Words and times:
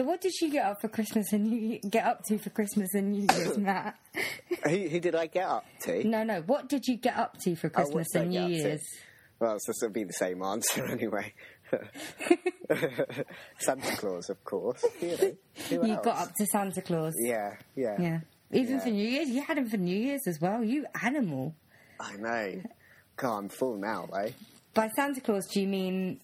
So, 0.00 0.04
what 0.06 0.22
did 0.22 0.32
you 0.40 0.50
get 0.50 0.64
up 0.64 0.80
for 0.80 0.88
Christmas 0.88 1.30
and 1.34 1.52
you 1.52 1.78
get 1.80 2.06
up 2.06 2.24
to 2.24 2.38
for 2.38 2.48
Christmas 2.48 2.94
and 2.94 3.12
New 3.12 3.26
Year's, 3.36 3.58
Matt? 3.58 3.96
who, 4.64 4.88
who 4.88 4.98
did 4.98 5.14
I 5.14 5.26
get 5.26 5.44
up 5.44 5.66
to? 5.82 6.02
No, 6.08 6.22
no. 6.24 6.40
What 6.40 6.70
did 6.70 6.86
you 6.86 6.96
get 6.96 7.18
up 7.18 7.36
to 7.42 7.54
for 7.54 7.66
Oh, 7.66 7.70
Christmas 7.70 8.06
I 8.16 8.20
and 8.20 8.30
New? 8.30 8.46
Year's? 8.46 8.80
Well, 9.38 9.58
so 9.60 9.72
this 9.72 9.82
will 9.82 9.90
be 9.90 10.04
the 10.04 10.14
same 10.14 10.42
answer 10.42 10.86
anyway. 10.90 11.34
Santa 13.58 13.94
Claus, 13.98 14.30
of 14.30 14.42
course. 14.42 14.82
You, 15.02 15.36
know, 15.70 15.82
You 15.84 15.96
got 16.02 16.16
up 16.16 16.34
to 16.34 16.46
Santa 16.46 16.80
Claus. 16.80 17.12
Yeah, 17.18 17.56
yeah. 17.76 17.96
Yeah. 18.00 18.20
Even 18.52 18.76
Yeah. 18.76 18.80
for 18.80 18.88
New 18.88 19.06
Year's, 19.06 19.28
you 19.28 19.42
had 19.42 19.58
him 19.58 19.68
for 19.68 19.76
New 19.76 19.98
Year's 19.98 20.26
as 20.26 20.40
well. 20.40 20.64
You 20.64 20.86
animal. 21.02 21.54
I 22.00 22.16
know. 22.16 22.62
God, 23.16 23.36
I'm 23.36 23.48
full 23.50 23.76
now, 23.76 24.08
eh? 24.18 24.30
By 24.72 24.88
Santa 24.96 25.20
Claus, 25.20 25.46
do 25.48 25.60
you 25.60 25.68
mean 25.68 26.22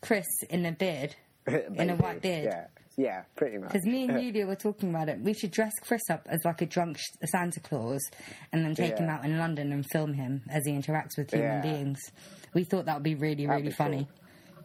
Chris 0.00 0.26
in 0.50 0.66
a 0.66 0.72
beard? 0.72 1.14
In 1.46 1.90
a 1.90 1.94
white 1.96 2.20
beard? 2.22 2.44
Yeah, 2.52 2.66
yeah, 2.96 3.22
pretty 3.36 3.58
much. 3.58 3.72
Because 3.72 3.86
me 3.86 4.04
and 4.04 4.22
Yulia 4.22 4.46
were 4.48 4.56
talking 4.56 4.90
about 4.90 5.08
it. 5.08 5.20
We 5.20 5.32
should 5.34 5.50
dress 5.50 5.72
Chris 5.82 6.02
up 6.10 6.26
as 6.28 6.40
like 6.44 6.60
a 6.62 6.66
drunk 6.66 6.98
Santa 7.30 7.60
Claus 7.60 8.00
and 8.52 8.64
then 8.64 8.74
take 8.74 8.98
him 8.98 9.08
out 9.08 9.24
in 9.24 9.38
London 9.38 9.72
and 9.72 9.84
film 9.90 10.12
him 10.14 10.42
as 10.50 10.62
he 10.66 10.72
interacts 10.72 11.16
with 11.16 11.30
human 11.32 11.48
Yeah. 11.48 11.60
beings. 11.62 11.98
We 12.54 12.64
thought 12.64 12.84
that 12.86 12.94
would 12.94 13.02
be 13.02 13.14
really, 13.14 13.46
That'd 13.46 13.50
really 13.50 13.62
be 13.70 13.74
funny. 13.74 14.08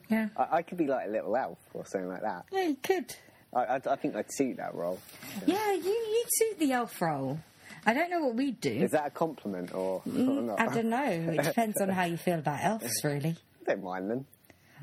Yeah. 0.09 0.29
I, 0.37 0.57
I 0.57 0.61
could 0.61 0.77
be 0.77 0.87
like 0.87 1.07
a 1.07 1.11
little 1.11 1.35
elf 1.35 1.59
or 1.73 1.85
something 1.85 2.09
like 2.09 2.21
that. 2.21 2.45
Yeah, 2.51 2.63
you 2.67 2.77
could. 2.81 3.13
I, 3.53 3.59
I, 3.63 3.75
I 3.75 3.95
think 3.95 4.15
I'd 4.15 4.31
suit 4.31 4.57
that 4.57 4.75
role. 4.75 4.99
Yeah, 5.45 5.71
you, 5.73 5.83
you'd 5.89 6.27
suit 6.29 6.59
the 6.59 6.71
elf 6.73 7.01
role. 7.01 7.39
I 7.85 7.93
don't 7.93 8.09
know 8.09 8.21
what 8.25 8.35
we'd 8.35 8.59
do. 8.59 8.71
Is 8.71 8.91
that 8.91 9.07
a 9.07 9.09
compliment 9.09 9.73
or, 9.73 10.01
or 10.05 10.11
not? 10.11 10.57
Mm, 10.57 10.59
I 10.59 10.73
don't 10.73 10.89
know. 10.89 11.33
It 11.33 11.43
depends 11.43 11.79
on 11.79 11.89
how 11.89 12.03
you 12.03 12.17
feel 12.17 12.39
about 12.39 12.59
elves, 12.61 12.91
really. 13.03 13.35
don't 13.65 13.83
mind 13.83 14.09
them. 14.11 14.25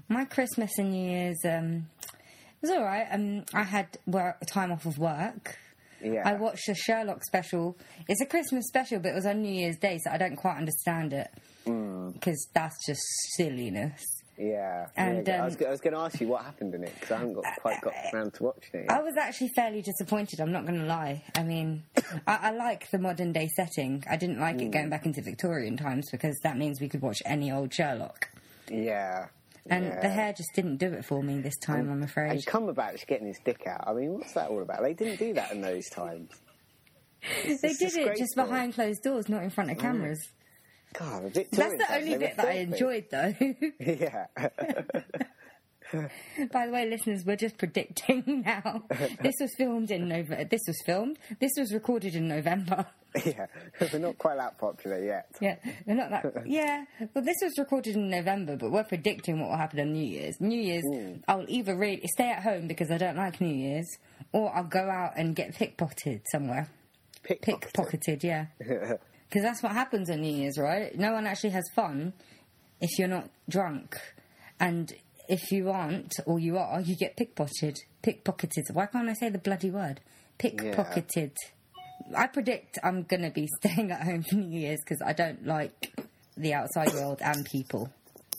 My 0.08 0.24
Christmas 0.26 0.70
and 0.78 0.90
New 0.92 1.10
Year's 1.10 1.38
um, 1.44 1.88
was 2.64 2.70
all 2.70 2.84
right. 2.84 3.06
Um, 3.10 3.44
I 3.52 3.62
had 3.62 3.98
work, 4.06 4.38
time 4.46 4.72
off 4.72 4.86
of 4.86 4.98
work. 4.98 5.58
Yeah. 6.02 6.22
I 6.24 6.34
watched 6.34 6.68
a 6.68 6.74
Sherlock 6.74 7.24
special. 7.24 7.76
It's 8.08 8.20
a 8.20 8.26
Christmas 8.26 8.66
special, 8.68 9.00
but 9.00 9.10
it 9.10 9.14
was 9.14 9.26
on 9.26 9.42
New 9.42 9.52
Year's 9.52 9.76
Day, 9.76 9.98
so 10.02 10.10
I 10.10 10.18
don't 10.18 10.36
quite 10.36 10.56
understand 10.56 11.12
it 11.12 11.30
because 11.64 12.46
that's 12.52 12.76
just 12.86 13.02
silliness. 13.36 14.02
Yeah. 14.36 14.88
And, 14.96 15.26
yeah, 15.26 15.36
I 15.36 15.38
um, 15.38 15.44
was, 15.44 15.62
I 15.62 15.70
was 15.70 15.80
going 15.80 15.94
to 15.94 16.00
ask 16.00 16.20
you 16.20 16.28
what 16.28 16.44
happened 16.44 16.74
in 16.74 16.82
it 16.82 16.92
because 16.94 17.12
I 17.12 17.18
haven't 17.18 17.34
got, 17.34 17.44
quite 17.60 17.80
got 17.80 17.94
around 18.12 18.34
to 18.34 18.42
watching 18.42 18.80
it. 18.80 18.90
I 18.90 19.00
was 19.00 19.14
actually 19.16 19.50
fairly 19.54 19.80
disappointed. 19.80 20.40
I'm 20.40 20.52
not 20.52 20.66
going 20.66 20.80
to 20.80 20.86
lie. 20.86 21.22
I 21.36 21.42
mean, 21.42 21.84
I, 22.26 22.38
I 22.42 22.50
like 22.50 22.90
the 22.90 22.98
modern 22.98 23.32
day 23.32 23.48
setting. 23.54 24.04
I 24.10 24.16
didn't 24.16 24.40
like 24.40 24.60
it 24.60 24.70
going 24.72 24.90
back 24.90 25.06
into 25.06 25.22
Victorian 25.22 25.76
times 25.76 26.08
because 26.10 26.36
that 26.42 26.58
means 26.58 26.80
we 26.80 26.88
could 26.88 27.02
watch 27.02 27.22
any 27.24 27.52
old 27.52 27.72
Sherlock. 27.72 28.28
yeah. 28.70 29.26
And 29.66 29.86
yeah. 29.86 30.00
the 30.00 30.08
hair 30.08 30.32
just 30.32 30.50
didn't 30.54 30.76
do 30.76 30.92
it 30.92 31.04
for 31.04 31.22
me 31.22 31.40
this 31.40 31.56
time. 31.56 31.90
I'm 31.90 32.02
afraid. 32.02 32.32
And 32.32 32.46
Cumberbatch 32.46 33.06
getting 33.06 33.26
his 33.26 33.38
dick 33.44 33.66
out. 33.66 33.84
I 33.86 33.94
mean, 33.94 34.12
what's 34.12 34.32
that 34.34 34.50
all 34.50 34.60
about? 34.60 34.82
They 34.82 34.92
didn't 34.92 35.18
do 35.18 35.32
that 35.34 35.52
in 35.52 35.62
those 35.62 35.88
times. 35.88 36.30
they 37.44 37.52
it's 37.52 37.78
did 37.78 37.96
it 37.96 38.18
just 38.18 38.36
behind 38.36 38.74
closed 38.74 39.02
doors, 39.02 39.28
not 39.28 39.42
in 39.42 39.50
front 39.50 39.70
of 39.70 39.78
mm. 39.78 39.80
cameras. 39.80 40.28
God, 40.92 41.24
a 41.24 41.30
bit 41.30 41.50
That's 41.50 41.74
the 41.76 41.94
only 41.94 42.18
bit 42.18 42.36
that 42.36 42.46
I 42.46 42.52
enjoyed, 42.52 43.06
though. 43.10 43.34
Yeah. 43.80 44.26
By 46.52 46.66
the 46.66 46.72
way, 46.72 46.88
listeners, 46.88 47.24
we're 47.24 47.36
just 47.36 47.58
predicting 47.58 48.42
now. 48.46 48.82
this 49.20 49.34
was 49.40 49.54
filmed 49.56 49.90
in 49.90 50.08
November. 50.08 50.44
This 50.44 50.62
was 50.66 50.76
filmed. 50.84 51.18
This 51.40 51.52
was 51.58 51.72
recorded 51.72 52.14
in 52.14 52.28
November. 52.28 52.86
yeah. 53.24 53.46
We're 53.80 54.00
not 54.00 54.18
quite 54.18 54.36
that 54.36 54.58
popular 54.58 55.02
yet. 55.02 55.28
Yeah, 55.40 55.56
they're 55.86 55.94
not 55.94 56.10
that. 56.10 56.46
Yeah, 56.46 56.84
well, 57.14 57.24
this 57.24 57.36
was 57.42 57.52
recorded 57.58 57.94
in 57.94 58.10
November, 58.10 58.56
but 58.56 58.72
we're 58.72 58.84
predicting 58.84 59.40
what 59.40 59.50
will 59.50 59.56
happen 59.56 59.80
on 59.80 59.92
New 59.92 60.04
Year's. 60.04 60.40
New 60.40 60.60
Year's, 60.60 60.84
hmm. 60.84 61.20
I'll 61.28 61.44
either 61.48 61.76
really 61.76 62.02
stay 62.12 62.30
at 62.30 62.42
home 62.42 62.66
because 62.66 62.90
I 62.90 62.98
don't 62.98 63.16
like 63.16 63.40
New 63.40 63.54
Year's, 63.54 63.86
or 64.32 64.54
I'll 64.54 64.64
go 64.64 64.90
out 64.90 65.12
and 65.16 65.36
get 65.36 65.54
pickpocketed 65.54 66.22
somewhere. 66.32 66.68
Pickpocketed. 67.22 67.72
Pickpocketed, 67.72 68.22
yeah. 68.24 68.46
Because 68.58 69.42
that's 69.42 69.62
what 69.62 69.72
happens 69.72 70.10
on 70.10 70.20
New 70.20 70.34
Year's, 70.34 70.58
right? 70.58 70.96
No 70.98 71.12
one 71.12 71.26
actually 71.26 71.50
has 71.50 71.64
fun 71.74 72.12
if 72.80 72.98
you're 72.98 73.08
not 73.08 73.30
drunk, 73.48 73.96
and 74.58 74.92
if 75.28 75.50
you 75.52 75.70
aren't 75.70 76.12
or 76.26 76.38
you 76.38 76.58
are, 76.58 76.80
you 76.80 76.96
get 76.96 77.16
pickpocketed. 77.16 77.76
Pickpocketed. 78.02 78.72
Why 78.72 78.86
can't 78.86 79.08
I 79.08 79.14
say 79.14 79.28
the 79.30 79.38
bloody 79.38 79.70
word? 79.70 80.00
Pickpocketed. 80.38 81.32
I 82.16 82.26
predict 82.26 82.78
I'm 82.82 83.02
gonna 83.04 83.30
be 83.30 83.46
staying 83.60 83.90
at 83.90 84.02
home 84.02 84.22
for 84.22 84.36
New 84.36 84.58
Year's 84.60 84.80
because 84.80 85.00
I 85.04 85.12
don't 85.12 85.46
like 85.46 85.92
the 86.36 86.52
outside 86.54 86.92
world 86.92 87.20
and 87.22 87.44
people 87.46 87.88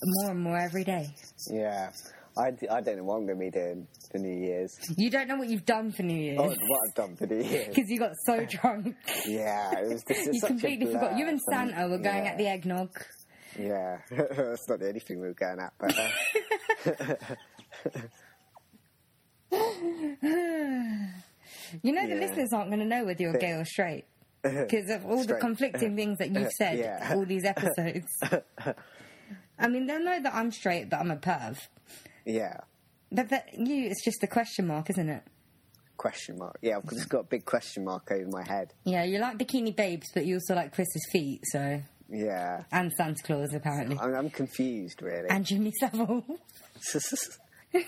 more 0.03 0.31
and 0.31 0.41
more 0.43 0.57
every 0.57 0.83
day. 0.83 1.07
Yeah. 1.49 1.91
I, 2.37 2.51
d- 2.51 2.67
I 2.67 2.81
don't 2.81 2.97
know 2.97 3.05
what 3.05 3.15
I'm 3.15 3.25
going 3.25 3.39
to 3.39 3.45
be 3.45 3.49
doing 3.49 3.87
for 4.11 4.17
New 4.17 4.37
Year's. 4.37 4.77
You 4.97 5.09
don't 5.09 5.29
know 5.29 5.37
what 5.37 5.47
you've 5.47 5.65
done 5.65 5.93
for 5.93 6.03
New 6.03 6.35
Oh, 6.37 6.43
Year's 6.49 6.57
what 6.67 6.79
I've 6.89 6.93
done 6.95 7.15
for 7.15 7.25
New 7.27 7.41
Year's. 7.41 7.69
because 7.73 7.89
you 7.89 7.97
got 7.97 8.11
so 8.25 8.45
drunk. 8.49 8.93
Yeah, 9.25 9.79
it 9.79 9.87
was 9.87 10.03
just 10.03 10.33
You 10.33 10.41
completely 10.41 10.87
forgot. 10.87 11.17
You 11.17 11.29
and 11.29 11.39
Santa 11.49 11.87
were 11.87 11.97
going 11.97 12.25
yeah, 12.25 12.31
at 12.31 12.37
the 12.37 12.47
eggnog. 12.47 12.89
Yeah, 13.59 13.99
that's 14.11 14.67
not 14.67 14.79
the 14.79 14.87
only 14.87 14.99
thing 14.99 15.21
we 15.21 15.27
were 15.27 15.33
going 15.33 15.59
at, 15.59 15.73
but 15.77 15.97
uh, 15.97 17.15
You 21.83 21.91
know, 21.93 22.03
the 22.07 22.13
Yeah. 22.15 22.19
listeners 22.21 22.53
aren't 22.53 22.69
going 22.69 22.79
to 22.79 22.85
know 22.85 23.05
whether 23.05 23.21
you're 23.21 23.37
gay 23.37 23.51
or 23.53 23.65
straight 23.65 24.05
because 24.43 24.89
of 24.89 25.05
all 25.05 25.23
the 25.23 25.35
conflicting 25.35 25.95
things 25.95 26.17
that 26.19 26.31
you've 26.31 26.51
said 26.51 26.77
Yeah. 26.77 27.13
all 27.15 27.25
these 27.25 27.43
episodes. 27.45 28.07
I 29.57 29.67
mean, 29.67 29.87
they'll 29.87 30.03
know 30.03 30.21
that 30.21 30.33
I'm 30.33 30.51
straight, 30.51 30.89
but 30.89 30.99
I'm 30.99 31.11
a 31.11 31.17
perv. 31.17 31.57
yeah. 32.25 32.57
But 33.11 33.29
that 33.29 33.49
you, 33.57 33.85
it's 33.87 34.03
just 34.03 34.21
a 34.23 34.27
question 34.27 34.67
mark, 34.67 34.89
isn't 34.89 35.07
it? 35.09 35.23
Question 35.95 36.37
mark. 36.37 36.57
Yeah, 36.61 36.79
because 36.81 36.97
it's 36.97 37.05
got 37.07 37.19
a 37.19 37.23
big 37.23 37.45
question 37.45 37.85
mark 37.85 38.11
over 38.11 38.27
my 38.29 38.43
head. 38.43 38.73
Yeah, 38.83 39.03
you 39.03 39.19
like 39.19 39.37
bikini 39.37 39.73
babes, 39.75 40.07
but 40.13 40.25
you 40.25 40.35
also 40.35 40.55
like 40.55 40.73
Chris's 40.73 41.07
feet, 41.11 41.41
so 41.45 41.81
Yeah, 42.09 42.63
and 42.71 42.91
Santa 42.93 43.21
Claus 43.23 43.53
apparently, 43.53 43.97
I'm, 43.99 44.13
I'm 44.15 44.29
confused 44.29 45.01
really. 45.01 45.27
and 45.29 45.45
Jimmy 45.45 45.71
Savile. 45.79 46.23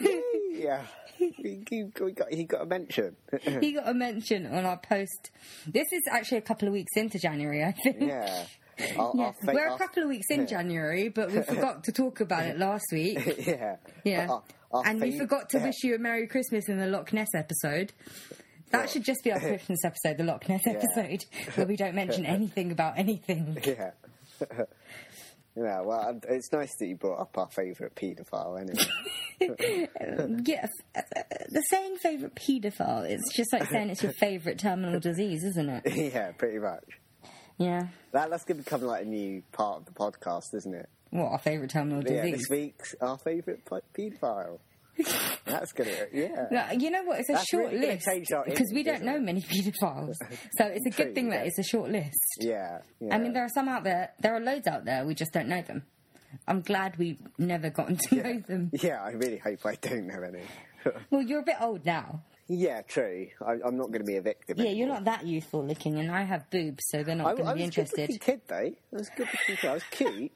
yeah, 0.52 0.82
he, 1.18 1.64
he, 1.70 1.84
got 1.84 2.34
he 2.34 2.44
got 2.44 2.62
a 2.62 2.66
mention. 2.66 3.16
he 3.62 3.74
got 3.74 3.88
a 3.88 3.94
mention 3.94 4.46
on 4.48 4.66
our 4.66 4.78
post. 4.78 5.32
This 5.66 5.88
is 5.92 6.04
actually 6.12 6.40
a 6.40 6.42
couple 6.42 6.68
of 6.68 6.74
weeks 6.74 6.94
into 6.96 7.20
January, 7.20 7.64
I 7.64 7.72
think. 7.72 8.02
yeah. 8.02 8.46
Yeah, 8.80 9.32
we're 9.44 9.70
a 9.70 9.78
couple 9.80 10.04
of 10.04 10.10
weeks 10.10 10.28
in 10.30 10.46
January, 10.46 11.10
but 11.10 11.32
we 11.32 11.42
forgot 11.42 11.86
to 11.86 11.92
talk 11.92 12.20
about 12.20 12.46
it 12.46 12.60
last 12.60 12.86
week. 12.92 13.18
Yeah. 13.40 13.78
Yeah. 14.04 14.38
And 14.72 15.02
we 15.02 15.18
forgot 15.18 15.50
to 15.50 15.58
yeah. 15.58 15.64
wish 15.66 15.84
you 15.84 15.96
a 15.96 15.98
Merry 15.98 16.28
Christmas 16.28 16.70
in 16.70 16.78
the 16.78 16.86
Loch 16.86 17.12
Ness 17.12 17.30
episode. 17.34 17.92
That 18.70 18.88
should 18.90 19.04
just 19.04 19.24
be 19.24 19.32
our 19.32 19.40
Christmas 19.40 19.80
episode, 19.84 20.18
the 20.18 20.26
Loch 20.26 20.48
Ness 20.48 20.62
episode, 20.68 21.26
where 21.56 21.66
we 21.66 21.76
don't 21.76 21.96
mention 21.96 22.26
anything 22.26 22.72
about 22.72 23.00
anything. 23.00 23.58
Yeah. 23.66 23.92
yeah, 25.56 25.82
well, 25.82 26.20
it's 26.30 26.52
nice 26.52 26.76
that 26.80 26.88
you 26.88 26.96
brought 26.96 27.20
up 27.20 27.38
our 27.38 27.48
favourite 27.50 27.96
paedophile 27.96 28.60
anyway. 28.60 28.86
Yeah, 30.46 30.66
uh, 30.96 31.02
the 31.50 31.62
saying 31.70 31.98
favourite 31.98 32.34
paedophile, 32.34 33.04
it's 33.08 33.36
just 33.36 33.54
like 33.54 33.70
saying 33.70 33.92
it's 33.92 34.02
your 34.02 34.12
favourite 34.20 34.58
terminal 34.58 35.00
disease, 35.00 35.44
isn't 35.44 35.70
it? 35.70 35.84
yeah, 36.14 36.32
pretty 36.32 36.58
much. 36.58 36.84
Yeah. 37.60 37.88
That, 38.14 38.32
that's 38.32 38.46
going 38.46 38.58
to 38.58 38.64
become 38.64 38.82
like 38.82 39.04
a 39.04 39.06
new 39.08 39.44
part 39.52 39.82
of 39.82 39.86
the 39.86 39.92
podcast, 39.92 40.56
isn't 40.56 40.74
it? 40.74 40.90
What, 41.12 41.32
our 41.32 41.38
favourite 41.40 41.70
terminal 41.70 42.04
Yeah, 42.04 42.24
disease? 42.24 42.38
this 42.40 42.50
week's 42.50 42.96
our 43.00 43.18
favourite 43.20 43.64
paedophile. 43.66 44.58
that's 45.46 45.72
going 45.74 45.90
to, 45.90 46.08
yeah. 46.14 46.72
You 46.72 46.90
know 46.90 47.04
what? 47.04 47.20
It's 47.20 47.30
a 47.30 47.34
That's 47.34 47.48
short 47.50 47.72
really 47.72 47.88
list 47.88 48.08
because 48.46 48.72
we 48.74 48.84
don't 48.84 49.04
know 49.04 49.20
many 49.20 49.42
paedophiles, 49.42 50.16
so 50.58 50.66
it's 50.66 50.86
a 50.88 50.90
True, 50.96 51.06
good 51.06 51.16
thing 51.16 51.30
that 51.30 51.46
it's 51.48 51.60
a 51.60 51.64
short 51.64 51.90
list. 51.90 52.18
Yeah, 52.40 52.80
yeah. 53.00 53.16
I 53.16 53.20
mean, 53.20 53.34
there 53.34 53.44
are 53.46 53.50
some 53.50 53.68
out 53.70 53.84
there. 53.84 54.12
There 54.20 54.36
are 54.36 54.40
loads 54.40 54.68
out 54.68 54.86
there. 54.86 55.06
We 55.06 55.14
just 55.16 55.34
don't 55.34 55.48
know 55.48 55.62
them. 55.62 55.84
I'm 56.48 56.62
glad 56.62 56.98
we've 56.98 57.18
never 57.38 57.70
gotten 57.70 57.98
to 57.98 58.16
know 58.16 58.40
them. 58.48 58.72
Yeah, 58.82 59.02
I 59.04 59.12
really 59.12 59.38
hope 59.38 59.66
I 59.66 59.76
don't 59.76 60.08
know 60.08 60.22
any. 60.24 60.44
Well, 61.10 61.22
you're 61.22 61.40
a 61.40 61.44
bit 61.44 61.56
old 61.62 61.86
now. 61.86 62.22
yeah, 62.48 62.82
true. 62.82 63.28
I, 63.46 63.54
I'm 63.66 63.78
not 63.78 63.88
going 63.88 64.00
to 64.00 64.06
be 64.06 64.18
a 64.18 64.22
victim. 64.22 64.58
Yeah, 64.60 64.72
you're 64.72 64.88
not 64.88 65.06
that 65.06 65.26
youthful 65.26 65.66
looking, 65.66 66.00
and 66.00 66.12
I 66.12 66.24
have 66.24 66.50
boobs, 66.50 66.84
so 66.90 67.04
they're 67.04 67.16
not 67.16 67.28
I 67.28 67.32
going 67.34 67.38
to 67.38 67.44
was 67.46 67.54
be 67.56 67.62
a 67.62 67.66
interested. 67.66 67.96
good-looking 68.08 68.20
kid, 68.20 68.42
though. 68.48 68.56
I 68.56 68.74
was 68.92 69.10
a 69.10 69.18
good 69.18 69.28
kid. 69.46 69.66
I 69.70 69.74
was 69.74 69.84
cute. 69.92 70.32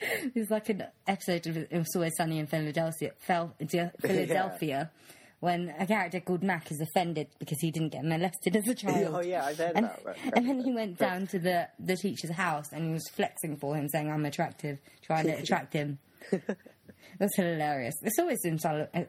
It's 0.34 0.50
like 0.50 0.68
an 0.68 0.84
episode 1.06 1.46
of 1.46 1.56
It 1.56 1.72
Was 1.72 1.88
Always 1.94 2.12
Sunny 2.16 2.38
in 2.38 2.46
Philadelphia, 2.46 3.12
Phil- 3.18 3.54
Philadelphia 4.00 4.90
when 5.40 5.72
a 5.78 5.86
character 5.86 6.20
called 6.20 6.42
Mac 6.42 6.70
is 6.70 6.80
offended 6.80 7.28
because 7.38 7.58
he 7.60 7.70
didn't 7.70 7.90
get 7.90 8.04
molested 8.04 8.56
as 8.56 8.66
a 8.66 8.74
child. 8.86 9.14
Oh, 9.14 9.20
yeah, 9.20 9.44
I've 9.44 9.58
heard 9.58 9.72
and, 9.76 9.86
that. 9.86 10.16
And 10.34 10.48
then 10.48 10.60
he 10.64 10.72
went 10.72 10.98
down 10.98 11.26
to 11.28 11.38
the, 11.38 11.68
the 11.78 11.96
teacher's 11.96 12.32
house 12.32 12.72
and 12.72 12.86
he 12.86 12.92
was 12.92 13.08
flexing 13.12 13.56
for 13.56 13.76
him, 13.76 13.88
saying, 13.88 14.10
I'm 14.10 14.24
attractive, 14.24 14.78
trying 15.02 15.26
to 15.26 15.32
attract 15.32 15.72
him. 15.72 15.98
That's 17.18 17.36
hilarious. 17.36 17.94
It's 18.02 18.18
always 18.18 18.38
in 18.44 18.58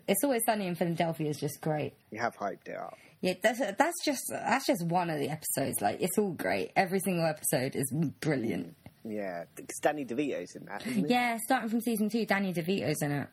It's 0.07 0.24
always 0.24 0.42
sunny 0.45 0.68
in 0.68 0.75
Philadelphia 0.75 1.30
is 1.30 1.39
just 1.39 1.62
great. 1.62 1.94
You 2.12 2.19
have 2.19 2.35
hyped 2.38 2.68
it 2.68 2.75
up. 2.75 2.97
Yeah, 3.21 3.33
that's 3.42 3.59
that's 3.59 4.06
just 4.06 4.21
that's 4.31 4.65
just 4.65 4.85
one 4.85 5.09
of 5.09 5.19
the 5.19 5.30
episodes. 5.30 5.81
Like 5.81 6.01
it's 6.01 6.18
all 6.18 6.31
great. 6.31 6.71
Every 6.75 7.00
single 7.00 7.25
episode 7.25 7.75
is 7.75 7.92
brilliant. 8.21 8.75
Yeah, 9.06 9.46
because 9.56 9.78
Danny 9.81 10.06
DeVito's 10.06 10.56
in 10.56 10.66
that? 10.66 10.86
Yeah, 10.86 11.38
starting 11.46 11.69
from 11.69 11.81
season 11.81 12.10
two, 12.10 12.25
Danny 12.25 12.54
DeVito's 12.54 13.01
in 13.01 13.12
it. 13.12 13.28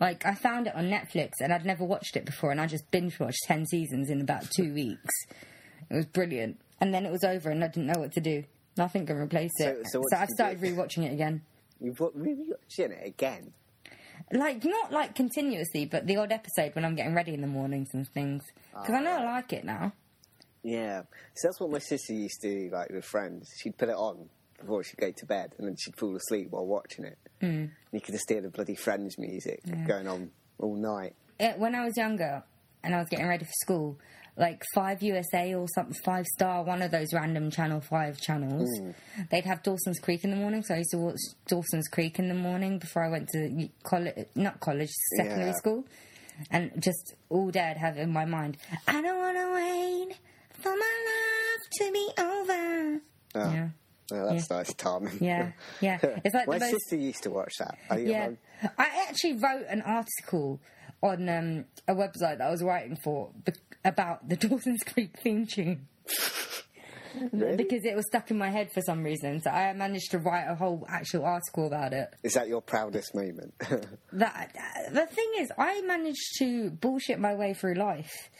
Like 0.00 0.24
I 0.24 0.34
found 0.34 0.66
it 0.66 0.74
on 0.74 0.84
Netflix 0.84 1.32
and 1.40 1.52
I'd 1.52 1.66
never 1.66 1.84
watched 1.84 2.16
it 2.16 2.24
before, 2.24 2.50
and 2.50 2.60
I 2.60 2.66
just 2.66 2.90
binge 2.90 3.18
watched 3.20 3.40
ten 3.44 3.66
seasons 3.66 4.10
in 4.10 4.20
about 4.20 4.50
two 4.50 4.72
weeks. 4.72 5.10
It 5.90 5.94
was 5.94 6.06
brilliant, 6.06 6.58
and 6.80 6.92
then 6.94 7.04
it 7.04 7.12
was 7.12 7.24
over, 7.24 7.50
and 7.50 7.62
I 7.62 7.68
didn't 7.68 7.86
know 7.86 8.00
what 8.00 8.12
to 8.12 8.20
do. 8.20 8.44
Nothing 8.76 9.06
can 9.06 9.16
replace 9.16 9.52
it. 9.58 9.86
So- 9.86 10.00
so 10.00 10.02
so 10.10 10.16
I've 10.16 10.28
started 10.30 10.60
do? 10.60 10.74
rewatching 10.74 11.04
it 11.04 11.12
again. 11.12 11.42
You've 11.80 12.00
wa- 12.00 12.10
really 12.14 12.46
watching 12.48 12.92
it 12.92 13.06
again. 13.06 13.52
Like 14.32 14.64
not 14.64 14.90
like 14.90 15.14
continuously, 15.14 15.84
but 15.84 16.06
the 16.06 16.16
odd 16.16 16.32
episode 16.32 16.74
when 16.74 16.84
I'm 16.84 16.94
getting 16.94 17.14
ready 17.14 17.34
in 17.34 17.42
the 17.42 17.46
mornings 17.46 17.90
and 17.92 18.08
things. 18.08 18.42
Because 18.70 18.94
I 18.94 19.00
know 19.00 19.10
I 19.10 19.22
ah. 19.22 19.32
like 19.34 19.52
it 19.52 19.64
now. 19.64 19.92
Yeah, 20.62 21.02
so 21.34 21.48
that's 21.48 21.60
what 21.60 21.70
my 21.70 21.78
sister 21.78 22.14
used 22.14 22.40
to 22.40 22.48
do, 22.48 22.70
like 22.72 22.88
with 22.88 23.04
friends. 23.04 23.50
She'd 23.62 23.76
put 23.76 23.90
it 23.90 23.96
on 23.96 24.30
before 24.64 24.82
she'd 24.84 24.98
go 24.98 25.10
to 25.10 25.26
bed, 25.26 25.54
and 25.58 25.66
then 25.68 25.76
she'd 25.78 25.96
fall 25.96 26.14
asleep 26.16 26.48
while 26.50 26.66
watching 26.66 27.04
it. 27.04 27.18
Mm. 27.40 27.70
You 27.92 28.00
could 28.00 28.14
just 28.14 28.28
hear 28.28 28.40
the 28.40 28.50
bloody 28.50 28.74
Friends 28.74 29.16
music 29.18 29.60
going 29.86 30.08
on 30.08 30.30
all 30.58 30.76
night. 30.76 31.14
it, 31.38 31.58
when 31.58 31.74
I 31.74 31.84
was 31.84 31.96
younger 31.96 32.42
and 32.82 32.94
I 32.94 32.98
was 32.98 33.08
getting 33.08 33.28
ready 33.28 33.44
for 33.44 33.52
school, 33.62 33.98
like 34.36 34.62
Five 34.74 35.00
USA 35.02 35.54
or 35.54 35.66
something, 35.74 35.94
Five 36.04 36.24
Star, 36.26 36.64
one 36.64 36.82
of 36.82 36.90
those 36.90 37.12
random 37.12 37.50
Channel 37.50 37.80
Five 37.80 38.18
channels, 38.20 38.68
they'd 39.30 39.44
have 39.44 39.62
Dawson's 39.62 40.00
Creek 40.00 40.24
in 40.24 40.30
the 40.30 40.36
morning. 40.36 40.62
So 40.64 40.74
I 40.74 40.78
used 40.78 40.90
to 40.90 40.98
watch 40.98 41.20
Dawson's 41.46 41.86
Creek 41.88 42.18
in 42.18 42.28
the 42.28 42.34
morning 42.34 42.78
before 42.78 43.04
I 43.04 43.10
went 43.10 43.28
to 43.30 43.68
college, 43.84 44.26
not 44.34 44.58
college, 44.60 44.90
secondary 45.16 45.50
Yeah. 45.50 45.56
school, 45.56 45.86
and 46.50 46.72
just 46.82 47.14
all 47.28 47.50
day 47.50 47.60
I'd 47.60 47.76
have 47.76 47.96
in 47.96 48.10
my 48.12 48.24
mind, 48.24 48.56
I 48.88 49.00
don't 49.00 49.18
want 49.18 49.36
to 49.36 49.54
wait 49.54 50.16
for 50.60 50.70
my 50.70 50.94
life 51.10 51.70
to 51.78 51.92
be 51.92 52.08
over. 52.18 53.00
Oh, 53.36 53.52
Yeah. 53.52 53.68
That's 54.08 54.50
nice, 54.50 54.74
Tom. 54.74 55.08
Yeah, 55.20 55.52
yeah. 55.80 55.98
It's 56.24 56.34
like 56.34 56.48
my 56.48 56.58
most 56.58 56.70
sister 56.70 56.96
used 56.96 57.22
to 57.24 57.30
watch 57.30 57.54
that. 57.58 57.78
I, 57.90 57.98
yeah, 57.98 58.30
I 58.78 59.06
actually 59.08 59.34
wrote 59.34 59.66
an 59.68 59.82
article 59.82 60.60
on 61.02 61.28
um, 61.28 61.64
a 61.86 61.94
website 61.94 62.38
that 62.38 62.42
I 62.42 62.50
was 62.50 62.62
writing 62.62 62.96
for 62.96 63.30
about 63.84 64.28
the 64.28 64.36
Dawson's 64.48 64.82
Creek 64.82 65.10
theme 65.22 65.46
tune. 65.46 65.88
Because 67.32 67.84
it 67.84 67.94
was 67.94 68.04
stuck 68.08 68.32
in 68.32 68.38
my 68.38 68.50
head 68.50 68.72
for 68.72 68.80
some 68.80 69.04
reason, 69.04 69.40
so 69.40 69.48
I 69.48 69.72
managed 69.72 70.10
to 70.10 70.18
write 70.18 70.46
a 70.48 70.56
whole 70.56 70.84
actual 70.88 71.24
article 71.24 71.68
about 71.68 71.92
it. 71.92 72.12
Is 72.24 72.34
that 72.34 72.48
your 72.48 72.60
proudest 72.60 73.14
moment? 73.14 73.54
That 74.12 74.52
the 74.90 75.06
thing 75.06 75.30
is, 75.38 75.52
I 75.56 75.80
managed 75.82 76.38
to 76.40 76.70
bullshit 76.70 77.20
my 77.20 77.36
way 77.36 77.54
through 77.54 77.74
life. 77.74 78.30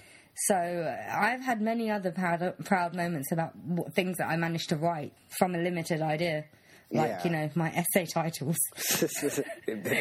So 0.49 0.55
uh, 0.55 1.17
I've 1.17 1.43
had 1.43 1.61
many 1.61 1.91
other 1.91 2.11
proud, 2.11 2.55
proud 2.65 2.95
moments 2.95 3.31
about 3.33 3.53
things 3.95 4.17
that 4.19 4.29
I 4.29 4.37
managed 4.37 4.69
to 4.71 4.77
write 4.77 5.13
from 5.39 5.55
a 5.55 5.59
limited 5.59 6.03
idea, 6.03 6.45
like 6.91 7.09
Yeah. 7.09 7.25
you 7.25 7.31
know 7.31 7.51
my 7.55 7.71
essay 7.73 8.07
titles. 8.07 8.57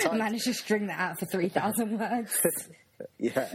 I 0.05 0.09
managed 0.15 0.45
to 0.45 0.53
string 0.53 0.87
that 0.87 0.99
out 0.99 1.19
for 1.19 1.25
three 1.25 1.49
thousand 1.49 1.99
words. 1.99 2.35
yeah. 3.19 3.47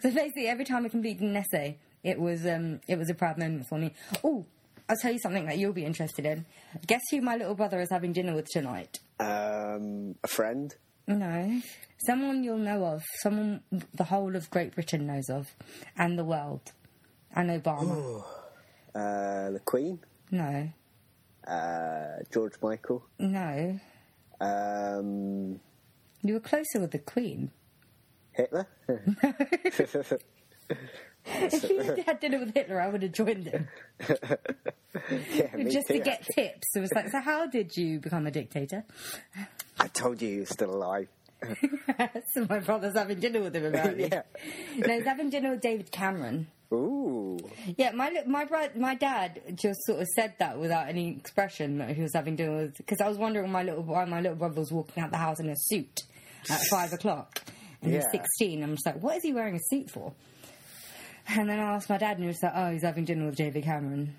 So 0.00 0.10
basically, 0.10 0.48
every 0.48 0.64
time 0.64 0.86
I 0.86 0.88
completed 0.88 1.22
an 1.22 1.36
essay, 1.36 1.78
it 2.02 2.18
was 2.18 2.46
um, 2.46 2.80
it 2.88 2.98
was 2.98 3.10
a 3.10 3.14
proud 3.14 3.36
moment 3.38 3.66
for 3.68 3.78
me. 3.78 3.92
Oh, 4.24 4.46
I'll 4.88 4.96
tell 4.96 5.12
you 5.12 5.18
something 5.18 5.46
that 5.46 5.58
you'll 5.58 5.72
be 5.72 5.84
interested 5.84 6.26
in. 6.26 6.44
Guess 6.86 7.02
who 7.10 7.20
my 7.20 7.36
little 7.36 7.54
brother 7.54 7.80
is 7.80 7.90
having 7.90 8.12
dinner 8.12 8.34
with 8.34 8.48
tonight? 8.48 8.98
Um, 9.20 10.16
a 10.24 10.28
friend. 10.28 10.74
No, 11.06 11.60
someone 12.06 12.42
you'll 12.44 12.58
know 12.58 12.84
of, 12.84 13.02
someone 13.22 13.62
the 13.94 14.04
whole 14.04 14.34
of 14.36 14.50
Great 14.50 14.74
Britain 14.74 15.06
knows 15.06 15.28
of, 15.30 15.54
and 15.96 16.18
the 16.18 16.24
world, 16.24 16.72
and 17.34 17.50
Obama. 17.50 18.24
Uh, 18.94 19.50
the 19.50 19.60
Queen. 19.64 19.98
no, 20.30 20.68
Uh, 21.46 22.22
George 22.32 22.54
Michael. 22.62 23.04
no, 23.18 23.78
Um, 24.40 25.60
you 26.22 26.34
were 26.34 26.40
closer 26.40 26.80
with 26.80 26.90
the 26.92 26.98
Queen. 26.98 27.50
Hitler. 28.32 28.66
If 31.24 31.62
he 31.94 32.02
had 32.02 32.18
dinner 32.18 32.40
with 32.40 32.52
Hitler, 32.52 32.80
I 32.80 32.88
would 32.88 33.02
have 33.04 33.12
joined 33.12 33.46
him 33.46 33.68
yeah, 34.10 35.56
just 35.70 35.86
too, 35.86 35.94
to 35.94 35.98
get 36.00 36.20
actually. 36.20 36.34
tips. 36.34 36.66
It 36.74 36.80
was 36.80 36.92
like, 36.92 37.10
so 37.10 37.20
how 37.20 37.46
did 37.46 37.76
you 37.76 38.00
become 38.00 38.26
a 38.26 38.30
dictator? 38.32 38.84
I 39.78 39.86
told 39.86 40.20
you 40.20 40.28
he 40.28 40.40
was 40.40 40.48
still 40.48 40.74
alive. 40.74 41.06
so 42.34 42.46
my 42.48 42.58
brother's 42.60 42.94
having 42.96 43.20
dinner 43.20 43.40
with 43.40 43.54
him 43.56 43.66
about 43.66 43.98
it. 43.98 44.12
yeah. 44.12 44.22
No, 44.76 44.94
he's 44.94 45.04
having 45.04 45.30
dinner 45.30 45.50
with 45.52 45.60
David 45.60 45.90
Cameron. 45.90 46.46
Ooh. 46.72 47.38
Yeah, 47.76 47.90
my 47.92 48.10
my 48.26 48.44
bro- 48.46 48.70
my 48.76 48.94
dad 48.94 49.42
just 49.54 49.80
sort 49.84 50.00
of 50.00 50.08
said 50.16 50.34
that 50.38 50.58
without 50.58 50.88
any 50.88 51.10
expression 51.10 51.78
that 51.78 51.90
he 51.94 52.00
was 52.02 52.12
having 52.14 52.36
dinner 52.36 52.56
with. 52.62 52.76
Because 52.78 53.00
I 53.00 53.08
was 53.08 53.18
wondering 53.18 53.50
my 53.50 53.62
little 53.62 53.82
why 53.82 54.04
my 54.06 54.20
little 54.20 54.36
brother 54.36 54.60
was 54.60 54.72
walking 54.72 55.02
out 55.02 55.10
the 55.10 55.18
house 55.18 55.38
in 55.40 55.50
a 55.50 55.56
suit 55.56 56.00
at 56.48 56.60
five 56.70 56.92
o'clock, 56.94 57.42
and 57.82 57.92
he's 57.92 58.02
Yeah. 58.04 58.10
sixteen. 58.10 58.62
I'm 58.62 58.70
just 58.74 58.86
like, 58.86 59.02
what 59.02 59.16
is 59.18 59.22
he 59.22 59.32
wearing 59.34 59.56
a 59.56 59.60
suit 59.68 59.90
for? 59.90 60.12
And 61.28 61.48
then 61.48 61.60
I 61.60 61.74
asked 61.74 61.90
my 61.90 61.98
dad, 61.98 62.12
and 62.16 62.20
he 62.24 62.28
was 62.28 62.42
like, 62.42 62.52
oh, 62.54 62.72
he's 62.72 62.82
having 62.82 63.04
dinner 63.04 63.26
with 63.26 63.36
David 63.36 63.64
Cameron. 63.64 64.14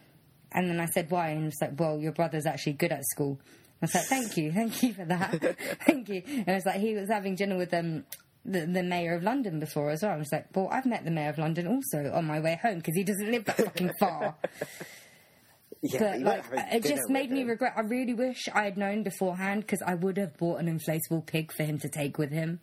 And 0.52 0.70
then 0.70 0.80
I 0.80 0.86
said, 0.86 1.10
why? 1.10 1.30
And 1.30 1.40
he 1.40 1.46
was 1.46 1.58
like, 1.60 1.80
well, 1.80 1.98
your 2.00 2.12
brother's 2.12 2.46
actually 2.46 2.74
good 2.74 2.92
at 2.92 3.04
school. 3.06 3.40
I 3.84 3.86
was 3.86 3.96
like, 3.96 4.06
thank 4.06 4.38
you, 4.38 4.54
thank 4.54 4.82
you 4.82 4.94
for 4.94 5.04
that, 5.04 5.58
thank 5.86 6.08
you. 6.08 6.22
And 6.26 6.48
it 6.48 6.54
was 6.54 6.66
like 6.66 6.80
he 6.80 6.96
was 6.96 7.10
having 7.10 7.36
dinner 7.36 7.58
with 7.58 7.74
um, 7.74 8.06
the, 8.46 8.66
the 8.66 8.82
mayor 8.82 9.14
of 9.14 9.24
London 9.24 9.60
before 9.60 9.90
as 9.90 10.04
well. 10.04 10.14
I 10.14 10.16
was 10.16 10.32
like, 10.32 10.48
well, 10.56 10.70
I've 10.72 10.86
met 10.86 11.04
the 11.04 11.12
mayor 11.12 11.30
of 11.30 11.38
London 11.38 11.68
also 11.68 12.10
on 12.14 12.24
my 12.24 12.40
way 12.40 12.58
home 12.62 12.78
because 12.78 12.96
he 12.96 13.04
doesn't 13.04 13.30
live 13.30 13.44
that 13.44 13.58
fucking 13.58 13.92
far. 14.00 14.36
Yeah, 15.82 16.00
but 16.00 16.20
you 16.20 16.26
like, 16.26 16.46
it 16.72 16.84
just 16.86 17.10
made 17.10 17.30
me 17.30 17.42
him. 17.42 17.50
regret. 17.50 17.74
I 17.76 17.82
really 17.82 18.14
wish 18.14 18.48
I 18.54 18.64
had 18.64 18.78
known 18.78 19.04
beforehand 19.04 19.64
because 19.64 19.82
I 19.82 19.96
would 19.96 20.16
have 20.16 20.38
bought 20.38 20.62
an 20.62 20.68
inflatable 20.68 21.26
pig 21.26 21.52
for 21.52 21.64
him 21.64 21.78
to 21.80 21.90
take 21.90 22.18
with 22.18 22.32
him. 22.32 22.62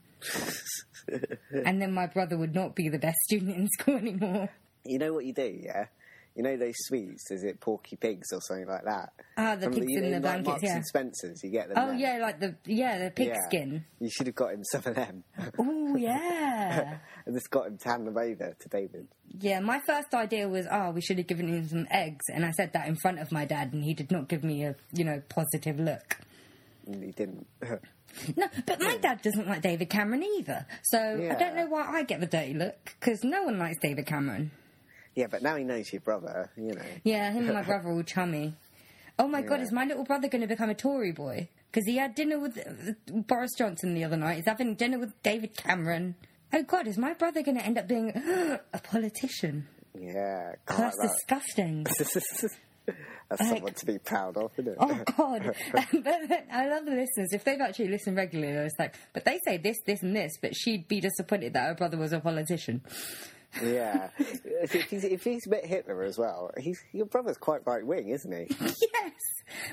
and 1.52 1.82
then 1.82 1.92
my 1.92 2.06
brother 2.06 2.38
would 2.38 2.54
not 2.54 2.74
be 2.74 2.88
the 2.88 2.98
best 2.98 3.18
student 3.24 3.58
in 3.58 3.68
school 3.78 3.96
anymore. 3.96 4.48
You 4.86 4.98
know 4.98 5.12
what 5.12 5.26
you 5.26 5.34
do, 5.34 5.54
yeah? 5.62 5.88
You 6.36 6.44
know 6.44 6.56
those 6.56 6.74
sweets? 6.86 7.30
Is 7.30 7.42
it 7.42 7.60
Porky 7.60 7.96
Pigs 7.96 8.28
or 8.32 8.40
something 8.40 8.68
like 8.68 8.84
that? 8.84 9.12
Ah, 9.36 9.56
the 9.56 9.62
From 9.66 9.74
pigs 9.74 9.86
you 9.88 9.98
in 9.98 10.04
know, 10.04 10.10
the 10.10 10.14
like 10.14 10.22
blankets, 10.22 10.46
Marks 10.48 10.62
yeah. 10.62 10.76
and 10.76 10.86
Spencers, 10.86 11.40
you 11.42 11.50
get 11.50 11.68
them. 11.68 11.76
Oh 11.78 11.86
there. 11.88 11.96
yeah, 11.96 12.18
like 12.22 12.38
the 12.40 12.54
yeah 12.66 12.98
the 13.04 13.10
pig 13.10 13.28
Yeah. 13.28 13.36
skin. 13.48 13.84
You 13.98 14.08
should 14.10 14.26
have 14.28 14.36
got 14.36 14.52
him 14.52 14.62
some 14.64 14.82
of 14.86 14.94
them. 14.94 15.24
Oh 15.58 15.96
yeah. 15.96 16.98
and 17.26 17.34
just 17.34 17.50
got 17.50 17.66
him 17.66 17.78
to 17.78 17.88
hand 17.88 18.06
them 18.06 18.16
over 18.16 18.54
to 18.58 18.68
David. 18.68 19.08
Yeah, 19.40 19.60
my 19.60 19.80
first 19.86 20.14
idea 20.14 20.48
was, 20.48 20.66
oh, 20.70 20.90
we 20.90 21.00
should 21.00 21.18
have 21.18 21.26
given 21.26 21.48
him 21.48 21.68
some 21.68 21.86
eggs, 21.90 22.24
and 22.32 22.44
I 22.44 22.52
said 22.52 22.72
that 22.74 22.86
in 22.88 22.96
front 22.96 23.18
of 23.18 23.30
my 23.32 23.44
dad, 23.44 23.72
and 23.72 23.82
he 23.84 23.94
did 23.94 24.10
not 24.10 24.28
give 24.28 24.42
me 24.44 24.64
a, 24.64 24.74
you 24.92 25.04
know, 25.04 25.22
positive 25.28 25.78
look. 25.78 26.16
He 26.86 27.10
didn't. 27.12 27.46
No, 28.36 28.48
but 28.66 28.80
my 28.80 28.96
dad 28.96 29.22
doesn't 29.22 29.46
like 29.46 29.62
David 29.62 29.88
Cameron 29.88 30.24
either, 30.36 30.66
so 30.82 30.98
I 30.98 31.34
don't 31.38 31.54
know 31.54 31.66
why 31.66 31.86
I 31.92 32.02
get 32.02 32.18
the 32.18 32.26
dirty 32.26 32.54
look 32.54 32.92
because 32.98 33.22
no 33.22 33.44
one 33.44 33.56
likes 33.56 33.78
David 33.80 34.04
Cameron. 34.06 34.50
Yeah, 35.14 35.26
but 35.26 35.42
now 35.42 35.56
he 35.56 35.64
knows 35.64 35.92
your 35.92 36.00
brother, 36.00 36.50
you 36.56 36.74
know. 36.74 36.82
Yeah, 37.04 37.30
him 37.32 37.46
and 37.46 37.54
my 37.54 37.62
brother 37.66 37.88
are 37.88 37.92
all 37.92 38.02
chummy. 38.02 38.54
Oh 39.18 39.28
my 39.28 39.42
god, 39.42 39.60
is 39.60 39.70
my 39.70 39.84
little 39.84 40.04
brother 40.04 40.28
going 40.28 40.40
to 40.40 40.46
become 40.46 40.70
a 40.70 40.74
Tory 40.74 41.12
boy? 41.12 41.48
Because 41.70 41.86
he 41.86 41.98
had 41.98 42.14
dinner 42.14 42.38
with 42.38 42.58
uh, 42.58 43.12
Boris 43.12 43.50
Johnson 43.56 43.94
the 43.94 44.02
other 44.02 44.16
night. 44.16 44.36
He's 44.36 44.46
having 44.46 44.74
dinner 44.74 44.98
with 44.98 45.22
David 45.22 45.56
Cameron. 45.56 46.14
Oh 46.52 46.62
god, 46.62 46.86
is 46.86 46.96
my 46.96 47.12
brother 47.12 47.42
going 47.42 47.58
to 47.58 47.64
end 47.64 47.76
up 47.76 47.86
being 47.86 48.10
a 48.72 48.78
politician? 48.82 49.68
Yeah, 49.98 50.52
that's 50.66 50.96
disgusting. 50.98 51.84
that. 51.84 52.50
That's 53.28 53.48
someone 53.48 53.74
to 53.74 53.86
be 53.86 53.98
proud 53.98 54.36
of, 54.36 54.50
isn't 54.58 54.72
it? 54.72 54.76
Oh 54.80 55.04
God! 55.16 55.54
but 55.72 55.86
then 55.92 56.42
I 56.52 56.68
love 56.68 56.84
the 56.84 56.90
listeners. 56.90 57.32
If 57.32 57.44
they've 57.44 57.60
actually 57.60 57.86
listened 57.86 58.16
regularly, 58.16 58.52
it's 58.54 58.74
like, 58.76 58.96
but 59.12 59.24
they 59.24 59.38
say 59.44 59.56
this, 59.56 59.76
this, 59.86 60.02
and 60.02 60.16
this. 60.16 60.32
But 60.42 60.56
she'd 60.56 60.88
be 60.88 61.00
disappointed 61.00 61.52
that 61.52 61.68
her 61.68 61.74
brother 61.74 61.96
was 61.96 62.12
a 62.12 62.18
politician. 62.18 62.82
Yeah. 63.62 64.10
If 64.18 64.72
he's, 64.90 65.04
if 65.04 65.24
he's 65.24 65.46
met 65.46 65.64
Hitler 65.64 66.02
as 66.02 66.18
well, 66.18 66.50
he's, 66.58 66.80
your 66.92 67.06
brother's 67.06 67.38
quite 67.38 67.66
right 67.66 67.84
wing, 67.84 68.08
isn't 68.08 68.32
he? 68.32 68.54
yes, 68.60 69.12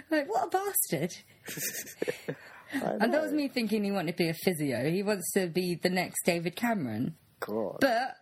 like 0.10 0.27
what 0.27 0.48
a 0.48 0.50
bastard! 0.50 1.15
And 2.74 3.13
that 3.13 3.22
was 3.22 3.31
me 3.31 3.48
thinking 3.48 3.84
he 3.84 3.91
wanted 3.91 4.12
to 4.12 4.17
be 4.17 4.29
a 4.29 4.34
physio. 4.34 4.89
He 4.89 5.03
wants 5.03 5.31
to 5.34 5.48
be 5.48 5.75
the 5.75 5.89
next 5.89 6.24
David 6.25 6.55
Cameron. 6.55 7.15
God. 7.39 7.77
But 7.79 8.15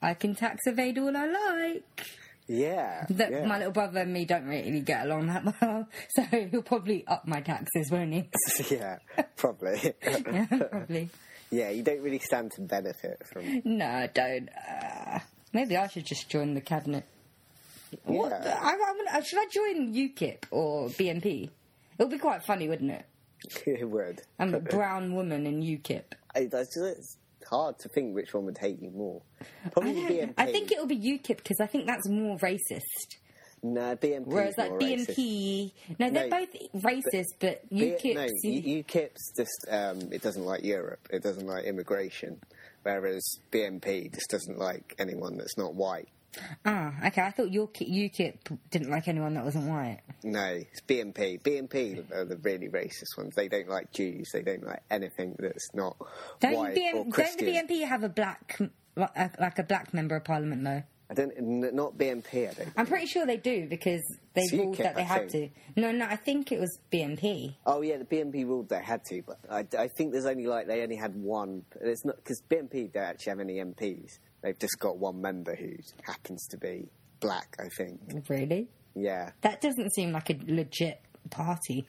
I 0.00 0.14
can 0.14 0.34
tax 0.34 0.66
evade 0.66 0.98
all 0.98 1.16
I 1.16 1.26
like. 1.26 2.06
yeah. 2.46 3.06
That 3.10 3.32
yeah. 3.32 3.46
my 3.46 3.58
little 3.58 3.72
brother 3.72 4.00
and 4.00 4.12
me 4.12 4.24
don't 4.24 4.46
really 4.46 4.80
get 4.80 5.06
along 5.06 5.26
that 5.26 5.44
well, 5.60 5.88
so 6.10 6.22
he'll 6.22 6.62
probably 6.62 7.06
up 7.06 7.26
my 7.26 7.40
taxes, 7.40 7.90
won't 7.90 8.12
he? 8.12 8.28
yeah, 8.70 8.98
probably. 9.36 9.94
yeah, 10.02 10.46
probably. 10.46 11.10
Yeah, 11.50 11.70
you 11.70 11.82
don't 11.82 12.00
really 12.02 12.18
stand 12.18 12.52
to 12.52 12.60
benefit 12.60 13.22
from. 13.26 13.62
No, 13.64 13.86
I 13.86 14.06
don't. 14.08 14.48
Uh, 14.50 15.18
maybe 15.52 15.76
I 15.76 15.86
should 15.88 16.04
just 16.06 16.28
join 16.28 16.54
the 16.54 16.60
cabinet. 16.60 17.04
What? 18.04 18.30
Yeah. 18.30 18.58
I, 18.60 18.72
I, 18.72 18.76
wanna- 18.76 19.24
should 19.24 19.38
I 19.38 19.46
join 19.50 19.94
UKIP 19.94 20.44
or 20.50 20.88
BNP? 20.90 21.44
It 21.44 21.50
would 21.98 22.10
be 22.10 22.18
quite 22.18 22.44
funny, 22.44 22.68
wouldn't 22.68 22.90
it? 22.90 23.04
it 23.66 23.88
would. 23.88 24.20
I'm 24.38 24.54
a 24.54 24.60
brown 24.76 25.14
woman 25.14 25.46
in 25.46 25.62
UKIP. 25.62 26.02
It- 26.34 26.52
It's 26.54 26.76
it's 26.76 27.16
hard 27.48 27.78
to 27.78 27.88
think 27.88 28.14
which 28.14 28.34
one 28.34 28.44
would 28.44 28.58
hate 28.58 28.80
you 28.82 28.90
more. 28.90 29.22
Probably 29.72 30.04
I, 30.04 30.10
BNP. 30.10 30.34
I 30.36 30.46
think 30.52 30.70
it 30.70 30.78
will 30.78 30.86
be 30.86 30.98
UKIP 30.98 31.38
because 31.38 31.60
I 31.60 31.66
think 31.66 31.86
that's 31.86 32.06
more 32.08 32.36
racist. 32.38 33.16
No, 33.62 33.96
BNP. 33.96 34.26
Whereas 34.26 34.54
like 34.56 34.70
BNP, 34.72 35.72
no, 35.98 36.10
they're 36.10 36.28
No, 36.28 36.30
both 36.30 36.82
racist, 36.82 37.24
but 37.40 37.68
B- 37.68 37.94
UKIP. 38.00 38.14
no, 38.14 38.26
U- 38.44 38.84
UKIP's 38.84 39.32
just 39.36 39.66
um, 39.70 40.12
it 40.12 40.22
doesn't 40.22 40.44
like 40.44 40.64
Europe. 40.64 41.00
It 41.10 41.22
doesn't 41.22 41.46
like 41.46 41.64
immigration. 41.64 42.40
Whereas 42.82 43.22
BNP 43.52 44.14
just 44.14 44.30
doesn't 44.30 44.58
like 44.58 44.94
anyone 44.98 45.36
that's 45.36 45.58
not 45.58 45.74
white. 45.74 46.08
ah, 46.64 46.92
okay. 47.06 47.22
I 47.22 47.30
thought 47.30 47.48
UKIP, 47.48 47.90
UKIP 48.14 48.58
didn't 48.70 48.90
like 48.90 49.08
anyone 49.08 49.34
that 49.34 49.44
wasn't 49.44 49.66
white. 49.68 50.00
No, 50.22 50.44
it's 50.44 50.80
BNP. 50.82 51.42
BNP 51.42 52.10
are 52.12 52.24
the 52.24 52.36
really 52.36 52.68
racist 52.68 53.16
ones. 53.16 53.34
They 53.34 53.48
don't 53.48 53.68
like 53.68 53.92
Jews. 53.92 54.28
They 54.32 54.42
don't 54.42 54.64
like 54.64 54.82
anything 54.90 55.34
that's 55.38 55.68
not 55.74 55.96
Don't 56.40 56.54
white 56.54 56.76
BN, 56.76 56.90
or 56.94 57.02
don't 57.04 57.10
Christian. 57.10 57.46
the 57.46 57.52
BNP 57.52 57.88
have 57.88 58.04
a 58.04 58.08
black, 58.08 58.58
like 58.96 59.40
like 59.40 59.58
a 59.58 59.64
black 59.64 59.92
member 59.92 60.16
of 60.16 60.24
parliament 60.24 60.62
though? 60.64 60.82
I 61.10 61.14
don't. 61.14 61.32
n- 61.38 61.70
Not 61.74 61.96
BNP. 61.96 62.50
I 62.50 62.52
don't. 62.52 62.68
I'm 62.76 62.86
pretty 62.86 63.06
sure 63.06 63.24
they 63.24 63.36
do 63.38 63.66
because 63.68 64.02
they 64.34 64.42
It's 64.42 64.52
ruled 64.52 64.76
UKIP, 64.76 64.82
that 64.82 64.94
they 64.96 65.02
I 65.02 65.04
had 65.04 65.30
think. 65.30 65.54
to. 65.74 65.80
No, 65.80 65.90
no, 65.92 66.04
I 66.04 66.16
think 66.16 66.52
it 66.52 66.60
was 66.60 66.78
BNP. 66.92 67.54
Oh 67.66 67.80
yeah, 67.82 67.96
the 67.96 68.04
BNP 68.04 68.44
ruled 68.46 68.68
they 68.68 68.82
had 68.82 69.04
to, 69.06 69.22
but 69.26 69.38
I, 69.50 69.66
I 69.78 69.88
think 69.88 70.12
there's 70.12 70.26
only 70.26 70.46
like 70.46 70.66
they 70.66 70.82
only 70.82 70.96
had 70.96 71.14
one. 71.16 71.64
It's 71.80 72.04
not 72.04 72.16
because 72.16 72.42
BNP 72.50 72.92
don't 72.92 73.04
actually 73.04 73.30
have 73.30 73.40
any 73.40 73.54
MPs. 73.54 74.18
They've 74.42 74.58
just 74.58 74.78
got 74.78 74.98
one 74.98 75.20
member 75.20 75.54
who 75.56 75.70
happens 76.04 76.46
to 76.50 76.58
be 76.58 76.88
black. 77.20 77.56
I 77.58 77.68
think. 77.76 78.00
Really? 78.28 78.68
Yeah, 78.94 79.30
That 79.42 79.60
doesn't 79.60 79.94
seem 79.94 80.10
like 80.12 80.28
a 80.30 80.38
legit 80.46 81.00
party. 81.30 81.86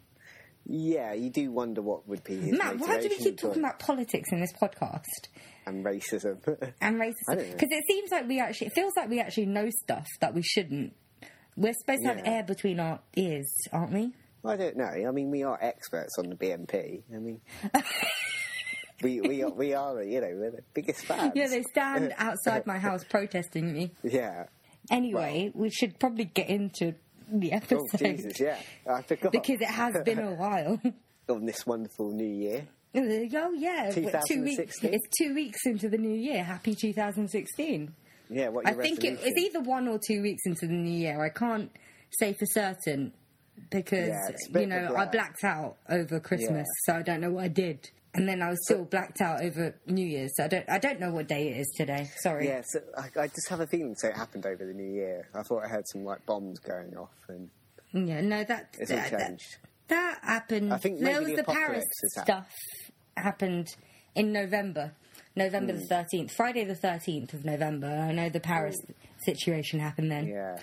Yeah. 0.69 1.13
You 1.13 1.29
do 1.29 1.51
wonder 1.51 1.81
what 1.81 2.07
would 2.07 2.23
be 2.23 2.37
his 2.37 2.57
Matt, 2.57 2.77
why 2.77 3.01
do 3.01 3.09
we 3.09 3.17
keep 3.17 3.39
talking 3.39 3.63
about 3.63 3.79
politics 3.79 4.31
in 4.31 4.39
this 4.39 4.53
podcast? 4.53 5.27
and 5.69 5.85
racism. 5.85 6.37
And 6.81 6.97
racism? 6.97 7.51
Because 7.51 7.69
it 7.71 7.83
seems 7.87 8.11
like 8.11 8.27
we 8.27 8.39
actually, 8.39 8.67
it 8.67 8.73
feels 8.73 8.93
like 8.95 9.09
we 9.09 9.19
actually 9.19 9.45
know 9.45 9.69
stuff 9.69 10.07
that 10.19 10.33
we 10.33 10.41
shouldn't. 10.41 10.93
We're 11.55 11.73
supposed 11.73 12.01
to 12.03 12.09
have 12.09 12.21
air 12.25 12.43
between 12.43 12.79
our 12.79 12.99
ears, 13.15 13.51
aren't 13.71 13.93
we? 13.93 14.13
I 14.45 14.55
don't 14.55 14.77
know. 14.77 14.85
I 14.85 15.11
mean, 15.11 15.29
we 15.29 15.43
are 15.43 15.57
experts 15.61 16.17
on 16.17 16.29
the 16.29 16.35
BNP. 16.35 17.03
I 17.13 17.17
mean, 17.17 17.41
we 19.03 19.19
we 19.19 19.43
are, 19.43 19.49
we 19.49 19.73
are 19.73 20.01
you 20.01 20.21
know 20.21 20.31
we're 20.33 20.51
the 20.51 20.63
biggest 20.73 21.05
fans. 21.05 21.33
Yeah, 21.35 21.47
they 21.47 21.63
stand 21.63 22.13
outside 22.17 22.65
my 22.65 22.79
house 22.79 23.03
protesting 23.03 23.73
me. 23.73 23.91
Yeah. 24.03 24.45
Anyway, 24.89 25.51
we 25.53 25.69
should 25.69 25.99
probably 25.99 26.25
get 26.25 26.49
into 26.49 26.95
the 27.33 27.51
oh, 27.53 27.55
episode. 27.57 27.87
Oh 27.93 27.97
Jesus, 27.97 28.39
yeah. 28.39 28.57
I 28.87 29.01
forgot 29.01 29.31
Because 29.31 29.61
it 29.61 29.69
has 29.69 29.95
been 30.05 30.19
a 30.19 30.33
while. 30.33 30.79
on 31.29 31.45
this 31.45 31.65
wonderful 31.65 32.11
new 32.11 32.25
year. 32.25 32.67
Uh, 32.95 33.01
oh 33.01 33.53
yeah, 33.53 33.91
what, 33.99 34.25
two 34.27 34.43
weeks. 34.43 34.75
It's 34.81 35.07
two 35.17 35.35
weeks 35.35 35.59
into 35.65 35.89
the 35.89 35.97
new 35.97 36.15
year. 36.17 36.43
Happy 36.43 36.73
2016. 36.73 37.93
Yeah. 38.31 38.49
What 38.49 38.67
I 38.67 38.73
think 38.73 39.03
it, 39.03 39.19
either 39.37 39.61
one 39.61 39.87
or 39.87 39.99
two 39.99 40.21
weeks 40.21 40.41
into 40.45 40.65
the 40.65 40.73
new 40.73 40.97
year. 40.97 41.23
I 41.23 41.29
can't 41.29 41.71
say 42.19 42.33
for 42.33 42.45
certain 42.47 43.13
because 43.69 44.07
Yeah, 44.07 44.29
it's 44.29 44.47
a 44.47 44.51
bit 44.51 44.61
you 44.61 44.67
know 44.67 44.95
I 44.95 45.05
blacked 45.05 45.43
out 45.43 45.77
over 45.87 46.19
Christmas, 46.19 46.67
Yeah. 46.87 46.93
so 46.93 46.99
I 46.99 47.01
don't 47.03 47.21
know 47.21 47.31
what 47.31 47.43
I 47.43 47.47
did. 47.49 47.89
And 48.15 48.27
then 48.27 48.41
I 48.41 48.49
was 48.49 48.59
still 48.65 48.85
blacked 48.85 49.21
out 49.21 49.41
over 49.43 49.75
New 49.85 50.05
Year's, 50.05 50.31
so 50.35 50.45
I 50.45 50.47
don't 50.47 50.67
I 50.69 50.79
don't 50.79 50.99
know 50.99 51.11
what 51.11 51.27
day 51.27 51.49
it 51.49 51.57
is 51.57 51.71
today. 51.77 52.09
Sorry. 52.21 52.47
Yeah, 52.47 52.61
so 52.65 52.79
I, 52.97 53.21
I 53.21 53.27
just 53.27 53.47
have 53.49 53.59
a 53.59 53.67
feeling 53.67 53.93
so 53.95 54.07
it 54.07 54.15
happened 54.17 54.45
over 54.47 54.65
the 54.65 54.73
new 54.73 54.91
year. 54.91 55.27
I 55.35 55.43
thought 55.43 55.63
I 55.63 55.67
heard 55.67 55.87
some 55.87 56.03
like 56.03 56.25
bombs 56.25 56.57
going 56.59 56.97
off, 56.97 57.13
and 57.27 57.49
Yeah, 57.93 58.21
no, 58.21 58.43
that 58.43 58.75
it's 58.79 58.89
all 58.89 58.97
that, 58.97 59.11
that, 59.11 59.27
changed. 59.27 59.57
that 59.89 60.19
happened. 60.23 60.73
I 60.73 60.77
think 60.77 60.99
there 61.01 61.19
was 61.19 61.29
the 61.29 61.35
the 61.37 61.43
Paris 61.43 61.83
apocalypse 61.85 62.23
stuff 62.23 62.55
happened 63.15 63.67
in 64.15 64.33
November, 64.33 64.93
November 65.35 65.73
Hmm. 65.73 65.79
the 65.81 65.85
thirteenth, 65.85 66.31
Friday 66.35 66.63
the 66.65 66.75
thirteenth 66.75 67.33
of 67.35 67.45
November. 67.45 67.87
I 67.87 68.11
know 68.11 68.29
the 68.29 68.39
Paris 68.39 68.75
situation 69.23 69.79
happened 69.79 70.11
then. 70.11 70.27
Yeah. 70.27 70.57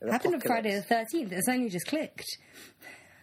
The 0.00 0.12
Happened 0.12 0.34
on 0.34 0.40
Friday 0.42 0.74
the 0.74 0.82
thirteenth. 0.82 1.32
It's 1.32 1.48
only 1.48 1.70
just 1.70 1.86
clicked. 1.86 2.26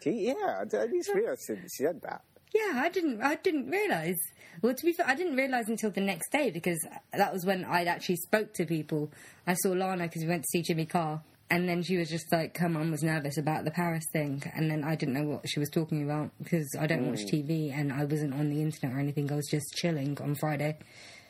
Gee, 0.01 0.33
Yeah, 0.35 0.61
I 0.61 0.65
just 0.65 1.13
realised 1.13 1.43
she 1.47 1.83
said 1.83 2.01
that. 2.01 2.21
Yeah, 2.53 2.81
I 2.83 2.89
didn't. 2.89 3.21
I 3.21 3.35
didn't 3.35 3.69
realize. 3.69 4.17
Well, 4.61 4.73
to 4.73 4.85
be 4.85 4.93
fair, 4.93 5.07
I 5.07 5.15
didn't 5.15 5.37
realize 5.37 5.69
until 5.69 5.91
the 5.91 6.01
next 6.01 6.31
day 6.31 6.51
because 6.51 6.79
that 7.13 7.33
was 7.33 7.45
when 7.45 7.63
I'd 7.65 7.87
actually 7.87 8.17
spoke 8.17 8.53
to 8.55 8.65
people. 8.65 9.11
I 9.47 9.53
saw 9.55 9.69
Lana 9.69 10.03
because 10.03 10.23
we 10.23 10.29
went 10.29 10.43
to 10.43 10.49
see 10.51 10.61
Jimmy 10.61 10.85
Carr, 10.85 11.21
and 11.49 11.67
then 11.67 11.81
she 11.83 11.97
was 11.97 12.09
just 12.09 12.31
like, 12.31 12.57
"Her 12.57 12.69
mum 12.69 12.91
was 12.91 13.03
nervous 13.03 13.37
about 13.37 13.63
the 13.63 13.71
Paris 13.71 14.03
thing," 14.11 14.43
and 14.53 14.69
then 14.69 14.83
I 14.83 14.95
didn't 14.95 15.13
know 15.13 15.23
what 15.23 15.47
she 15.47 15.59
was 15.59 15.69
talking 15.69 16.03
about 16.03 16.31
because 16.41 16.69
I 16.79 16.87
don't 16.87 17.09
watch 17.09 17.21
hmm. 17.21 17.35
TV 17.37 17.71
and 17.73 17.93
I 17.93 18.03
wasn't 18.03 18.33
on 18.33 18.49
the 18.49 18.61
internet 18.61 18.95
or 18.95 18.99
anything. 18.99 19.31
I 19.31 19.35
was 19.35 19.47
just 19.49 19.73
chilling 19.75 20.17
on 20.21 20.35
Friday, 20.35 20.77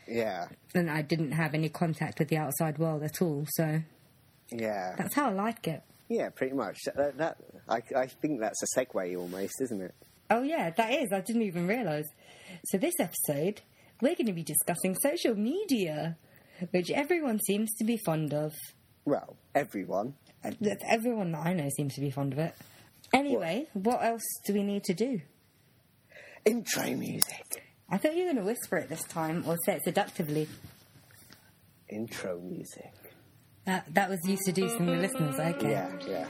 Yeah, 0.07 0.47
and 0.73 0.89
I 0.89 1.03
didn't 1.03 1.33
have 1.33 1.53
any 1.53 1.69
contact 1.69 2.19
with 2.19 2.29
the 2.29 2.37
outside 2.37 2.79
world 2.79 3.03
at 3.03 3.21
all. 3.21 3.45
So 3.49 3.81
yeah, 4.51 4.95
that's 4.97 5.15
how 5.15 5.29
I 5.29 5.33
like 5.33 5.67
it. 5.67 5.83
yeah. 6.09 6.29
Pretty 6.29 6.55
much. 6.55 6.77
That, 6.95 7.17
that 7.17 7.37
I, 7.69 7.81
I 7.95 8.07
think 8.07 8.39
that's 8.39 8.61
a 8.63 8.79
segue 8.79 9.17
almost, 9.17 9.61
isn't 9.61 9.81
it? 9.81 9.95
Oh 10.31 10.43
yeah, 10.43 10.69
that 10.69 10.93
is. 10.93 11.11
I 11.11 11.19
didn't 11.19 11.41
even 11.41 11.67
realise. 11.67 12.07
So 12.65 12.77
this 12.77 12.93
episode, 12.99 13.61
we're 14.01 14.15
going 14.15 14.27
to 14.27 14.33
be 14.33 14.43
discussing 14.43 14.95
social 14.95 15.35
media, 15.35 16.15
which 16.71 16.89
everyone 16.89 17.39
seems 17.45 17.69
to 17.79 17.83
be 17.83 17.97
fond 17.97 18.33
of. 18.33 18.53
Well, 19.03 19.35
everyone. 19.53 20.13
Everyone 20.87 21.33
that 21.33 21.45
I 21.45 21.53
know 21.53 21.69
seems 21.75 21.95
to 21.95 22.01
be 22.01 22.11
fond 22.11 22.31
of 22.31 22.39
it. 22.39 22.55
Anyway, 23.13 23.67
what 23.73 24.01
else 24.03 24.23
do 24.45 24.53
we 24.53 24.63
need 24.63 24.85
to 24.85 24.93
do? 24.93 25.19
Intro 26.45 26.85
music. 26.91 27.63
I 27.89 27.97
thought 27.97 28.15
you 28.15 28.23
were 28.23 28.31
going 28.31 28.37
to 28.37 28.49
whisper 28.49 28.77
it 28.77 28.87
this 28.87 29.03
time 29.03 29.43
or 29.45 29.57
say 29.65 29.75
it 29.75 29.83
seductively. 29.83 30.47
Intro 31.89 32.39
music. 32.39 32.93
That 33.65 33.93
that 33.93 34.09
was 34.09 34.19
you 34.25 34.37
seducing 34.45 34.85
the 34.85 34.93
listeners. 34.93 35.37
Okay. 35.37 35.71
Yeah, 35.71 35.91
yeah. 36.07 36.27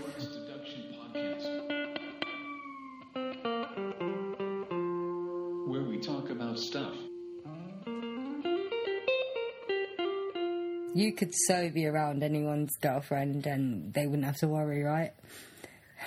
You 11.12 11.18
could 11.18 11.34
so 11.36 11.70
be 11.70 11.86
around 11.88 12.24
anyone's 12.24 12.72
girlfriend 12.82 13.46
and 13.46 13.94
they 13.94 14.06
wouldn't 14.08 14.24
have 14.24 14.38
to 14.38 14.48
worry, 14.48 14.82
right? 14.82 15.12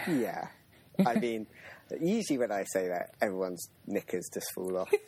Yeah. 0.08 0.49
I 1.04 1.14
mean, 1.20 1.46
usually 2.00 2.38
when 2.38 2.50
I 2.50 2.64
say 2.64 2.88
that, 2.88 3.11
everyone's 3.20 3.68
knickers 3.87 4.30
just 4.32 4.46
fall 4.54 4.78
off. 4.78 4.90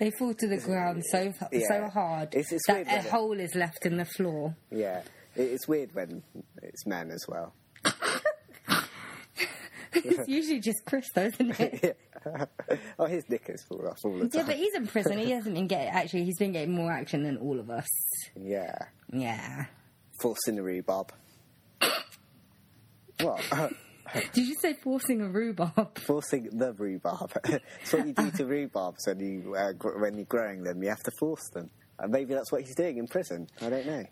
They 0.00 0.10
fall 0.10 0.34
to 0.34 0.48
the 0.48 0.56
ground 0.58 1.04
so 1.10 1.32
so 1.38 1.46
Yeah. 1.52 1.90
hard 1.90 2.34
It's- 2.34 2.50
it's 2.52 2.66
that 2.66 2.86
a 2.88 2.98
it- 2.98 3.04
hole 3.10 3.38
is 3.38 3.54
left 3.54 3.86
in 3.86 3.98
the 3.98 4.04
floor. 4.04 4.56
Yeah. 4.72 5.02
It's 5.36 5.68
weird 5.68 5.94
when 5.94 6.22
it's 6.62 6.84
men 6.86 7.10
as 7.10 7.24
well. 7.28 7.52
it's 9.92 10.28
usually 10.28 10.60
just 10.60 10.78
Chris, 10.86 11.06
though, 11.14 11.26
isn't 11.26 11.60
it? 11.60 11.98
oh, 12.98 13.06
his 13.06 13.28
knickers 13.28 13.62
fall 13.64 13.86
off 13.88 13.98
all 14.04 14.12
the 14.12 14.28
time. 14.28 14.30
Yeah, 14.32 14.42
but 14.46 14.56
he's 14.56 14.74
in 14.74 14.86
prison. 14.86 15.18
He 15.18 15.30
hasn't 15.32 15.54
been 15.54 15.66
getting 15.66 15.88
actually. 15.88 16.24
He's 16.24 16.38
been 16.38 16.52
getting 16.52 16.74
more 16.74 16.92
action 16.92 17.22
than 17.22 17.36
all 17.38 17.58
of 17.58 17.70
us. 17.70 17.86
Yeah. 18.36 18.76
Yeah. 19.12 19.66
Forcing 20.20 20.56
the 20.56 20.62
rhubarb. 20.62 21.12
what? 23.20 23.42
Did 24.32 24.48
you 24.48 24.54
say 24.60 24.72
forcing 24.72 25.20
a 25.20 25.28
rhubarb? 25.28 25.98
Forcing 25.98 26.48
the 26.56 26.72
rhubarb. 26.72 27.30
it's 27.44 27.92
what 27.92 28.06
you 28.06 28.14
do 28.14 28.30
to 28.30 28.44
rhubarbs 28.44 29.06
when 29.06 29.20
you 29.20 29.54
uh, 29.54 29.72
gr- 29.72 29.98
when 29.98 30.14
you're 30.16 30.24
growing 30.24 30.62
them. 30.62 30.82
You 30.82 30.88
have 30.88 31.02
to 31.02 31.12
force 31.18 31.48
them. 31.52 31.70
And 31.98 32.10
maybe 32.12 32.32
that's 32.34 32.50
what 32.50 32.62
he's 32.62 32.74
doing 32.74 32.98
in 32.98 33.06
prison. 33.06 33.48
I 33.60 33.68
don't 33.68 33.86
know. 33.86 34.04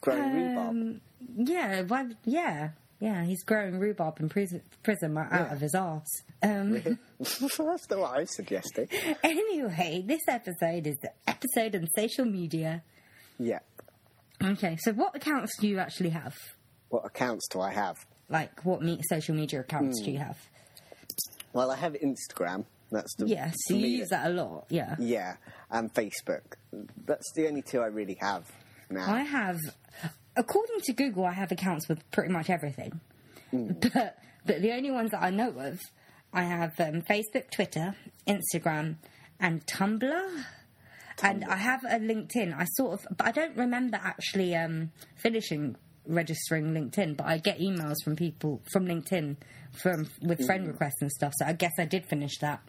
Growing 0.00 0.32
rhubarb. 0.34 0.68
Um, 0.70 1.00
yeah. 1.36 1.82
Why? 1.82 2.06
Yeah. 2.24 2.70
Yeah. 3.04 3.24
He's 3.24 3.42
growing 3.44 3.78
rhubarb 3.78 4.18
in 4.20 4.28
prison, 4.28 4.62
prison 4.82 5.16
out 5.18 5.28
Yeah. 5.30 5.52
of 5.52 5.60
his 5.60 5.74
arse. 5.74 6.22
Um, 6.42 6.98
that's 7.18 7.60
not 7.90 7.98
what 7.98 8.18
I'm 8.18 8.26
suggesting. 8.26 8.88
anyway, 9.22 10.02
this 10.06 10.22
episode 10.28 10.86
is 10.86 10.96
the 11.02 11.10
episode 11.26 11.74
on 11.76 11.86
social 11.96 12.24
media. 12.24 12.82
Yeah. 13.38 13.60
Okay, 14.42 14.76
so 14.80 14.92
what 14.92 15.14
accounts 15.16 15.56
do 15.58 15.68
you 15.68 15.78
actually 15.78 16.10
have? 16.10 16.34
What 16.88 17.04
accounts 17.06 17.48
do 17.48 17.60
I 17.60 17.72
have? 17.72 18.04
Like, 18.28 18.64
what 18.64 18.82
me- 18.82 19.00
social 19.08 19.34
media 19.34 19.60
accounts 19.60 20.00
Hmm. 20.00 20.04
do 20.06 20.10
you 20.12 20.18
have? 20.18 20.38
Well, 21.52 21.70
I 21.70 21.76
have 21.76 21.92
Instagram. 21.94 22.64
That's 22.90 23.14
the 23.16 23.26
Yeah, 23.26 23.52
so 23.66 23.74
you 23.74 23.86
use 23.86 24.08
that 24.10 24.26
a 24.26 24.30
lot. 24.30 24.66
Yeah. 24.68 24.96
Yeah, 24.98 25.36
and 25.70 25.92
Facebook. 25.92 26.42
That's 27.06 27.30
the 27.34 27.48
only 27.48 27.62
two 27.62 27.80
I 27.80 27.86
really 27.86 28.16
have 28.20 28.44
now. 28.90 29.12
I 29.12 29.22
have, 29.22 29.58
according 30.36 30.80
to 30.82 30.92
Google, 30.92 31.24
I 31.24 31.32
have 31.32 31.52
accounts 31.52 31.88
with 31.88 32.08
pretty 32.10 32.32
much 32.32 32.50
everything. 32.50 33.00
But 33.52 34.18
but 34.46 34.62
the 34.62 34.72
only 34.72 34.90
ones 34.90 35.12
that 35.12 35.22
I 35.22 35.30
know 35.30 35.50
of, 35.50 35.80
I 36.32 36.42
have 36.42 36.78
um, 36.80 37.02
Facebook, 37.02 37.50
Twitter, 37.52 37.94
Instagram, 38.26 38.96
and 39.40 39.64
Tumblr. 39.66 40.44
And 41.22 41.44
I 41.44 41.56
have 41.56 41.84
a 41.84 41.98
LinkedIn. 41.98 42.52
I 42.56 42.64
sort 42.76 42.94
of, 42.94 43.16
but 43.16 43.28
I 43.28 43.30
don't 43.30 43.56
remember 43.56 44.00
actually 44.02 44.56
um, 44.56 44.90
finishing 45.16 45.76
registering 46.06 46.74
LinkedIn. 46.74 47.16
But 47.16 47.26
I 47.26 47.38
get 47.38 47.60
emails 47.60 47.94
from 48.02 48.16
people 48.16 48.60
from 48.72 48.86
LinkedIn 48.86 49.36
from 49.80 50.08
with 50.20 50.44
friend 50.44 50.66
requests 50.66 51.00
and 51.00 51.10
stuff. 51.10 51.32
So 51.38 51.46
I 51.46 51.52
guess 51.52 51.72
I 51.78 51.84
did 51.84 52.06
finish 52.06 52.38
that, 52.38 52.60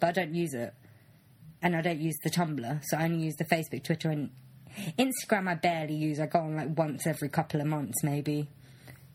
but 0.00 0.08
I 0.08 0.12
don't 0.12 0.34
use 0.34 0.52
it, 0.52 0.74
and 1.62 1.74
I 1.74 1.80
don't 1.80 2.00
use 2.00 2.16
the 2.22 2.30
Tumblr. 2.30 2.82
So 2.84 2.98
I 2.98 3.04
only 3.04 3.24
use 3.24 3.36
the 3.36 3.46
Facebook, 3.46 3.82
Twitter, 3.84 4.10
and 4.10 4.30
Instagram. 4.98 5.48
I 5.48 5.54
barely 5.54 5.94
use. 5.94 6.20
I 6.20 6.26
go 6.26 6.40
on 6.40 6.56
like 6.56 6.76
once 6.76 7.06
every 7.06 7.28
couple 7.28 7.60
of 7.60 7.66
months, 7.66 8.02
maybe. 8.02 8.48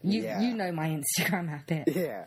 You 0.04 0.24
Yeah. 0.24 0.42
you 0.42 0.56
know 0.56 0.72
my 0.72 0.89
Instagram 1.20 1.50
habit. 1.50 1.94
Yeah. 1.96 2.25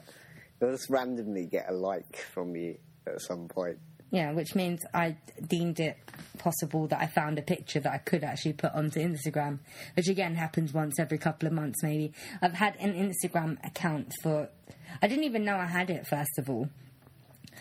They'll 0.59 0.73
just 0.73 0.91
randomly 0.91 1.47
get 1.47 1.69
a 1.69 1.73
like 1.73 2.17
from 2.33 2.55
you 2.55 2.77
at 3.07 3.21
some 3.21 3.49
point. 3.49 3.79
Yeah, 4.11 4.33
which 4.33 4.55
means 4.55 4.81
I 4.93 5.17
deemed 5.49 5.81
it 5.81 5.97
possible 6.37 6.87
that 6.89 7.01
I 7.01 7.07
found 7.07 7.39
a 7.39 7.43
picture 7.43 7.81
that 7.81 7.93
I 7.93 7.97
could 7.97 8.23
actually 8.23 8.53
put 8.53 8.75
onto 8.75 9.01
Instagram, 9.01 9.61
which 9.97 10.07
again 10.09 10.35
happens 10.35 10.75
once 10.75 11.01
every 11.01 11.17
couple 11.17 11.47
of 11.47 11.55
months, 11.55 11.83
maybe. 11.83 12.13
I've 12.43 12.53
had 12.53 12.77
an 12.79 12.93
Instagram 12.93 13.57
account 13.67 14.13
for. 14.23 14.51
I 15.01 15.09
didn't 15.09 15.25
even 15.25 15.45
know 15.45 15.57
I 15.57 15.65
had 15.67 15.89
it, 15.89 16.07
first 16.07 16.39
of 16.39 16.51
all. 16.51 16.69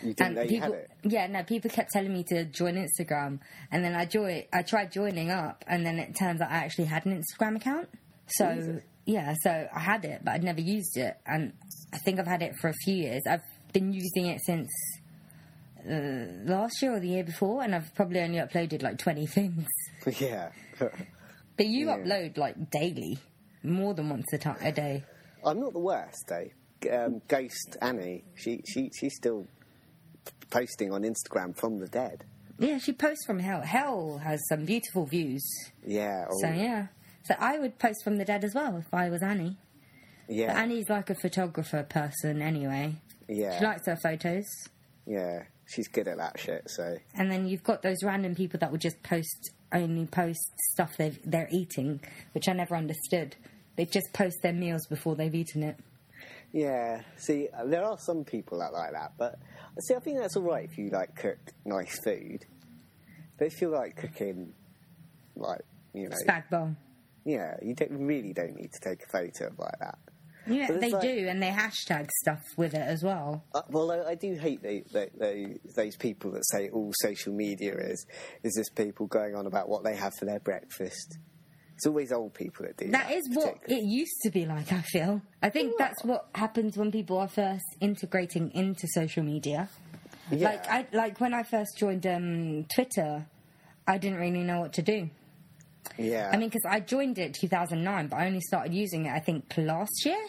You 0.02 0.14
didn't 0.14 0.36
you 0.50 0.60
people, 0.60 0.76
yeah, 1.04 1.26
no, 1.28 1.42
people 1.44 1.70
kept 1.70 1.90
telling 1.92 2.12
me 2.12 2.24
to 2.24 2.44
join 2.44 2.74
Instagram, 2.74 3.40
and 3.70 3.84
then 3.84 3.94
I 3.94 4.04
joined. 4.04 4.44
I 4.52 4.62
tried 4.62 4.90
joining 4.92 5.30
up, 5.30 5.64
and 5.66 5.84
then 5.86 5.98
it 5.98 6.16
turns 6.18 6.40
out 6.40 6.50
I 6.50 6.56
actually 6.56 6.86
had 6.86 7.06
an 7.06 7.22
Instagram 7.22 7.56
account. 7.56 7.88
So 8.26 8.54
Jesus. 8.54 8.82
yeah, 9.06 9.34
so 9.42 9.68
I 9.74 9.78
had 9.80 10.04
it, 10.04 10.22
but 10.24 10.32
I'd 10.32 10.42
never 10.44 10.60
used 10.60 10.96
it, 10.96 11.16
and 11.26 11.52
I 11.92 11.98
think 11.98 12.18
I've 12.18 12.26
had 12.26 12.42
it 12.42 12.56
for 12.60 12.68
a 12.68 12.74
few 12.84 12.94
years. 12.94 13.22
I've 13.28 13.42
been 13.72 13.92
using 13.92 14.26
it 14.26 14.40
since 14.44 14.68
uh, 15.88 16.26
last 16.44 16.80
year 16.82 16.94
or 16.94 17.00
the 17.00 17.08
year 17.08 17.24
before, 17.24 17.62
and 17.62 17.74
I've 17.74 17.94
probably 17.94 18.20
only 18.20 18.38
uploaded 18.38 18.82
like 18.82 18.98
twenty 18.98 19.26
things. 19.36 19.66
Yeah. 20.18 20.50
But 21.54 21.66
you 21.66 21.88
Yeah. 21.88 21.98
upload 21.98 22.38
like 22.38 22.70
daily, 22.70 23.18
more 23.62 23.92
than 23.92 24.08
once 24.08 24.24
a, 24.32 24.72
day. 24.72 25.04
I'm 25.44 25.60
not 25.60 25.74
the 25.74 25.78
worst, 25.80 26.24
though. 26.26 26.48
Um, 26.90 27.20
Ghost 27.28 27.76
Annie, 27.82 28.24
she, 28.34 28.62
she 28.66 28.90
she's 28.98 29.14
still 29.14 29.46
posting 30.50 30.92
on 30.92 31.02
Instagram 31.02 31.56
from 31.56 31.78
the 31.78 31.88
dead. 31.88 32.24
Yeah, 32.58 32.78
she 32.78 32.92
posts 32.92 33.24
from 33.26 33.38
hell. 33.40 33.62
Hell 33.62 34.18
has 34.22 34.40
some 34.48 34.64
beautiful 34.64 35.06
views. 35.06 35.42
Yeah. 35.86 36.26
So 36.40 36.48
yeah. 36.48 36.88
So 37.24 37.34
I 37.38 37.58
would 37.58 37.78
post 37.78 38.04
from 38.04 38.16
the 38.18 38.24
dead 38.24 38.44
as 38.44 38.54
well 38.54 38.76
if 38.76 38.92
I 38.92 39.08
was 39.08 39.22
Annie. 39.22 39.56
But 40.26 40.36
yeah. 40.36 40.60
Annie's 40.60 40.88
like 40.88 41.10
a 41.10 41.14
photographer 41.14 41.82
person 41.82 42.40
anyway. 42.42 42.96
yeah. 43.28 43.58
She 43.58 43.64
likes 43.64 43.86
her 43.86 43.96
photos. 43.96 44.44
yeah. 45.06 45.44
She's 45.66 45.88
good 45.88 46.06
at 46.06 46.18
that 46.18 46.38
shit. 46.38 46.68
So 46.68 46.98
And 47.14 47.30
then 47.30 47.46
you've 47.46 47.62
got 47.62 47.80
those 47.80 48.02
random 48.04 48.34
people 48.34 48.58
that 48.60 48.70
would 48.72 48.80
just 48.82 49.02
post 49.02 49.52
only 49.72 50.04
post 50.04 50.50
stuff 50.72 50.96
they've, 50.98 51.18
they're 51.24 51.48
eating, 51.50 52.00
which 52.32 52.46
I 52.46 52.52
never 52.52 52.76
understood. 52.76 53.36
They 53.76 53.86
just 53.86 54.12
post 54.12 54.42
their 54.42 54.52
meals 54.52 54.86
before 54.86 55.14
they've 55.16 55.34
eaten 55.34 55.62
it. 55.62 55.76
Yeah. 56.52 57.02
See, 57.16 57.48
uh, 57.56 57.64
there 57.66 57.84
are 57.84 57.98
some 57.98 58.24
people 58.24 58.58
that 58.60 58.72
like 58.72 58.92
that, 58.92 59.12
but 59.18 59.38
see, 59.80 59.94
I 59.94 59.98
think 60.00 60.18
that's 60.18 60.36
all 60.36 60.42
right 60.42 60.64
if 60.64 60.78
you 60.78 60.90
like 60.90 61.14
cook 61.16 61.38
nice 61.64 61.98
food. 62.04 62.44
But 63.38 63.46
if 63.46 63.60
you 63.60 63.68
like 63.68 63.96
cooking, 63.96 64.52
like 65.36 65.62
you 65.94 66.08
know, 66.08 66.16
Spag 66.26 66.48
bowl. 66.50 66.76
yeah, 67.24 67.56
you 67.62 67.74
don't 67.74 68.06
really 68.06 68.32
don't 68.32 68.54
need 68.56 68.72
to 68.72 68.80
take 68.80 69.02
a 69.04 69.08
photo 69.08 69.46
of 69.48 69.58
like 69.58 69.78
that. 69.80 69.98
Yeah, 70.46 70.72
they 70.72 70.90
like- 70.90 71.02
do, 71.02 71.28
and 71.28 71.40
they 71.40 71.50
hashtag 71.50 72.10
stuff 72.20 72.42
with 72.56 72.74
it 72.74 72.82
as 72.82 73.04
well. 73.04 73.44
Uh, 73.54 73.62
well, 73.68 73.92
I, 73.92 74.10
I 74.10 74.14
do 74.16 74.34
hate 74.34 74.60
the, 74.60 74.82
the, 74.92 75.08
the, 75.16 75.58
those 75.76 75.96
people 75.96 76.32
that 76.32 76.44
say 76.50 76.68
all 76.70 76.92
social 76.96 77.32
media 77.32 77.76
is 77.76 78.04
is 78.42 78.54
just 78.56 78.74
people 78.74 79.06
going 79.06 79.36
on 79.36 79.46
about 79.46 79.68
what 79.68 79.84
they 79.84 79.94
have 79.94 80.12
for 80.18 80.24
their 80.24 80.40
breakfast. 80.40 81.18
It's 81.76 81.86
always 81.86 82.12
old 82.12 82.34
people 82.34 82.66
that 82.66 82.76
do 82.76 82.90
that. 82.90 83.08
That 83.08 83.16
is 83.16 83.28
what 83.32 83.56
it 83.66 83.82
used 83.84 84.20
to 84.22 84.30
be 84.30 84.46
like, 84.46 84.72
I 84.72 84.82
feel. 84.82 85.22
I 85.42 85.50
think 85.50 85.74
that's 85.78 86.04
what 86.04 86.28
happens 86.34 86.76
when 86.76 86.92
people 86.92 87.18
are 87.18 87.28
first 87.28 87.64
integrating 87.80 88.50
into 88.54 88.86
social 88.88 89.22
media. 89.22 89.68
Yeah. 90.30 90.50
Like 90.50 90.66
I 90.68 90.86
like 90.92 91.20
when 91.20 91.34
I 91.34 91.42
first 91.42 91.76
joined 91.78 92.06
um, 92.06 92.66
Twitter, 92.74 93.26
I 93.86 93.98
didn't 93.98 94.18
really 94.18 94.42
know 94.42 94.60
what 94.60 94.72
to 94.74 94.82
do. 94.82 95.10
yeah. 95.98 96.30
I 96.32 96.36
mean, 96.36 96.48
because 96.48 96.64
I 96.68 96.80
joined 96.80 97.18
it 97.18 97.34
2009, 97.34 98.08
but 98.08 98.16
I 98.16 98.26
only 98.26 98.40
started 98.40 98.72
using 98.72 99.06
it 99.06 99.10
I 99.10 99.18
think 99.20 99.52
last 99.56 100.04
year. 100.04 100.24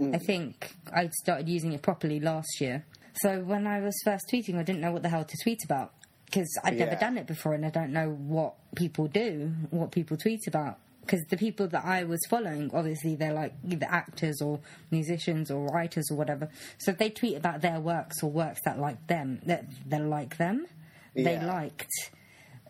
Mm. 0.00 0.14
I 0.14 0.18
think 0.18 0.74
I 0.94 1.08
started 1.22 1.48
using 1.48 1.72
it 1.72 1.82
properly 1.82 2.20
last 2.20 2.60
year. 2.60 2.84
So 3.22 3.40
when 3.40 3.66
I 3.66 3.80
was 3.80 3.94
first 4.04 4.26
tweeting, 4.32 4.56
I 4.58 4.62
didn't 4.62 4.80
know 4.80 4.92
what 4.92 5.02
the 5.02 5.08
hell 5.08 5.24
to 5.24 5.36
tweet 5.42 5.58
about 5.64 5.92
because 6.30 6.48
I'd 6.62 6.76
never 6.76 6.92
Yeah. 6.92 6.98
done 6.98 7.16
it 7.18 7.26
before, 7.26 7.54
and 7.54 7.64
I 7.64 7.70
don't 7.70 7.92
know 7.92 8.10
what 8.10 8.54
people 8.74 9.06
do, 9.08 9.54
what 9.70 9.90
people 9.92 10.16
tweet 10.16 10.46
about. 10.46 10.78
Because 11.00 11.24
the 11.30 11.38
people 11.38 11.66
that 11.68 11.86
I 11.86 12.04
was 12.04 12.20
following, 12.28 12.70
obviously, 12.74 13.14
they're 13.16 13.32
like 13.32 13.54
either 13.66 13.86
actors 13.88 14.42
or 14.42 14.60
musicians 14.90 15.50
or 15.50 15.66
writers 15.68 16.10
or 16.10 16.16
whatever. 16.16 16.50
So 16.76 16.92
they 16.92 17.08
tweet 17.08 17.34
about 17.36 17.62
their 17.62 17.80
works 17.80 18.22
or 18.22 18.30
works 18.30 18.60
that 18.66 18.78
like 18.78 19.06
them, 19.06 19.40
that 19.46 19.64
that 19.86 20.02
like 20.02 20.36
them, 20.36 20.66
they 21.14 21.40
liked. 21.40 21.90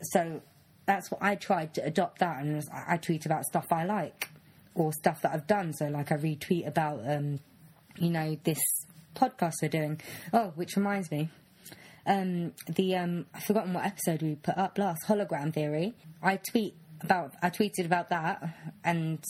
So 0.02 0.40
that's 0.86 1.10
what 1.10 1.20
I 1.20 1.34
tried 1.34 1.74
to 1.74 1.84
adopt 1.84 2.20
that, 2.20 2.40
and 2.40 2.62
I 2.72 2.94
I 2.94 2.96
tweet 2.98 3.26
about 3.26 3.44
stuff 3.44 3.66
I 3.72 3.84
like 3.84 4.28
or 4.76 4.92
stuff 4.92 5.20
that 5.22 5.32
I've 5.32 5.48
done. 5.48 5.72
So 5.72 5.88
like 5.88 6.12
I 6.12 6.16
retweet 6.16 6.68
about, 6.68 7.00
um, 7.10 7.40
you 7.98 8.10
know, 8.10 8.38
this 8.44 8.60
podcast 9.16 9.54
we're 9.62 9.68
doing. 9.68 10.00
Oh, 10.32 10.52
which 10.54 10.76
reminds 10.76 11.10
me, 11.10 11.28
um, 12.08 12.52
the 12.68 12.96
um, 12.96 13.26
I've 13.34 13.44
forgotten 13.44 13.72
what 13.74 13.84
episode 13.86 14.22
we 14.22 14.34
put 14.34 14.56
up 14.58 14.78
last. 14.78 15.02
Hologram 15.06 15.52
theory. 15.52 15.94
I 16.22 16.38
tweet 16.50 16.74
about. 17.02 17.34
I 17.42 17.50
tweeted 17.50 17.84
about 17.84 18.08
that, 18.10 18.42
and 18.84 19.22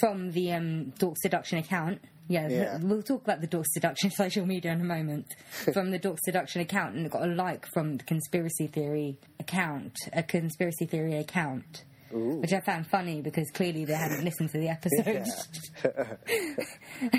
from 0.00 0.32
the 0.32 0.52
um, 0.52 0.90
Dork 0.98 1.16
Seduction 1.18 1.58
account. 1.58 2.00
Yeah, 2.26 2.48
Yeah. 2.48 2.78
we'll 2.80 3.02
talk 3.02 3.22
about 3.22 3.42
the 3.42 3.46
Dork 3.46 3.66
Seduction 3.68 4.10
social 4.22 4.46
media 4.46 4.72
in 4.72 4.80
a 4.80 4.84
moment. 4.84 5.26
from 5.74 5.90
the 5.90 5.98
Dork 5.98 6.18
Seduction 6.24 6.62
account, 6.62 6.94
and 6.96 7.10
got 7.10 7.22
a 7.22 7.26
like 7.26 7.66
from 7.74 7.98
the 7.98 8.04
conspiracy 8.04 8.66
theory 8.66 9.18
account, 9.38 9.94
a 10.12 10.22
conspiracy 10.22 10.86
theory 10.86 11.16
account. 11.18 11.84
Which 12.16 12.52
I 12.52 12.60
found 12.60 12.86
funny 12.86 13.22
because 13.22 13.50
clearly 13.50 13.84
they 13.84 13.94
hadn't 13.94 14.22
listened 14.24 14.50
to 14.52 14.58
the 14.58 14.68
episode. 14.76 15.24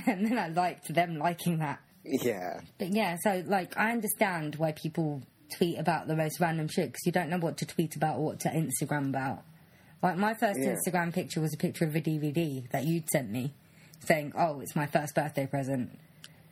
and 0.08 0.26
then 0.26 0.38
I 0.38 0.48
liked 0.48 0.94
them 0.94 1.18
liking 1.18 1.58
that. 1.60 1.80
Yeah. 2.06 2.62
But 2.78 2.94
yeah, 2.94 3.18
so 3.24 3.44
like 3.46 3.78
I 3.78 3.91
understand 3.91 4.56
why 4.56 4.72
people 4.72 5.22
tweet 5.58 5.78
about 5.78 6.08
the 6.08 6.15
most 6.15 6.39
random 6.39 6.68
shit 6.68 6.88
because 6.88 7.06
you 7.06 7.12
don't 7.12 7.30
know 7.30 7.38
what 7.38 7.58
to 7.58 7.65
tweet 7.65 7.96
about 7.96 8.18
or 8.18 8.26
what 8.26 8.39
to 8.41 8.50
Instagram 8.50 9.10
about. 9.10 9.44
Like 10.02 10.18
my 10.18 10.34
first 10.34 10.60
Yeah. 10.60 10.76
Instagram 10.76 11.13
picture 11.13 11.41
was 11.41 11.54
a 11.54 11.58
picture 11.58 11.86
of 11.86 11.96
a 11.96 12.02
DVD 12.02 12.70
that 12.72 12.86
you'd 12.86 13.10
sent 13.10 13.32
me, 13.32 13.54
saying, 14.06 14.34
"Oh, 14.38 14.60
it's 14.60 14.76
my 14.76 14.86
first 14.86 15.15
birthday 15.15 15.48
present." 15.48 15.98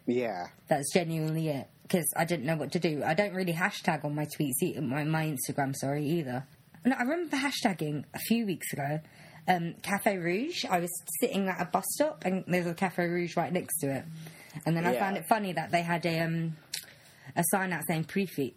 Yeah. 0.06 0.48
That's 0.68 0.92
genuinely 0.94 1.50
it 1.50 1.68
because 1.84 2.06
I 2.16 2.26
didn't 2.26 2.46
know 2.46 2.56
what 2.58 2.72
to 2.74 2.80
do. 2.80 3.04
I 3.06 3.14
don't 3.14 3.34
really 3.34 3.54
hashtag 3.54 4.04
on 4.04 4.16
my 4.16 4.26
tweets, 4.26 4.82
my 4.82 5.04
my 5.04 5.26
Instagram, 5.26 5.76
sorry, 5.76 6.06
either. 6.06 6.46
And 6.84 6.94
I 6.94 7.02
remember 7.02 7.38
hashtagging 7.38 8.04
a 8.14 8.20
few 8.20 8.46
weeks 8.46 8.74
ago. 8.74 9.00
Um, 9.48 9.76
Cafe 9.82 10.18
Rouge. 10.18 10.66
I 10.66 10.80
was 10.80 10.90
sitting 11.20 11.48
at 11.48 11.62
a 11.62 11.66
bus 11.66 11.86
stop, 11.96 12.24
and 12.26 12.44
there's 12.48 12.66
a 12.66 12.74
Cafe 12.74 13.06
Rouge 13.06 13.36
right 13.38 13.52
next 13.52 13.78
to 13.80 13.88
it. 13.94 14.06
And 14.66 14.76
then 14.78 14.86
I 14.86 14.94
Yeah. 14.94 15.00
found 15.00 15.18
it 15.18 15.26
funny 15.28 15.54
that 15.54 15.72
they 15.72 15.82
had 15.82 16.06
a 16.06 16.20
um, 16.20 16.58
a 17.36 17.44
sign 17.52 17.74
out 17.74 17.84
saying 17.88 18.06
prefix, 18.06 18.56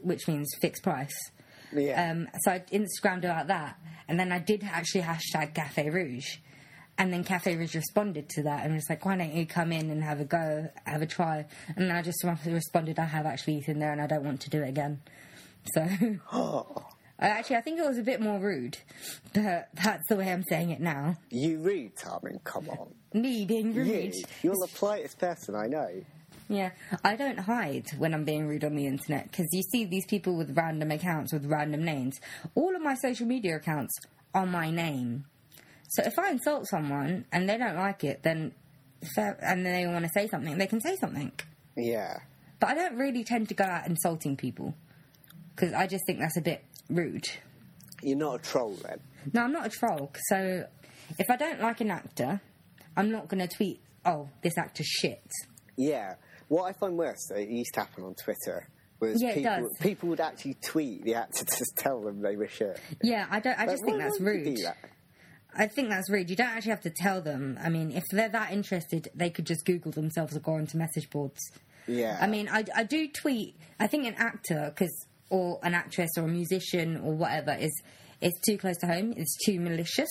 which 0.00 0.26
means 0.28 0.48
fixed 0.60 0.82
price. 0.82 1.30
Yeah. 1.72 2.10
Um, 2.10 2.28
so 2.40 2.52
I 2.52 2.60
Instagrammed 2.72 3.24
about 3.24 3.48
that, 3.48 3.76
and 4.08 4.18
then 4.18 4.32
I 4.32 4.38
did 4.38 4.64
actually 4.64 5.02
hashtag 5.02 5.54
Cafe 5.54 5.90
Rouge, 5.90 6.38
and 6.96 7.12
then 7.12 7.24
Cafe 7.24 7.54
Rouge 7.56 7.74
responded 7.74 8.28
to 8.30 8.42
that 8.44 8.64
and 8.64 8.74
was 8.74 8.88
like, 8.88 9.04
"Why 9.04 9.16
don't 9.16 9.34
you 9.34 9.44
come 9.46 9.72
in 9.72 9.90
and 9.90 10.02
have 10.02 10.20
a 10.20 10.24
go, 10.24 10.70
have 10.86 11.02
a 11.02 11.06
try?" 11.06 11.44
And 11.76 11.88
then 11.90 11.94
I 11.96 12.00
just 12.02 12.24
responded, 12.46 12.98
"I 12.98 13.04
have 13.04 13.26
actually 13.26 13.56
eaten 13.58 13.78
there, 13.80 13.92
and 13.92 14.00
I 14.00 14.06
don't 14.06 14.24
want 14.24 14.40
to 14.42 14.50
do 14.50 14.62
it 14.62 14.68
again." 14.70 15.00
So, 15.74 15.82
I 17.20 17.28
actually, 17.28 17.56
I 17.56 17.60
think 17.60 17.80
it 17.80 17.86
was 17.86 17.98
a 17.98 18.02
bit 18.02 18.20
more 18.22 18.38
rude, 18.38 18.78
but 19.34 19.68
that's 19.74 20.06
the 20.08 20.16
way 20.16 20.32
I'm 20.32 20.44
saying 20.44 20.70
it 20.70 20.80
now. 20.80 21.16
you 21.30 21.58
rude, 21.58 21.96
Tarmin. 21.96 22.42
Come 22.44 22.70
on. 22.70 22.94
Me 23.12 23.44
being 23.44 23.74
rude. 23.74 24.14
You. 24.14 24.24
You're 24.42 24.54
the 24.54 24.68
politest 24.74 25.18
person 25.18 25.54
I 25.54 25.66
know. 25.66 26.02
Yeah, 26.48 26.70
I 27.04 27.16
don't 27.16 27.38
hide 27.38 27.90
when 27.98 28.14
I'm 28.14 28.24
being 28.24 28.48
rude 28.48 28.64
on 28.64 28.74
the 28.74 28.86
internet 28.86 29.30
because 29.30 29.48
you 29.52 29.62
see 29.62 29.84
these 29.84 30.06
people 30.06 30.36
with 30.36 30.56
random 30.56 30.90
accounts 30.90 31.32
with 31.32 31.44
random 31.44 31.84
names. 31.84 32.20
All 32.54 32.74
of 32.74 32.80
my 32.80 32.94
social 32.94 33.26
media 33.26 33.56
accounts 33.56 33.94
are 34.34 34.46
my 34.46 34.70
name. 34.70 35.26
So 35.88 36.02
if 36.04 36.18
I 36.18 36.30
insult 36.30 36.66
someone 36.66 37.26
and 37.32 37.48
they 37.48 37.58
don't 37.58 37.76
like 37.76 38.02
it, 38.02 38.22
then 38.22 38.52
fair, 39.14 39.38
and 39.42 39.64
then 39.64 39.72
they 39.74 39.86
want 39.86 40.04
to 40.04 40.10
say 40.14 40.26
something, 40.26 40.56
they 40.56 40.66
can 40.66 40.80
say 40.80 40.96
something. 40.96 41.32
Yeah. 41.76 42.18
But 42.60 42.70
I 42.70 42.74
don't 42.74 42.96
really 42.96 43.24
tend 43.24 43.48
to 43.48 43.54
go 43.54 43.64
out 43.64 43.86
insulting 43.86 44.36
people 44.36 44.74
because 45.54 45.74
I 45.74 45.86
just 45.86 46.04
think 46.06 46.18
that's 46.18 46.36
a 46.36 46.42
bit 46.42 46.64
rude. 46.88 47.28
You're 48.02 48.16
not 48.16 48.36
a 48.36 48.38
troll 48.38 48.76
then. 48.82 49.00
No, 49.32 49.42
I'm 49.42 49.52
not 49.52 49.66
a 49.66 49.70
troll. 49.70 50.12
So 50.28 50.64
if 51.18 51.30
I 51.30 51.36
don't 51.36 51.60
like 51.60 51.80
an 51.80 51.90
actor, 51.90 52.40
I'm 52.98 53.10
not 53.10 53.28
going 53.28 53.46
to 53.46 53.54
tweet, 53.56 53.80
"Oh, 54.04 54.28
this 54.42 54.58
actor's 54.58 54.86
shit." 54.86 55.22
Yeah. 55.76 56.14
What 56.48 56.64
I 56.64 56.72
find 56.72 56.96
worse, 56.96 57.30
uh, 57.30 57.36
it 57.38 57.48
used 57.50 57.74
to 57.74 57.80
happen 57.80 58.04
on 58.04 58.14
Twitter, 58.14 58.66
was 59.00 59.20
Yeah, 59.22 59.30
it 59.30 59.34
people, 59.36 59.50
does. 59.68 59.76
people 59.80 60.08
would 60.08 60.20
actually 60.20 60.54
tweet 60.64 61.04
the 61.04 61.14
actor 61.14 61.44
to 61.58 61.64
tell 61.76 62.00
them 62.02 62.20
they 62.22 62.36
were 62.36 62.48
shit. 62.48 62.80
Yeah, 63.02 63.26
I 63.30 63.40
don't. 63.40 63.58
I 63.58 63.62
Like, 63.66 63.70
just 63.70 63.84
think 63.84 63.98
that's 63.98 64.20
rude. 64.20 64.56
that? 64.64 64.76
I 65.54 65.66
think 65.66 65.88
that's 65.88 66.08
rude. 66.10 66.30
You 66.30 66.36
don't 66.36 66.48
actually 66.48 66.70
have 66.70 66.82
to 66.82 66.90
tell 66.90 67.20
them. 67.20 67.58
I 67.62 67.68
mean, 67.68 67.90
if 67.92 68.04
they're 68.10 68.28
that 68.28 68.52
interested, 68.52 69.08
they 69.14 69.30
could 69.30 69.46
just 69.46 69.64
Google 69.64 69.92
themselves 69.92 70.36
or 70.36 70.40
go 70.40 70.52
onto 70.54 70.76
message 70.78 71.08
boards. 71.10 71.40
Yeah. 71.86 72.18
I 72.20 72.26
mean, 72.26 72.48
I, 72.50 72.64
I 72.76 72.84
do 72.84 73.08
tweet. 73.08 73.56
I 73.80 73.86
think 73.86 74.06
an 74.06 74.14
actor, 74.18 74.72
because 74.74 75.06
or 75.30 75.58
an 75.62 75.74
actress 75.74 76.10
or 76.16 76.24
a 76.24 76.28
musician 76.28 76.96
or 76.98 77.12
whatever 77.14 77.52
is 77.54 77.72
is 78.20 78.32
too 78.46 78.56
close 78.58 78.76
to 78.78 78.86
home. 78.86 79.12
It's 79.16 79.36
too 79.44 79.58
malicious. 79.60 80.08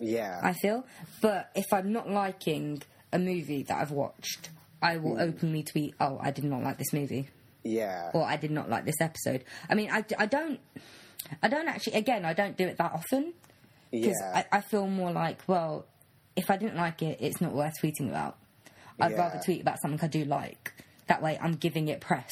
Yeah. 0.00 0.40
I 0.42 0.52
feel. 0.54 0.84
But 1.20 1.50
if 1.54 1.72
I'm 1.72 1.92
not 1.92 2.08
liking 2.08 2.82
a 3.12 3.18
movie 3.18 3.62
that 3.64 3.78
I've 3.80 3.90
watched, 3.90 4.50
I 4.82 4.96
will 4.96 5.14
hmm. 5.16 5.20
openly 5.20 5.62
tweet, 5.62 5.94
"Oh, 6.00 6.18
I 6.20 6.30
did 6.30 6.44
not 6.44 6.62
like 6.62 6.78
this 6.78 6.92
movie," 6.92 7.28
Yeah. 7.62 8.10
or 8.14 8.24
"I 8.24 8.36
did 8.36 8.50
not 8.50 8.68
like 8.70 8.84
this 8.84 9.00
episode." 9.00 9.44
I 9.68 9.74
mean, 9.74 9.90
I, 9.90 10.04
I 10.18 10.26
don't, 10.26 10.58
I 11.42 11.48
don't 11.48 11.68
actually. 11.68 11.94
Again, 11.94 12.24
I 12.24 12.32
don't 12.32 12.56
do 12.56 12.66
it 12.66 12.78
that 12.78 12.92
often 12.92 13.34
because 13.90 14.16
yeah. 14.20 14.44
I, 14.52 14.58
I 14.58 14.60
feel 14.62 14.86
more 14.86 15.12
like, 15.12 15.40
well, 15.46 15.86
if 16.36 16.50
I 16.50 16.56
didn't 16.56 16.76
like 16.76 17.02
it, 17.02 17.18
it's 17.20 17.40
not 17.40 17.52
worth 17.52 17.74
tweeting 17.82 18.08
about. 18.08 18.36
I'd 18.98 19.12
Yeah. 19.12 19.18
rather 19.18 19.40
tweet 19.44 19.60
about 19.62 19.80
something 19.80 20.00
I 20.02 20.08
do 20.08 20.24
like. 20.24 20.72
That 21.08 21.22
way, 21.22 21.38
I'm 21.40 21.52
giving 21.54 21.88
it 21.88 22.00
press, 22.00 22.30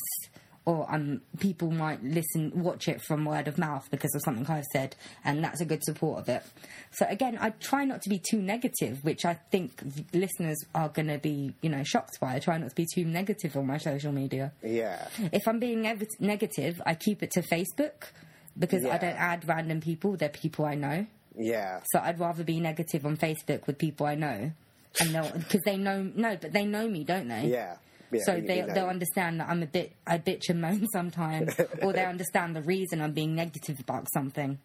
or 0.69 0.87
um, 0.95 1.23
people 1.41 1.71
might 1.71 2.05
listen, 2.05 2.53
watch 2.55 2.89
it 2.89 3.01
from 3.01 3.25
word 3.25 3.49
of 3.49 3.57
mouth 3.57 3.89
because 3.91 4.15
of 4.15 4.21
something 4.23 4.47
I've 4.55 4.67
said, 4.67 4.95
and 5.25 5.43
that's 5.43 5.63
a 5.63 5.65
good 5.65 5.83
support 5.83 6.19
of 6.19 6.29
it. 6.29 6.43
So 6.91 7.07
again, 7.09 7.39
I 7.41 7.51
try 7.51 7.87
not 7.87 8.03
to 8.03 8.11
be 8.11 8.21
too 8.31 8.43
negative, 8.43 9.03
which 9.03 9.25
I 9.25 9.33
think 9.51 9.81
listeners 10.13 10.59
are 10.75 10.91
going 10.91 11.09
to 11.09 11.17
be, 11.17 11.55
you 11.63 11.71
know, 11.71 11.83
shocked 11.85 12.21
by. 12.21 12.35
I 12.35 12.39
try 12.39 12.59
not 12.59 12.69
to 12.69 12.75
be 12.75 12.87
too 12.95 13.07
negative 13.07 13.57
on 13.57 13.67
my 13.67 13.79
social 13.79 14.13
media. 14.13 14.53
yeah. 14.63 15.09
If 15.33 15.49
I'm 15.49 15.59
being 15.59 15.81
nev- 15.81 16.03
negative, 16.21 16.83
I 16.85 16.95
keep 16.97 17.23
it 17.23 17.31
to 17.31 17.41
Facebook 17.41 18.11
because 18.59 18.85
I 18.85 18.99
don't 18.99 19.17
add 19.17 19.49
random 19.49 19.81
people; 19.81 20.19
they're 20.19 20.29
people 20.29 20.67
I 20.67 20.75
know. 20.75 21.07
Yeah. 21.35 21.81
So 21.93 22.01
I'd 22.01 22.21
rather 22.21 22.45
be 22.45 22.61
negative 22.61 23.07
on 23.07 23.17
Facebook 23.17 23.67
with 23.67 23.79
people 23.79 24.05
I 24.05 24.17
know, 24.17 24.53
and 25.01 25.15
they'll 25.15 25.31
because 25.31 25.63
they 25.65 25.79
know 25.79 26.13
no, 26.15 26.37
but 26.37 26.53
they 26.53 26.67
know 26.67 26.87
me, 26.87 27.05
don't 27.05 27.29
they? 27.29 27.47
Yeah. 27.47 27.77
Yeah. 28.11 28.25
so 28.25 28.41
they 28.41 28.63
they'll 28.63 28.87
understand 28.87 29.41
that 29.41 29.49
I'm 29.49 29.63
a 29.63 29.67
bit 29.67 29.93
I 30.07 30.19
bitch 30.19 30.49
and 30.49 30.61
moan 30.61 30.87
sometimes, 30.93 31.55
or 31.83 31.93
they 31.93 32.05
understand 32.05 32.57
the 32.57 32.63
reason 32.63 33.01
I'm 33.01 33.13
being 33.13 33.35
negative 33.35 33.79
about 33.81 34.07
something. 34.13 34.59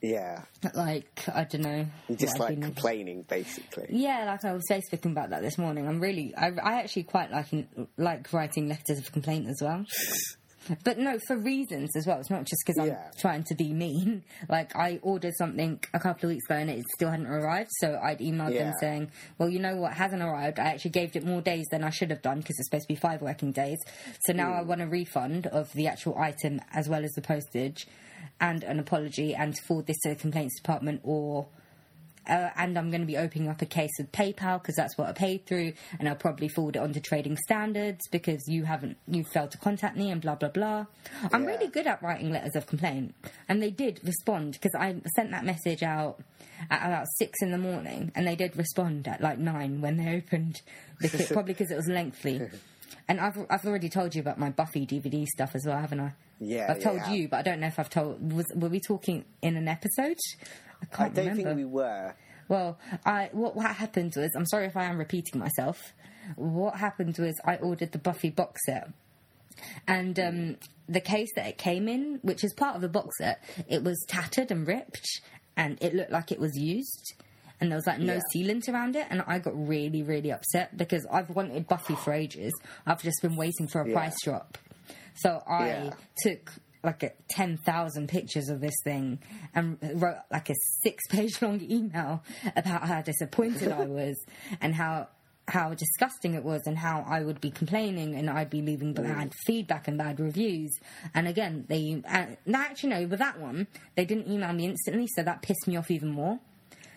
Yeah. 0.00 0.42
Like 0.74 1.24
I 1.34 1.44
don't 1.44 1.62
know. 1.62 1.86
You're 2.08 2.18
just 2.18 2.38
like 2.38 2.60
complaining, 2.60 3.22
basically. 3.22 3.86
yeah, 3.90 4.26
like 4.26 4.44
I 4.44 4.52
was 4.52 4.64
Facebooking 4.70 5.12
about 5.12 5.30
that 5.30 5.42
this 5.42 5.58
morning. 5.58 5.88
I'm 5.88 5.98
really, 6.00 6.34
I, 6.36 6.52
I 6.62 6.80
actually 6.80 7.04
quite 7.04 7.30
like 7.32 7.46
like 7.96 8.32
writing 8.32 8.68
letters 8.68 8.98
of 8.98 9.10
complaint 9.12 9.48
as 9.48 9.58
well. 9.60 9.84
But 10.84 10.98
no, 10.98 11.18
for 11.26 11.36
reasons 11.36 11.96
as 11.96 12.06
well. 12.06 12.18
It's 12.20 12.30
not 12.30 12.44
just 12.44 12.62
because 12.66 12.78
I'm 12.78 12.88
Yeah. 12.88 13.10
trying 13.18 13.44
to 13.44 13.54
be 13.54 13.72
mean. 13.72 14.22
Like 14.48 14.74
I 14.76 14.98
ordered 15.02 15.34
something 15.36 15.80
a 15.92 15.98
couple 16.00 16.28
of 16.28 16.34
weeks 16.34 16.46
ago 16.46 16.56
and 16.56 16.70
it 16.70 16.84
still 16.94 17.10
hadn't 17.10 17.26
arrived, 17.26 17.70
so 17.80 17.98
I'd 18.02 18.20
emailed 18.20 18.56
them 18.56 18.72
saying, 18.80 19.10
"Well, 19.36 19.48
you 19.48 19.58
know 19.58 19.76
what 19.76 19.92
hasn't 19.94 20.22
arrived. 20.22 20.58
I 20.58 20.64
actually 20.64 20.92
gave 20.92 21.14
it 21.16 21.24
more 21.24 21.40
days 21.42 21.66
than 21.70 21.84
I 21.84 21.90
should 21.90 22.10
have 22.10 22.22
done 22.22 22.38
because 22.38 22.56
it's 22.58 22.68
supposed 22.68 22.84
to 22.88 22.94
be 22.94 22.96
five 23.00 23.20
working 23.20 23.52
days. 23.52 23.78
So 24.22 24.32
now 24.32 24.52
I 24.52 24.62
want 24.62 24.80
a 24.80 24.86
refund 24.86 25.46
of 25.48 25.72
the 25.74 25.86
actual 25.88 26.16
item 26.18 26.60
as 26.72 26.88
well 26.88 27.04
as 27.04 27.10
the 27.12 27.22
postage." 27.22 27.86
And 28.40 28.62
an 28.64 28.78
apology, 28.78 29.34
and 29.34 29.54
to 29.54 29.62
forward 29.62 29.86
this 29.86 29.98
to 30.02 30.10
the 30.10 30.14
complaints 30.14 30.56
department, 30.56 31.00
or 31.02 31.48
uh, 32.28 32.50
and 32.56 32.78
I'm 32.78 32.90
going 32.90 33.00
to 33.00 33.06
be 33.06 33.16
opening 33.16 33.48
up 33.48 33.62
a 33.62 33.66
case 33.66 33.90
with 33.98 34.12
PayPal 34.12 34.60
because 34.60 34.76
that's 34.76 34.98
what 34.98 35.08
I 35.08 35.12
paid 35.12 35.46
through, 35.46 35.72
and 35.98 36.08
I'll 36.08 36.16
probably 36.16 36.48
forward 36.48 36.76
it 36.76 36.80
on 36.80 36.92
to 36.92 37.00
Trading 37.00 37.36
Standards 37.36 38.06
because 38.10 38.42
you 38.46 38.64
haven't 38.64 38.96
you 39.06 39.24
failed 39.24 39.50
to 39.52 39.58
contact 39.58 39.96
me 39.96 40.10
and 40.10 40.20
blah 40.20 40.34
blah 40.34 40.50
blah. 40.50 40.86
I'm 41.32 41.44
really 41.44 41.68
good 41.68 41.86
at 41.86 42.02
writing 42.02 42.30
letters 42.30 42.54
of 42.54 42.66
complaint, 42.66 43.14
and 43.48 43.62
they 43.62 43.70
did 43.70 44.00
respond 44.04 44.52
because 44.52 44.74
I 44.78 44.96
sent 45.16 45.30
that 45.30 45.44
message 45.44 45.82
out 45.82 46.20
at 46.70 46.84
about 46.84 47.06
six 47.16 47.40
in 47.40 47.50
the 47.50 47.58
morning, 47.58 48.12
and 48.14 48.26
they 48.26 48.36
did 48.36 48.56
respond 48.56 49.08
at 49.08 49.20
like 49.20 49.38
nine 49.38 49.80
when 49.80 49.96
they 49.96 50.16
opened 50.16 50.60
the 51.00 51.08
kit, 51.16 51.28
probably 51.28 51.54
because 51.54 51.70
it 51.70 51.76
was 51.76 51.88
lengthy. 51.88 52.42
And 53.10 53.20
I've 53.20 53.38
I've 53.48 53.64
already 53.64 53.88
told 53.88 54.14
you 54.14 54.20
about 54.20 54.38
my 54.38 54.50
Buffy 54.50 54.86
DVD 54.86 55.26
stuff 55.26 55.54
as 55.54 55.64
well, 55.64 55.78
haven't 55.78 56.00
I? 56.00 56.12
Yeah, 56.40 56.66
I've 56.68 56.82
told 56.82 56.98
yeah. 56.98 57.12
you, 57.12 57.28
but 57.28 57.38
I 57.38 57.42
don't 57.42 57.60
know 57.60 57.66
if 57.66 57.78
I've 57.78 57.88
told. 57.88 58.32
Was 58.32 58.46
were 58.54 58.68
we 58.68 58.80
talking 58.80 59.24
in 59.40 59.56
an 59.56 59.66
episode? 59.66 60.18
I 60.98 61.04
I 61.04 61.08
don't 61.08 61.16
remember. 61.16 61.42
think 61.42 61.56
we 61.56 61.64
were. 61.64 62.14
Well, 62.48 62.78
I 63.04 63.28
what 63.32 63.56
what 63.56 63.74
happened 63.76 64.14
was 64.16 64.30
I'm 64.34 64.46
sorry 64.46 64.66
if 64.66 64.76
I 64.76 64.84
am 64.84 64.98
repeating 64.98 65.38
myself. 65.40 65.92
What 66.36 66.76
happened 66.76 67.16
was 67.18 67.34
I 67.44 67.56
ordered 67.56 67.92
the 67.92 67.98
Buffy 67.98 68.30
box 68.30 68.60
set, 68.66 68.90
and 69.86 70.18
um, 70.18 70.56
the 70.88 71.00
case 71.00 71.28
that 71.36 71.46
it 71.46 71.58
came 71.58 71.88
in, 71.88 72.18
which 72.22 72.44
is 72.44 72.52
part 72.54 72.76
of 72.76 72.82
the 72.82 72.88
box 72.88 73.16
set, 73.18 73.42
it 73.68 73.82
was 73.82 74.02
tattered 74.08 74.50
and 74.50 74.66
ripped, 74.66 75.06
and 75.56 75.78
it 75.82 75.94
looked 75.94 76.10
like 76.12 76.30
it 76.32 76.38
was 76.40 76.56
used. 76.56 77.14
And 77.60 77.72
there 77.72 77.76
was 77.76 77.86
like 77.88 77.98
no 77.98 78.14
Yeah. 78.14 78.20
sealant 78.36 78.68
around 78.72 78.94
it, 78.94 79.06
and 79.10 79.22
I 79.26 79.40
got 79.40 79.52
really, 79.56 80.02
really 80.04 80.30
upset 80.30 80.76
because 80.76 81.04
I've 81.10 81.28
wanted 81.30 81.66
Buffy 81.66 81.96
for 81.96 82.12
ages. 82.12 82.52
I've 82.86 83.02
just 83.02 83.20
been 83.20 83.34
waiting 83.36 83.66
for 83.66 83.80
a 83.80 83.88
Yeah. 83.88 83.94
price 83.94 84.14
drop. 84.22 84.58
So 85.16 85.42
I 85.48 85.66
Yeah. 85.66 85.90
took 86.22 86.52
like 86.88 87.02
a 87.02 87.12
10,000 87.28 88.08
pictures 88.08 88.48
of 88.48 88.60
this 88.62 88.74
thing 88.82 89.18
and 89.54 89.76
wrote 89.94 90.16
like 90.30 90.48
a 90.48 90.54
six 90.82 91.06
page 91.08 91.40
long 91.42 91.60
email 91.70 92.22
about 92.56 92.88
how 92.88 93.02
disappointed 93.02 93.70
I 93.70 93.84
was 94.00 94.16
and 94.60 94.74
how 94.74 95.08
how 95.48 95.72
disgusting 95.72 96.34
it 96.34 96.44
was 96.44 96.62
and 96.66 96.76
how 96.76 97.04
I 97.08 97.22
would 97.22 97.40
be 97.40 97.50
complaining 97.50 98.14
and 98.14 98.28
I'd 98.28 98.50
be 98.50 98.60
leaving 98.60 98.92
bad 98.92 99.32
feedback 99.46 99.88
and 99.88 99.96
bad 99.96 100.20
reviews. 100.20 100.78
And 101.14 101.26
again, 101.26 101.64
they 101.68 102.02
uh, 102.06 102.26
actually 102.54 102.90
no, 102.90 103.06
with 103.06 103.18
that 103.20 103.40
one, 103.40 103.66
they 103.96 104.04
didn't 104.04 104.28
email 104.30 104.52
me 104.52 104.66
instantly, 104.66 105.06
so 105.16 105.22
that 105.22 105.40
pissed 105.40 105.66
me 105.66 105.76
off 105.76 105.90
even 105.90 106.10
more. 106.10 106.38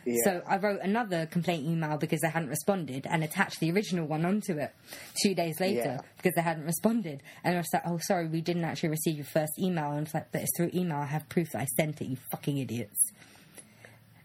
Yeah. 0.05 0.15
So 0.23 0.41
I 0.47 0.57
wrote 0.57 0.79
another 0.81 1.25
complaint 1.27 1.65
email 1.65 1.97
because 1.97 2.19
they 2.21 2.29
hadn't 2.29 2.49
responded 2.49 3.05
and 3.09 3.23
attached 3.23 3.59
the 3.59 3.71
original 3.71 4.05
one 4.07 4.25
onto 4.25 4.57
it 4.57 4.73
two 5.23 5.35
days 5.35 5.59
later 5.59 5.79
Yeah. 5.81 6.01
because 6.17 6.33
they 6.35 6.41
hadn't 6.41 6.65
responded. 6.65 7.21
And 7.43 7.55
I 7.55 7.57
was 7.59 7.67
like, 7.73 7.83
oh, 7.85 7.99
sorry, 8.07 8.27
we 8.27 8.41
didn't 8.41 8.63
actually 8.63 8.89
receive 8.89 9.15
your 9.15 9.25
first 9.25 9.53
email. 9.59 9.91
And 9.91 10.05
it's 10.05 10.13
like, 10.13 10.31
but 10.31 10.41
it's 10.41 10.51
through 10.57 10.71
email. 10.73 10.97
I 10.97 11.05
have 11.05 11.27
proof 11.29 11.51
that 11.51 11.61
I 11.61 11.65
sent 11.77 12.01
it, 12.01 12.05
you 12.07 12.17
fucking 12.31 12.57
idiots. 12.57 12.99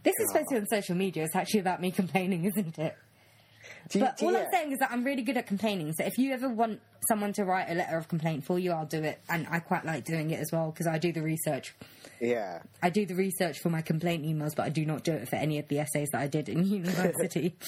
This 0.02 0.14
is 0.20 0.28
supposed 0.30 0.48
to 0.50 0.54
be 0.54 0.60
on 0.60 0.66
social 0.68 0.94
media. 0.94 1.24
It's 1.24 1.34
actually 1.36 1.60
about 1.60 1.80
me 1.80 1.90
complaining, 2.02 2.44
isn't 2.44 2.78
it? 2.78 2.96
You- 3.92 4.00
But 4.00 4.22
all 4.22 4.32
yeah. 4.32 4.40
I'm 4.40 4.46
saying 4.52 4.72
is 4.72 4.78
that 4.78 4.90
I'm 4.92 5.04
really 5.04 5.22
good 5.22 5.36
at 5.36 5.46
complaining. 5.46 5.92
So 5.92 6.04
if 6.04 6.16
you 6.18 6.32
ever 6.32 6.48
want 6.48 6.80
someone 7.08 7.32
to 7.34 7.44
write 7.44 7.68
a 7.68 7.74
letter 7.74 7.96
of 7.96 8.08
complaint 8.08 8.44
for 8.44 8.58
you, 8.58 8.72
I'll 8.72 8.86
do 8.86 9.02
it. 9.02 9.20
And 9.28 9.46
I 9.50 9.58
quite 9.58 9.84
like 9.84 10.04
doing 10.04 10.30
it 10.30 10.40
as 10.40 10.50
well 10.52 10.70
because 10.70 10.86
I 10.86 10.98
do 10.98 11.12
the 11.12 11.22
research. 11.22 11.74
Yeah. 12.20 12.62
I 12.82 12.90
do 12.90 13.06
the 13.06 13.14
research 13.14 13.58
for 13.58 13.70
my 13.70 13.82
complaint 13.82 14.24
emails, 14.24 14.54
but 14.56 14.64
I 14.66 14.68
do 14.68 14.84
not 14.84 15.04
do 15.04 15.12
it 15.12 15.28
for 15.28 15.36
any 15.36 15.58
of 15.58 15.68
the 15.68 15.78
essays 15.78 16.08
that 16.12 16.20
I 16.20 16.26
did 16.26 16.48
in 16.48 16.64
university. 16.66 17.56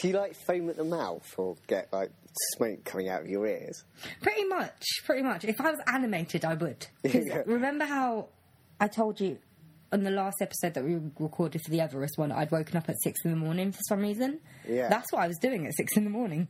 Do 0.00 0.08
you 0.08 0.14
like 0.14 0.34
foam 0.46 0.70
at 0.70 0.76
the 0.76 0.84
mouth 0.84 1.32
or 1.36 1.54
get 1.66 1.92
like 1.92 2.10
smoke 2.54 2.82
coming 2.82 3.08
out 3.10 3.20
of 3.20 3.28
your 3.28 3.46
ears? 3.46 3.84
pretty 4.22 4.44
much, 4.44 4.82
pretty 5.04 5.22
much. 5.22 5.44
If 5.44 5.60
I 5.60 5.70
was 5.70 5.80
animated, 5.86 6.44
I 6.44 6.54
would. 6.54 6.86
Yeah. 7.04 7.42
remember 7.46 7.84
how 7.84 8.28
I 8.80 8.88
told 8.88 9.20
you 9.20 9.38
on 9.92 10.02
the 10.02 10.10
last 10.10 10.36
episode 10.40 10.74
that 10.74 10.84
we 10.84 10.98
recorded 11.20 11.60
for 11.62 11.70
the 11.70 11.80
Everest 11.80 12.16
one, 12.16 12.32
I'd 12.32 12.50
woken 12.50 12.78
up 12.78 12.88
at 12.88 12.96
six 13.02 13.20
in 13.24 13.30
the 13.30 13.36
morning 13.36 13.70
for 13.70 13.80
some 13.88 14.00
reason. 14.00 14.40
Yeah. 14.66 14.88
That's 14.88 15.12
what 15.12 15.22
I 15.22 15.28
was 15.28 15.38
doing 15.38 15.66
at 15.66 15.76
six 15.76 15.96
in 15.96 16.04
the 16.04 16.10
morning, 16.10 16.48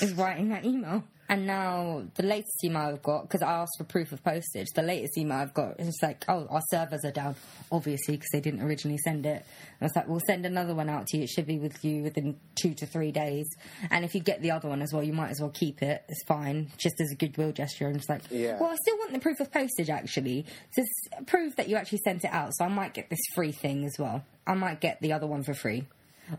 is 0.00 0.12
writing 0.14 0.48
that 0.48 0.64
email. 0.64 1.04
And 1.26 1.46
now 1.46 2.02
the 2.16 2.22
latest 2.22 2.62
email 2.62 2.82
I've 2.82 3.02
got, 3.02 3.22
because 3.22 3.40
I 3.40 3.50
asked 3.52 3.72
for 3.78 3.84
proof 3.84 4.12
of 4.12 4.22
postage, 4.22 4.66
the 4.74 4.82
latest 4.82 5.16
email 5.16 5.38
I've 5.38 5.54
got 5.54 5.80
is 5.80 5.98
like, 6.02 6.22
oh, 6.28 6.46
our 6.50 6.60
servers 6.70 7.02
are 7.04 7.10
down, 7.12 7.34
obviously, 7.72 8.16
because 8.16 8.28
they 8.30 8.40
didn't 8.40 8.60
originally 8.60 8.98
send 8.98 9.24
it. 9.24 9.36
And 9.38 9.80
I 9.80 9.84
was 9.84 9.96
like, 9.96 10.06
we'll 10.06 10.20
send 10.26 10.44
another 10.44 10.74
one 10.74 10.90
out 10.90 11.06
to 11.08 11.16
you. 11.16 11.22
It 11.22 11.30
should 11.30 11.46
be 11.46 11.58
with 11.58 11.82
you 11.82 12.02
within 12.02 12.36
two 12.60 12.74
to 12.74 12.86
three 12.86 13.10
days. 13.10 13.46
And 13.90 14.04
if 14.04 14.14
you 14.14 14.20
get 14.20 14.42
the 14.42 14.50
other 14.50 14.68
one 14.68 14.82
as 14.82 14.92
well, 14.92 15.02
you 15.02 15.14
might 15.14 15.30
as 15.30 15.40
well 15.40 15.50
keep 15.50 15.80
it. 15.82 16.04
It's 16.08 16.22
fine, 16.26 16.70
just 16.76 17.00
as 17.00 17.10
a 17.10 17.14
goodwill 17.14 17.52
gesture. 17.52 17.86
And 17.86 17.96
it's 17.96 18.08
like, 18.08 18.22
Yeah. 18.30 18.58
well, 18.60 18.70
I 18.70 18.76
still 18.76 18.98
want 18.98 19.14
the 19.14 19.20
proof 19.20 19.40
of 19.40 19.50
postage, 19.50 19.88
actually. 19.88 20.44
Just 20.76 21.26
prove 21.26 21.56
that 21.56 21.68
you 21.70 21.76
actually 21.76 21.98
sent 22.04 22.24
it 22.24 22.32
out. 22.32 22.54
So 22.54 22.66
I 22.66 22.68
might 22.68 22.92
get 22.92 23.08
this 23.08 23.20
free 23.34 23.52
thing 23.52 23.86
as 23.86 23.94
well. 23.98 24.24
I 24.46 24.52
might 24.54 24.80
get 24.80 25.00
the 25.00 25.14
other 25.14 25.26
one 25.26 25.42
for 25.42 25.54
free. 25.54 25.86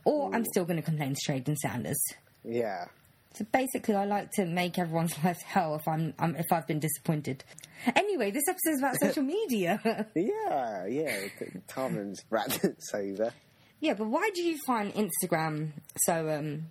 Or 0.03 0.33
I'm 0.33 0.45
still 0.45 0.65
going 0.65 0.77
to 0.77 0.83
complain 0.83 1.15
to 1.15 1.21
Trading 1.25 1.55
Standards. 1.55 1.99
Yeah. 2.43 2.85
So 3.35 3.45
basically, 3.51 3.95
I 3.95 4.05
like 4.05 4.31
to 4.33 4.45
make 4.45 4.79
everyone's 4.79 5.13
life 5.23 5.41
hell 5.43 5.75
if 5.75 5.87
I'm, 5.87 6.13
I'm 6.19 6.35
if 6.35 6.51
I've 6.51 6.65
been 6.67 6.79
disappointed. 6.79 7.43
Anyway, 7.95 8.31
this 8.31 8.43
episode 8.47 8.71
is 8.73 8.79
about 8.79 8.95
social 9.01 9.23
media. 9.23 10.07
Yeah, 10.15 10.85
yeah. 10.85 11.27
Tarman's 11.67 12.23
rats 12.29 12.59
over. 12.93 13.33
yeah, 13.81 13.93
but 13.93 14.07
why 14.07 14.29
do 14.33 14.41
you 14.41 14.57
find 14.65 14.93
Instagram 14.93 15.71
so 15.97 16.29
um, 16.29 16.67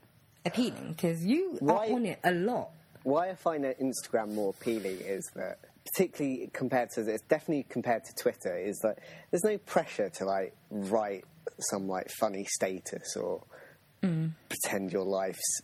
appealing? 0.47 0.89
Because 0.93 1.25
you 1.25 1.57
Why- 1.61 1.89
are 1.89 1.93
on 1.95 2.07
it 2.07 2.19
a 2.25 2.33
lot. 2.33 2.71
Why 3.03 3.29
I 3.29 3.35
find 3.35 3.65
Instagram 3.65 4.33
more 4.33 4.55
appealing 4.59 4.97
is 5.01 5.31
that, 5.37 5.59
particularly 5.85 6.49
compared 6.55 6.89
to 6.95 7.03
it's 7.03 7.23
definitely 7.25 7.67
compared 7.69 8.03
to 8.05 8.15
Twitter, 8.15 8.57
is 8.57 8.79
that 8.79 8.99
there's 9.31 9.45
no 9.45 9.59
pressure 9.59 10.09
to 10.09 10.25
like 10.25 10.55
write 10.71 11.27
some 11.59 11.87
like 11.87 12.09
funny 12.19 12.47
status 12.49 13.15
or 13.17 13.43
pretend 14.01 14.91
your 14.93 15.05
life's 15.05 15.61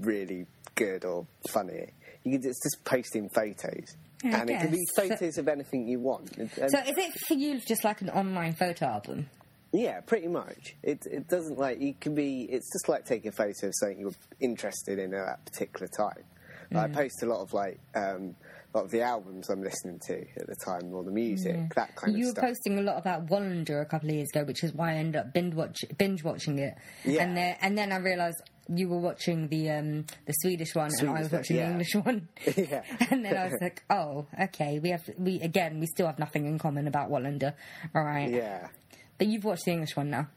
really 0.00 0.46
good 0.74 1.04
or 1.04 1.26
funny. 1.50 1.86
You 2.24 2.32
can 2.32 2.42
just, 2.42 2.62
just 2.62 2.84
posting 2.84 3.28
photos, 3.30 3.96
I 4.24 4.28
and 4.28 4.50
it 4.50 4.60
can 4.60 4.70
be 4.70 4.78
guess. 4.78 4.84
So- 4.96 5.08
photos 5.08 5.38
of 5.38 5.48
anything 5.48 5.86
you 5.88 6.00
want. 6.00 6.36
And- 6.38 6.50
and- 6.58 6.70
So 6.70 6.78
is 6.80 6.92
it 6.96 7.12
for 7.28 7.34
you 7.34 7.60
just 7.60 7.84
like 7.84 8.00
an 8.00 8.10
online 8.10 8.54
photo 8.54 8.86
album? 8.86 9.28
Yeah, 9.72 10.00
pretty 10.02 10.28
much. 10.28 10.76
It 10.84 11.00
it 11.10 11.26
doesn't 11.28 11.58
like 11.58 11.80
you 11.80 11.94
can 11.94 12.14
be. 12.14 12.42
It's 12.44 12.70
just 12.72 12.88
like 12.88 13.04
taking 13.04 13.30
a 13.30 13.32
photo 13.32 13.66
of 13.66 13.72
something 13.74 13.98
you're 13.98 14.12
interested 14.40 15.00
in 15.00 15.12
at 15.12 15.26
that 15.26 15.44
particular 15.44 15.88
time. 15.88 16.22
Like, 16.70 16.92
Mm. 16.92 16.94
I 16.96 17.02
post 17.02 17.22
a 17.24 17.26
lot 17.26 17.40
of 17.42 17.52
like 17.52 17.80
um, 17.96 18.36
a 18.72 18.78
lot 18.78 18.84
of 18.84 18.90
the 18.92 19.02
albums 19.02 19.50
I'm 19.50 19.62
listening 19.62 19.98
to 20.06 20.20
at 20.36 20.46
the 20.46 20.54
time, 20.64 20.94
or 20.94 21.02
the 21.02 21.10
music, 21.10 21.74
that 21.74 21.94
kind 21.96 22.16
you 22.16 22.26
of 22.26 22.30
stuff. 22.30 22.42
You 22.44 22.48
were 22.48 22.54
posting 22.54 22.78
a 22.78 22.82
lot 22.82 22.98
about 22.98 23.26
Wallander 23.26 23.82
a 23.82 23.84
couple 23.84 24.10
of 24.10 24.14
years 24.14 24.28
ago, 24.32 24.44
which 24.44 24.62
is 24.62 24.72
why 24.72 24.92
I 24.92 24.94
ended 24.94 25.16
up 25.16 25.32
binge 25.34 25.54
watch 25.54 25.84
binge 25.98 26.22
watching 26.22 26.60
it. 26.60 26.74
Yeah. 27.04 27.24
And 27.24 27.36
then 27.36 27.56
and 27.60 27.76
then 27.76 27.90
I 27.90 27.96
realised 27.96 28.42
you 28.68 28.88
were 28.88 28.98
watching 28.98 29.48
the 29.48 29.70
um, 29.70 30.06
the 30.26 30.32
Swedish 30.42 30.74
one, 30.74 30.90
and 31.00 31.10
I 31.10 31.20
was 31.20 31.30
watching 31.32 31.56
yeah. 31.56 31.66
the 31.66 31.70
English 31.72 31.94
one. 32.04 32.28
Yeah. 32.56 32.82
and 33.10 33.24
then 33.24 33.36
I 33.36 33.44
was 33.44 33.58
like, 33.60 33.82
oh, 33.90 34.26
okay. 34.40 34.78
We 34.78 34.90
have 34.90 35.08
we 35.18 35.40
again. 35.40 35.80
We 35.80 35.86
still 35.86 36.06
have 36.06 36.18
nothing 36.18 36.46
in 36.46 36.58
common 36.58 36.86
about 36.86 37.10
Wallander. 37.10 37.54
All 37.94 38.04
right. 38.04 38.30
Yeah. 38.30 38.68
But 39.18 39.26
you've 39.28 39.44
watched 39.44 39.64
the 39.64 39.72
English 39.72 39.96
one 39.96 40.10
now. 40.10 40.28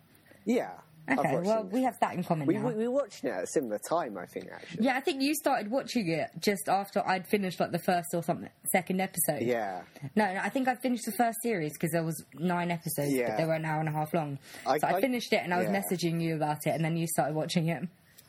Yeah. 0.46 0.72
Okay. 1.10 1.40
Well, 1.40 1.62
it. 1.62 1.72
we 1.72 1.84
have 1.84 1.98
that 2.02 2.16
in 2.16 2.24
common 2.24 2.48
we, 2.48 2.56
now. 2.56 2.68
we, 2.68 2.74
we 2.74 2.88
watched 2.90 3.24
it 3.24 3.30
at 3.30 3.44
a 3.44 3.48
similar 3.48 3.80
time, 3.90 4.18
I 4.18 4.26
think, 4.26 4.50
actually. 4.54 4.84
yeah, 4.84 4.98
I 4.98 5.00
think 5.00 5.22
you 5.22 5.34
started 5.36 5.72
watching 5.72 6.10
it 6.10 6.30
just 6.40 6.68
after 6.68 7.02
I'd 7.08 7.26
finished 7.26 7.62
like 7.62 7.72
the 7.72 7.80
first 7.80 8.10
or 8.14 8.22
something 8.24 8.50
second 8.74 9.00
episode. 9.00 9.42
Yeah. 9.42 9.84
No, 10.18 10.34
no, 10.34 10.42
I 10.42 10.50
think 10.50 10.68
I 10.68 10.76
finished 10.76 11.06
the 11.06 11.14
first 11.14 11.38
series 11.42 11.72
because 11.74 11.92
there 11.92 12.04
was 12.04 12.22
nine 12.34 12.72
episodes, 12.72 13.14
Yeah. 13.14 13.30
but 13.30 13.38
they 13.38 13.46
were 13.46 13.54
an 13.54 13.64
hour 13.64 13.80
and 13.80 13.88
a 13.88 13.94
half 13.94 14.14
long. 14.14 14.38
I- 14.66 14.80
so 14.80 14.88
I, 14.88 14.96
I- 14.96 15.02
finished 15.02 15.32
it, 15.32 15.42
and 15.44 15.54
I 15.54 15.60
was 15.60 15.68
yeah. 15.70 15.82
messaging 15.82 16.22
you 16.22 16.36
about 16.36 16.68
it, 16.68 16.72
and 16.72 16.84
then 16.84 16.98
you 16.98 17.08
started 17.08 17.36
watching 17.36 17.70
it. 17.70 17.84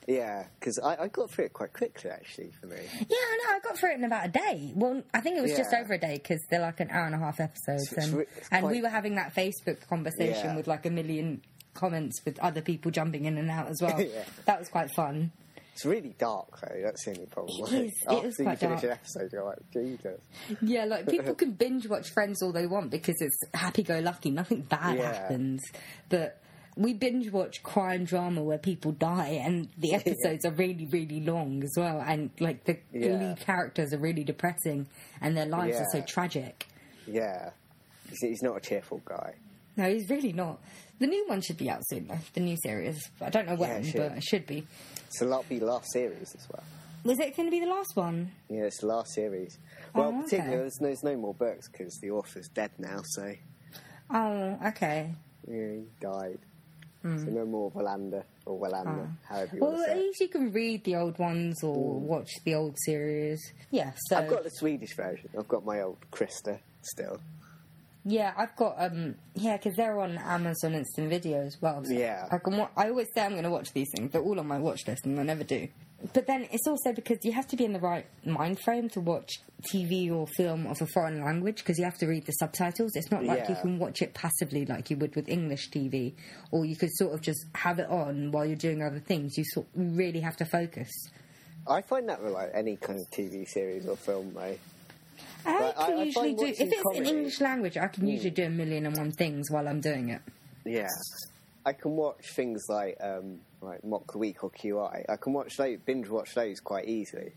Yeah, 0.08 0.46
because 0.58 0.78
I, 0.78 0.96
I 1.02 1.08
got 1.08 1.30
through 1.30 1.44
it 1.44 1.52
quite 1.52 1.74
quickly, 1.74 2.10
actually, 2.10 2.50
for 2.60 2.66
me. 2.66 2.76
Yeah, 2.98 3.04
I 3.10 3.38
know. 3.44 3.56
I 3.56 3.60
got 3.62 3.76
through 3.78 3.90
it 3.92 3.98
in 3.98 4.04
about 4.04 4.24
a 4.24 4.30
day. 4.30 4.72
Well, 4.74 5.02
I 5.12 5.20
think 5.20 5.36
it 5.36 5.42
was 5.42 5.54
just 5.54 5.70
Yeah. 5.70 5.80
over 5.82 5.92
a 5.92 5.98
day 5.98 6.14
because 6.14 6.40
they're 6.50 6.60
like 6.62 6.80
an 6.80 6.88
hour 6.90 7.04
and 7.04 7.14
a 7.14 7.18
half 7.18 7.38
episodes, 7.40 7.92
It's- 7.92 8.06
and, 8.08 8.16
re- 8.18 8.26
it's 8.36 8.48
and 8.50 8.64
we 8.66 8.72
quite- 8.80 8.82
were 8.84 8.88
having 8.88 9.14
that 9.16 9.34
Facebook 9.34 9.86
conversation 9.86 10.46
Yeah. 10.46 10.56
with 10.56 10.66
like 10.66 10.86
a 10.86 10.90
million 10.90 11.42
comments 11.74 12.24
with 12.24 12.38
other 12.40 12.62
people 12.62 12.90
jumping 12.90 13.26
in 13.26 13.36
and 13.38 13.50
out 13.50 13.68
as 13.68 13.82
well. 13.82 14.00
Yeah. 14.00 14.24
That 14.46 14.58
was 14.58 14.68
quite 14.70 14.90
fun. 14.92 15.30
It's 15.74 15.84
really 15.84 16.14
dark, 16.18 16.58
though. 16.60 16.80
That's 16.82 17.04
the 17.04 17.10
only 17.10 17.26
problem. 17.26 17.74
It 17.74 17.84
is- 17.86 17.92
it 18.02 18.08
After 18.08 18.26
is 18.28 18.38
you 18.38 18.44
quite 18.46 18.58
finish 18.58 18.80
dark. 18.80 18.84
an 18.84 18.90
episode, 18.98 19.32
you're 19.32 19.44
like, 19.44 19.58
Jesus. 19.72 20.20
Yeah, 20.62 20.86
like 20.86 21.06
people 21.10 21.34
can 21.34 21.52
binge 21.52 21.86
watch 21.86 22.08
Friends 22.10 22.42
all 22.42 22.50
they 22.52 22.66
want 22.66 22.90
because 22.90 23.14
it's 23.20 23.38
happy 23.54 23.82
go 23.82 23.98
lucky, 24.00 24.30
nothing 24.30 24.62
bad 24.62 24.96
Yeah. 24.98 25.12
happens. 25.12 25.62
But 26.08 26.40
we 26.78 26.94
binge 26.94 27.30
watch 27.32 27.62
crime 27.62 28.04
drama 28.04 28.40
where 28.42 28.56
people 28.56 28.92
die 28.92 29.40
and 29.44 29.68
the 29.76 29.92
episodes 30.00 30.44
are 30.46 30.52
really, 30.52 30.86
really 30.86 31.20
long 31.20 31.62
as 31.64 31.72
well. 31.76 32.00
And 32.00 32.30
like 32.40 32.64
the 32.64 32.78
Yeah. 32.92 33.08
lead 33.18 33.40
characters 33.40 33.92
are 33.92 33.98
really 33.98 34.22
depressing 34.24 34.86
and 35.20 35.36
their 35.36 35.46
lives 35.46 35.76
are 35.76 35.86
so 35.92 36.00
tragic. 36.02 36.66
Yeah. 37.06 37.50
He's, 38.08 38.20
he's 38.20 38.42
not 38.42 38.56
a 38.56 38.60
cheerful 38.60 39.02
guy. 39.04 39.34
No, 39.76 39.88
he's 39.92 40.08
really 40.08 40.32
not. 40.32 40.60
The 41.00 41.06
new 41.08 41.26
one 41.28 41.40
should 41.40 41.58
be 41.58 41.68
out 41.68 41.82
soon, 41.88 42.06
though. 42.08 42.18
The 42.32 42.40
new 42.40 42.56
series. 42.62 42.98
I 43.20 43.30
don't 43.30 43.46
know 43.46 43.54
when, 43.56 43.84
it 43.84 43.94
but 43.96 44.12
it 44.16 44.22
should 44.24 44.46
be. 44.46 44.66
It's 45.06 45.20
a 45.20 45.24
lot 45.26 45.48
be 45.48 45.60
last 45.60 45.92
series 45.92 46.34
as 46.34 46.48
well. 46.50 46.62
Was 47.04 47.18
it 47.20 47.36
going 47.36 47.48
to 47.48 47.50
be 47.52 47.60
the 47.60 47.70
last 47.70 47.92
one? 47.94 48.30
Yeah, 48.48 48.62
it's 48.64 48.80
the 48.80 48.86
last 48.88 49.14
series. 49.14 49.56
Well, 49.94 50.08
Oh, 50.16 50.22
particularly, 50.22 50.48
okay. 50.54 50.56
there's, 50.62 50.76
there's 50.80 51.02
no 51.04 51.16
more 51.16 51.34
books 51.34 51.68
because 51.68 51.96
the 52.02 52.10
author's 52.10 52.48
dead 52.48 52.70
now, 52.78 53.00
so 53.04 53.32
Oh, 54.10 54.58
okay. 54.68 55.14
yeah, 55.46 55.54
he 55.74 55.84
died. 56.00 56.38
So 57.02 57.08
no 57.30 57.44
more 57.46 57.70
Wallander 57.72 58.24
or 58.44 58.58
Wallander, 58.60 59.08
however 59.28 59.56
you. 59.56 59.62
Ah. 59.62 59.64
Well, 59.66 59.72
want 59.74 59.84
to 59.86 59.90
at 59.92 59.96
say 59.96 60.00
it. 60.00 60.04
least 60.06 60.20
you 60.20 60.28
can 60.28 60.52
read 60.52 60.84
the 60.84 60.96
old 60.96 61.18
ones 61.18 61.62
or 61.62 62.00
watch 62.00 62.28
the 62.44 62.54
old 62.54 62.76
series. 62.84 63.40
Yeah, 63.70 63.92
so 64.08 64.16
I've 64.18 64.28
got 64.28 64.42
the 64.44 64.50
Swedish 64.50 64.94
version. 64.96 65.28
I've 65.38 65.48
got 65.48 65.64
my 65.64 65.80
old 65.82 65.98
Krista 66.10 66.58
still. 66.82 67.20
yeah, 68.04 68.32
I've 68.36 68.54
got 68.56 68.74
um 68.78 69.14
yeah 69.34 69.56
because 69.58 69.76
they're 69.76 69.98
on 70.00 70.18
Amazon 70.18 70.74
Instant 70.74 71.08
Video 71.08 71.44
as 71.46 71.56
well. 71.60 71.84
So 71.84 71.92
Yeah. 71.92 72.26
I 72.30 72.38
can. 72.38 72.56
Wa- 72.56 72.68
I 72.76 72.88
always 72.88 73.08
say 73.14 73.22
I'm 73.22 73.32
going 73.32 73.44
to 73.44 73.50
watch 73.50 73.72
these 73.72 73.88
things. 73.94 74.10
They're 74.12 74.22
all 74.22 74.38
on 74.40 74.46
my 74.48 74.58
watch 74.58 74.86
list, 74.88 75.06
and 75.06 75.18
I 75.20 75.22
never 75.22 75.44
do. 75.44 75.68
But 76.12 76.26
then 76.26 76.46
it's 76.52 76.66
also 76.68 76.92
because 76.92 77.18
you 77.24 77.32
have 77.32 77.48
to 77.48 77.56
be 77.56 77.64
in 77.64 77.72
the 77.72 77.80
right 77.80 78.06
mind 78.24 78.60
frame 78.60 78.88
to 78.90 79.00
watch 79.00 79.40
TV 79.74 80.12
or 80.12 80.28
film 80.28 80.66
of 80.68 80.80
a 80.80 80.86
foreign 80.86 81.24
language 81.24 81.56
because 81.58 81.76
you 81.76 81.84
have 81.84 81.98
to 81.98 82.06
read 82.06 82.24
the 82.24 82.32
subtitles. 82.32 82.92
It's 82.94 83.10
not 83.10 83.24
like 83.24 83.48
you 83.48 83.56
can 83.56 83.78
watch 83.80 84.00
it 84.00 84.14
passively 84.14 84.64
like 84.64 84.90
you 84.90 84.96
would 84.98 85.16
with 85.16 85.28
English 85.28 85.70
TV, 85.70 86.14
or 86.52 86.64
you 86.64 86.76
could 86.76 86.90
sort 86.92 87.14
of 87.14 87.20
just 87.20 87.46
have 87.56 87.80
it 87.80 87.88
on 87.88 88.30
while 88.30 88.46
you're 88.46 88.56
doing 88.56 88.80
other 88.82 89.00
things. 89.00 89.36
You 89.36 89.44
sort 89.44 89.66
you 89.76 89.88
really 89.90 90.20
have 90.20 90.36
to 90.36 90.44
focus. 90.44 90.88
I 91.66 91.82
find 91.82 92.08
that 92.08 92.22
with 92.22 92.32
like 92.32 92.52
any 92.54 92.76
kind 92.76 93.00
of 93.00 93.10
TV 93.10 93.46
series 93.46 93.86
or 93.86 93.96
film, 93.96 94.32
though. 94.34 94.56
I 95.44 95.72
can 95.72 95.98
I 95.98 96.02
usually 96.04 96.34
find 96.34 96.38
do 96.38 96.46
if 96.46 96.60
it's 96.60 96.98
in 96.98 97.06
English 97.06 97.40
language. 97.40 97.76
I 97.76 97.88
can 97.88 98.06
usually 98.06 98.30
do 98.30 98.44
a 98.44 98.50
million 98.50 98.86
and 98.86 98.96
one 98.96 99.10
things 99.10 99.50
while 99.50 99.66
I'm 99.66 99.80
doing 99.80 100.10
it. 100.10 100.22
Yeah. 100.64 100.86
I 101.66 101.72
can 101.72 101.96
watch 101.96 102.24
things 102.30 102.64
like 102.68 102.96
um, 103.00 103.40
like 103.60 103.84
Mock 103.84 104.12
the 104.12 104.18
Week 104.18 104.42
or 104.44 104.50
QI. 104.50 105.04
I 105.08 105.16
can 105.16 105.32
watch 105.32 105.56
those, 105.56 105.78
binge 105.84 106.08
watch 106.08 106.34
those 106.34 106.60
quite 106.60 106.86
easily, 106.88 107.32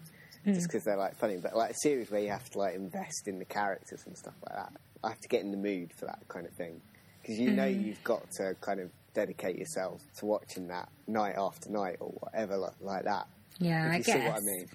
Mm. 0.45 0.55
just 0.55 0.67
because 0.67 0.83
they're 0.83 0.97
like 0.97 1.15
funny. 1.17 1.37
But 1.37 1.55
like 1.55 1.71
a 1.71 1.75
series 1.75 2.09
where 2.09 2.21
you 2.21 2.29
have 2.29 2.49
to 2.51 2.57
like 2.59 2.73
invest 2.75 3.27
in 3.27 3.37
the 3.39 3.45
characters 3.45 4.03
and 4.07 4.17
stuff 4.17 4.33
like 4.47 4.55
that, 4.55 4.73
I 5.03 5.09
have 5.09 5.21
to 5.21 5.27
get 5.27 5.41
in 5.41 5.51
the 5.51 5.57
mood 5.57 5.91
for 5.93 6.05
that 6.05 6.19
kind 6.27 6.45
of 6.47 6.53
thing 6.53 6.81
because 7.21 7.37
you 7.39 7.51
know 7.51 7.67
Mm. 7.67 7.85
you've 7.85 8.03
got 8.03 8.29
to 8.37 8.55
kind 8.61 8.79
of 8.79 8.89
dedicate 9.13 9.57
yourself 9.57 10.01
to 10.17 10.25
watching 10.25 10.67
that 10.69 10.89
night 11.07 11.35
after 11.37 11.69
night 11.69 11.97
or 11.99 12.09
whatever 12.19 12.57
like, 12.57 12.73
like 12.81 13.03
that. 13.03 13.27
Yeah, 13.59 13.91
I 13.91 13.99
guess. 13.99 14.37
I 14.37 14.39
mean. 14.39 14.67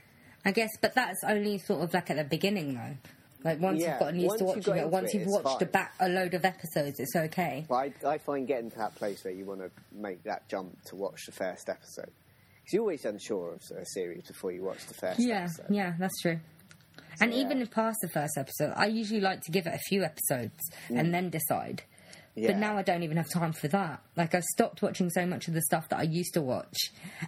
I 0.45 0.53
guess, 0.53 0.71
but 0.81 0.95
that's 0.95 1.25
only 1.25 1.59
sort 1.59 1.83
of 1.83 1.93
like 1.93 2.11
at 2.11 2.17
the 2.17 2.23
beginning, 2.25 2.75
though. 2.75 2.97
Like 3.47 3.61
once 3.61 3.81
Yeah, 3.81 3.93
you've 3.93 4.01
gotten 4.01 4.21
used 4.21 4.39
to 4.39 4.45
once 4.45 4.67
watching 4.67 4.83
it, 4.83 4.91
once 4.91 5.15
it, 5.15 5.19
you've 5.19 5.29
watched 5.29 5.63
a, 5.63 5.67
back, 5.67 5.95
a 6.01 6.09
load 6.09 6.35
of 6.35 6.45
episodes, 6.45 6.99
it's 6.99 7.15
okay. 7.15 7.65
But 7.69 7.75
I, 7.77 7.93
I 8.05 8.19
find 8.19 8.47
getting 8.47 8.73
to 8.73 8.79
that 8.79 8.97
place 8.97 9.25
where 9.25 9.33
you 9.33 9.45
want 9.45 9.61
to 9.61 9.71
make 9.93 10.25
that 10.25 10.49
jump 10.49 10.77
to 10.87 10.97
watch 10.97 11.21
the 11.27 11.33
first 11.33 11.69
episode. 11.69 12.11
Because 12.57 12.73
you're 12.73 12.83
always 12.83 13.05
unsure 13.05 13.53
of 13.53 13.61
a 13.79 13.87
series 13.87 14.27
before 14.27 14.51
you 14.51 14.65
watch 14.65 14.85
the 14.87 14.95
first 14.95 15.21
Yeah, 15.21 15.45
episode. 15.45 15.67
yeah, 15.71 15.95
that's 15.99 16.21
true. 16.21 16.41
And 17.21 17.33
yeah. 17.33 17.41
even 17.41 17.63
if 17.63 17.71
past 17.71 17.99
the 18.03 18.09
first 18.09 18.37
episode, 18.37 18.73
I 18.77 18.87
usually 18.87 19.21
like 19.21 19.43
to 19.43 19.53
give 19.53 19.67
it 19.69 19.75
a 19.75 19.79
few 19.89 20.03
episodes 20.03 20.59
and 20.89 21.09
mm. 21.09 21.13
then 21.13 21.31
decide. 21.31 21.85
Yeah. 22.39 22.49
But 22.49 22.59
now 22.59 22.77
I 22.77 22.83
don't 22.83 23.03
even 23.03 23.17
have 23.17 23.31
time 23.31 23.55
for 23.55 23.67
that. 23.69 24.03
Like 24.15 24.35
I've 24.35 24.45
stopped 24.45 24.83
watching 24.83 25.09
so 25.09 25.25
much 25.25 25.49
of 25.49 25.55
the 25.55 25.63
stuff 25.63 25.89
that 25.89 25.99
I 25.99 26.03
used 26.03 26.35
to 26.35 26.43
watch, 26.43 26.77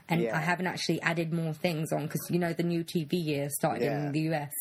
and 0.08 0.20
Yeah. 0.20 0.36
I 0.36 0.40
haven't 0.40 0.66
actually 0.66 1.00
added 1.00 1.32
more 1.32 1.54
things 1.54 1.92
on 1.92 2.02
because 2.02 2.20
you 2.30 2.38
know 2.38 2.52
the 2.52 2.62
new 2.62 2.84
TV 2.84 3.14
year 3.14 3.48
started 3.48 3.84
Yeah. 3.84 4.06
in 4.06 4.12
the 4.12 4.20
US. 4.32 4.52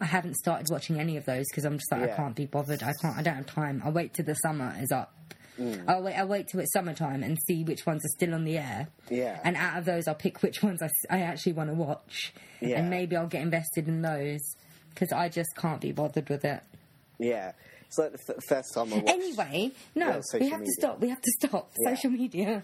I 0.00 0.04
haven't 0.04 0.36
started 0.36 0.68
watching 0.70 1.00
any 1.00 1.16
of 1.16 1.24
those 1.24 1.44
because 1.50 1.64
I'm 1.64 1.76
just 1.78 1.90
like 1.90 2.02
I 2.04 2.14
can't 2.16 2.36
be 2.36 2.46
bothered. 2.46 2.84
I 2.84 2.92
can't. 3.02 3.16
I 3.18 3.22
don't 3.22 3.34
have 3.34 3.46
time. 3.46 3.82
I'll 3.84 3.90
wait 3.92 4.14
till 4.14 4.24
the 4.24 4.34
summer 4.34 4.74
is 4.80 4.92
up. 4.92 5.12
Mm. 5.58 5.84
I'll 5.88 6.02
wait. 6.02 6.14
I'll 6.14 6.28
wait 6.28 6.46
till 6.48 6.60
it's 6.60 6.72
summertime 6.72 7.24
and 7.24 7.36
see 7.48 7.64
which 7.64 7.84
ones 7.84 8.04
are 8.04 8.14
still 8.14 8.32
on 8.34 8.44
the 8.44 8.58
air. 8.58 8.86
Yeah. 9.10 9.40
And 9.42 9.56
out 9.56 9.78
of 9.78 9.86
those, 9.86 10.06
I'll 10.06 10.14
pick 10.14 10.40
which 10.42 10.62
ones 10.62 10.82
I, 10.82 10.90
I 11.10 11.22
actually 11.22 11.54
want 11.54 11.70
to 11.70 11.74
watch, 11.74 12.32
Yeah. 12.60 12.78
and 12.78 12.90
maybe 12.90 13.16
I'll 13.16 13.26
get 13.26 13.42
invested 13.42 13.88
in 13.88 14.02
those 14.02 14.54
because 14.90 15.10
I 15.12 15.30
just 15.30 15.48
can't 15.56 15.80
be 15.80 15.90
bothered 15.92 16.28
with 16.28 16.44
it. 16.44 16.62
Yeah. 17.18 17.52
It's 17.88 17.98
like 17.98 18.12
the 18.12 18.34
f- 18.34 18.44
first 18.48 18.74
time 18.74 18.92
I 18.92 18.96
watched. 18.96 19.08
Anyway, 19.08 19.72
no, 19.94 20.06
Yeah, 20.08 20.20
we 20.40 20.48
have 20.50 20.60
media. 20.60 20.66
to 20.66 20.72
stop. 20.80 21.00
We 21.00 21.08
have 21.08 21.20
to 21.22 21.30
stop 21.40 21.72
Yeah. 21.78 21.94
social 21.94 22.10
media. 22.10 22.62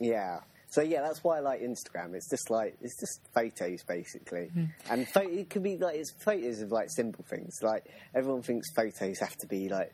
Yeah. 0.00 0.40
So 0.70 0.80
yeah, 0.82 1.02
that's 1.02 1.22
why 1.22 1.36
I 1.36 1.40
like 1.40 1.60
Instagram. 1.60 2.14
It's 2.14 2.28
just 2.28 2.50
like 2.50 2.76
it's 2.80 2.98
just 2.98 3.20
photos 3.32 3.82
basically, 3.84 4.46
Hmm. 4.48 4.64
and 4.90 5.08
pho- 5.08 5.20
it 5.28 5.48
can 5.48 5.62
be 5.62 5.78
like 5.78 5.96
it's 5.96 6.10
photos 6.24 6.60
of 6.62 6.72
like 6.72 6.88
simple 6.90 7.24
things. 7.30 7.54
Like 7.62 7.86
everyone 8.14 8.42
thinks 8.42 8.66
photos 8.74 9.20
have 9.20 9.36
to 9.36 9.46
be 9.46 9.68
like 9.68 9.92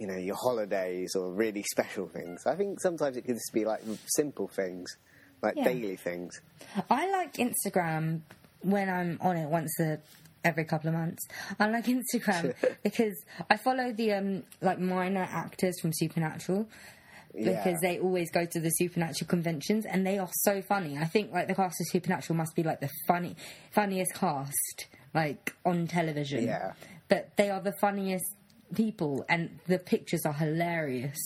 you 0.00 0.06
know 0.08 0.16
your 0.16 0.34
holidays 0.34 1.14
or 1.14 1.32
really 1.32 1.62
special 1.70 2.08
things. 2.08 2.44
I 2.44 2.56
think 2.56 2.80
sometimes 2.80 3.16
it 3.16 3.22
can 3.24 3.34
just 3.36 3.52
be 3.54 3.64
like 3.64 3.82
simple 4.16 4.48
things, 4.48 4.96
like 5.42 5.54
Yeah. 5.56 5.64
daily 5.64 5.96
things. 5.96 6.40
I 6.90 7.08
like 7.10 7.34
Instagram 7.34 8.22
when 8.62 8.88
I'm 8.88 9.18
on 9.20 9.36
it 9.36 9.48
once 9.48 9.78
a 9.78 10.00
every 10.46 10.64
couple 10.64 10.88
of 10.88 10.94
months. 10.94 11.26
I 11.58 11.68
like 11.68 11.86
Instagram 11.86 12.54
because 12.82 13.16
I 13.50 13.56
follow 13.56 13.92
the 13.92 14.12
um 14.12 14.44
like 14.62 14.78
minor 14.78 15.26
actors 15.30 15.78
from 15.80 15.92
Supernatural. 15.92 16.68
Yeah. 17.38 17.62
Because 17.62 17.80
they 17.82 17.98
always 17.98 18.30
go 18.30 18.46
to 18.46 18.60
the 18.60 18.70
supernatural 18.70 19.28
conventions 19.28 19.84
and 19.84 20.06
they 20.06 20.18
are 20.18 20.30
so 20.32 20.62
funny. 20.62 20.96
I 20.96 21.04
think 21.04 21.32
like 21.32 21.48
the 21.48 21.54
cast 21.54 21.78
of 21.82 21.86
Supernatural 21.88 22.34
must 22.34 22.54
be 22.56 22.62
like 22.62 22.80
the 22.80 22.88
funny 23.06 23.36
funniest 23.72 24.14
cast 24.14 24.86
like 25.12 25.54
on 25.66 25.86
television. 25.86 26.44
Yeah. 26.44 26.72
But 27.08 27.36
they 27.36 27.50
are 27.50 27.60
the 27.60 27.74
funniest 27.78 28.24
people 28.74 29.24
and 29.28 29.58
the 29.66 29.78
pictures 29.78 30.22
are 30.24 30.32
hilarious 30.32 31.18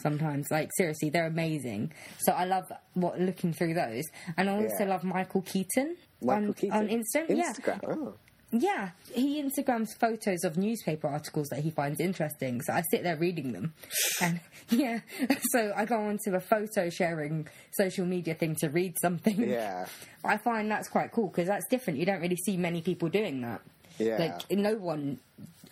sometimes. 0.00 0.48
Like 0.50 0.70
seriously, 0.76 1.10
they're 1.10 1.26
amazing. 1.26 1.92
So 2.18 2.32
I 2.32 2.44
love 2.44 2.64
what 2.94 3.20
looking 3.20 3.52
through 3.52 3.74
those. 3.74 4.04
And 4.36 4.50
I 4.50 4.54
also 4.54 4.80
Yeah. 4.80 4.86
love 4.86 5.04
Michael 5.04 5.42
Keaton 5.42 5.96
Michael 6.20 6.46
on, 6.48 6.52
Keaton 6.54 6.76
on 6.76 6.88
Insta. 6.88 7.26
Yeah. 7.28 7.52
Instagram. 7.52 7.80
Oh. 7.86 8.14
Yeah, 8.52 8.90
he 9.14 9.42
Instagrams 9.42 9.96
photos 9.98 10.44
of 10.44 10.58
newspaper 10.58 11.08
articles 11.08 11.48
that 11.48 11.60
he 11.60 11.70
finds 11.70 12.00
interesting. 12.00 12.60
So 12.60 12.74
I 12.74 12.82
sit 12.90 13.02
there 13.02 13.16
reading 13.16 13.52
them, 13.52 13.72
and 14.20 14.40
yeah, 14.70 15.00
so 15.52 15.72
I 15.74 15.86
go 15.86 15.96
onto 15.96 16.34
a 16.34 16.40
photo 16.40 16.90
sharing 16.90 17.48
social 17.72 18.04
media 18.04 18.34
thing 18.34 18.54
to 18.56 18.68
read 18.68 18.94
something. 19.00 19.48
Yeah. 19.48 19.86
I 20.24 20.36
find 20.36 20.70
that's 20.70 20.88
quite 20.88 21.12
cool 21.12 21.28
because 21.28 21.48
that's 21.48 21.66
different. 21.68 21.98
You 21.98 22.06
don't 22.06 22.20
really 22.20 22.36
see 22.44 22.56
many 22.58 22.82
people 22.82 23.08
doing 23.08 23.40
that. 23.40 23.62
Yeah. 23.98 24.18
Like 24.18 24.50
no 24.50 24.74
one 24.74 25.18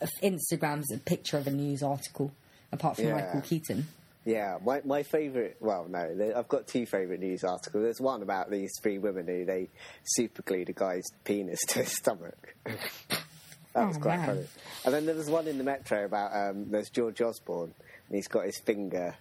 uh, 0.00 0.06
Instagrams 0.22 0.84
a 0.94 0.98
picture 0.98 1.36
of 1.36 1.46
a 1.46 1.50
news 1.50 1.82
article 1.82 2.32
apart 2.72 2.96
from 2.96 3.06
Yeah. 3.06 3.14
Michael 3.14 3.42
Keaton. 3.42 3.86
Yeah, 4.24 4.58
my 4.64 4.82
my 4.84 5.02
favourite. 5.02 5.56
Well, 5.60 5.86
no, 5.88 6.32
I've 6.36 6.48
got 6.48 6.66
two 6.66 6.84
favourite 6.86 7.20
news 7.20 7.42
articles. 7.42 7.82
There's 7.82 8.00
one 8.00 8.22
about 8.22 8.50
these 8.50 8.70
three 8.82 8.98
women 8.98 9.26
who 9.26 9.44
they 9.46 9.68
super 10.04 10.42
glued 10.42 10.68
a 10.68 10.72
guy's 10.74 11.04
penis 11.24 11.58
to 11.68 11.80
his 11.80 11.96
stomach. 11.96 12.54
that 12.64 13.86
was 13.86 13.96
Oh, 13.96 14.00
quite 14.00 14.18
man. 14.18 14.26
funny. 14.26 14.46
And 14.84 14.94
then 14.94 15.06
there 15.06 15.14
was 15.14 15.30
one 15.30 15.46
in 15.48 15.56
the 15.58 15.64
Metro 15.64 16.04
about 16.04 16.34
um, 16.36 16.70
there's 16.70 16.90
George 16.90 17.20
Osborne 17.22 17.72
and 18.08 18.16
he's 18.16 18.28
got 18.28 18.44
his 18.44 18.58
finger 18.66 19.14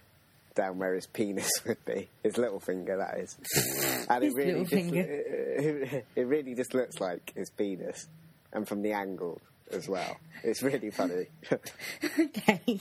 down 0.54 0.78
where 0.78 0.94
his 0.94 1.06
penis 1.06 1.48
would 1.66 1.82
be. 1.86 2.08
His 2.22 2.36
little 2.36 2.60
finger, 2.60 2.96
that 2.98 3.18
is. 3.20 3.36
And 4.10 4.24
His 4.24 4.34
it 4.34 4.36
really 4.36 4.48
little 4.50 4.64
just, 4.64 4.74
finger. 4.74 5.00
It, 5.00 6.06
it 6.16 6.26
really 6.26 6.54
just 6.54 6.74
looks 6.74 6.98
like 7.00 7.32
his 7.36 7.48
penis, 7.50 8.06
and 8.52 8.66
from 8.66 8.82
the 8.82 8.92
angle 8.92 9.40
as 9.72 9.88
well. 9.88 10.16
It's 10.42 10.62
really 10.62 10.90
funny. 10.90 11.26
okay. 12.18 12.80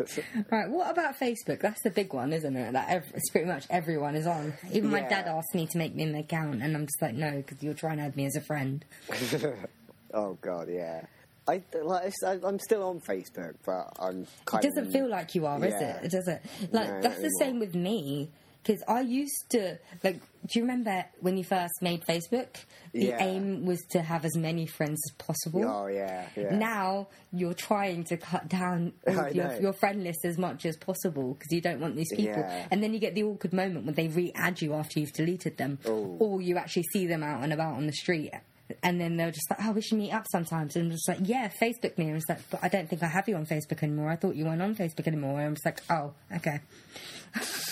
Right, 0.50 0.68
what 0.68 0.90
about 0.90 1.18
Facebook? 1.18 1.60
That's 1.60 1.82
the 1.82 1.90
big 1.90 2.12
one, 2.14 2.32
isn't 2.32 2.56
it? 2.56 2.72
That 2.72 2.88
ev- 2.88 3.12
it's 3.14 3.30
pretty 3.30 3.46
much 3.46 3.66
everyone 3.70 4.14
is 4.16 4.26
on. 4.26 4.54
Even 4.72 4.90
my 4.90 5.00
dad 5.00 5.26
asked 5.28 5.54
me 5.54 5.66
to 5.66 5.78
make 5.78 5.94
me 5.94 6.04
an 6.04 6.14
account, 6.14 6.62
and 6.62 6.74
I'm 6.76 6.86
just 6.86 7.00
like, 7.02 7.14
no, 7.14 7.30
because 7.32 7.62
you're 7.62 7.74
trying 7.74 7.98
to 7.98 8.04
add 8.04 8.16
me 8.16 8.26
as 8.26 8.36
a 8.36 8.40
friend. 8.40 8.84
oh 10.14 10.38
god, 10.40 10.68
yeah. 10.70 11.02
I 11.48 11.60
like 11.82 12.12
I, 12.24 12.38
I'm 12.44 12.58
still 12.60 12.84
on 12.84 13.00
Facebook, 13.00 13.54
but 13.66 13.92
I'm 13.98 14.22
It 14.22 14.62
doesn't 14.62 14.86
of. 14.86 14.92
feel 14.92 15.08
like 15.08 15.34
you 15.34 15.46
are, 15.46 15.62
is 15.64 15.72
Yeah. 15.72 15.96
it? 15.98 16.04
It 16.04 16.10
doesn't. 16.12 16.40
Like 16.72 16.88
No, 16.88 17.00
that's 17.02 17.20
the 17.20 17.30
same 17.40 17.58
with 17.58 17.74
me. 17.74 18.30
Because 18.62 18.82
I 18.86 19.00
used 19.00 19.50
to 19.50 19.78
like. 20.04 20.20
Do 20.46 20.58
you 20.58 20.62
remember 20.62 21.04
when 21.20 21.36
you 21.36 21.44
first 21.44 21.74
made 21.82 22.02
Facebook? 22.04 22.48
The 22.92 23.06
Yeah. 23.06 23.24
aim 23.24 23.64
was 23.64 23.80
to 23.90 24.02
have 24.02 24.24
as 24.24 24.36
many 24.36 24.66
friends 24.66 25.00
as 25.08 25.16
possible. 25.16 25.64
Oh 25.64 25.86
yeah, 25.86 26.26
yeah. 26.36 26.54
Now 26.56 27.08
you're 27.32 27.54
trying 27.54 28.04
to 28.04 28.16
cut 28.16 28.48
down 28.48 28.92
all 29.06 29.18
I 29.20 29.28
of 29.28 29.34
your, 29.36 29.60
your 29.60 29.72
friend 29.72 30.02
list 30.04 30.24
as 30.24 30.38
much 30.38 30.64
as 30.66 30.76
possible 30.76 31.34
because 31.34 31.50
you 31.50 31.60
don't 31.60 31.80
want 31.80 31.96
these 31.96 32.10
people. 32.14 32.40
Yeah. 32.42 32.66
And 32.70 32.82
then 32.82 32.92
you 32.92 32.98
get 33.00 33.14
the 33.14 33.22
awkward 33.24 33.52
moment 33.52 33.84
when 33.86 33.94
they 33.94 34.08
re-add 34.08 34.60
you 34.62 34.74
after 34.74 34.98
you've 35.00 35.12
deleted 35.12 35.56
them, 35.58 35.78
Oh. 35.86 36.16
or 36.18 36.42
you 36.42 36.56
actually 36.56 36.84
see 36.92 37.06
them 37.06 37.22
out 37.22 37.42
and 37.42 37.52
about 37.52 37.74
on 37.76 37.86
the 37.86 37.92
street. 37.92 38.32
And 38.82 39.00
then 39.00 39.16
they're 39.16 39.30
just 39.30 39.50
like, 39.50 39.58
"Oh, 39.64 39.72
we 39.72 39.82
should 39.82 39.98
meet 39.98 40.12
up 40.12 40.26
sometimes." 40.30 40.76
And 40.76 40.86
I'm 40.86 40.90
just 40.92 41.06
like, 41.08 41.18
"Yeah, 41.22 41.48
Facebook 41.60 41.98
me." 41.98 42.08
And 42.08 42.16
it's 42.16 42.28
like, 42.28 42.38
"But 42.50 42.60
I 42.64 42.68
don't 42.68 42.88
think 42.88 43.02
I 43.02 43.06
have 43.06 43.28
you 43.28 43.36
on 43.36 43.44
Facebook 43.46 43.82
anymore. 43.82 44.08
I 44.10 44.16
thought 44.16 44.34
you 44.34 44.44
weren't 44.46 44.62
on 44.62 44.74
Facebook 44.74 45.06
anymore." 45.06 45.38
And 45.38 45.48
I'm 45.48 45.54
just 45.54 45.66
like, 45.66 45.80
"Oh, 45.90 46.12
okay." 46.36 46.60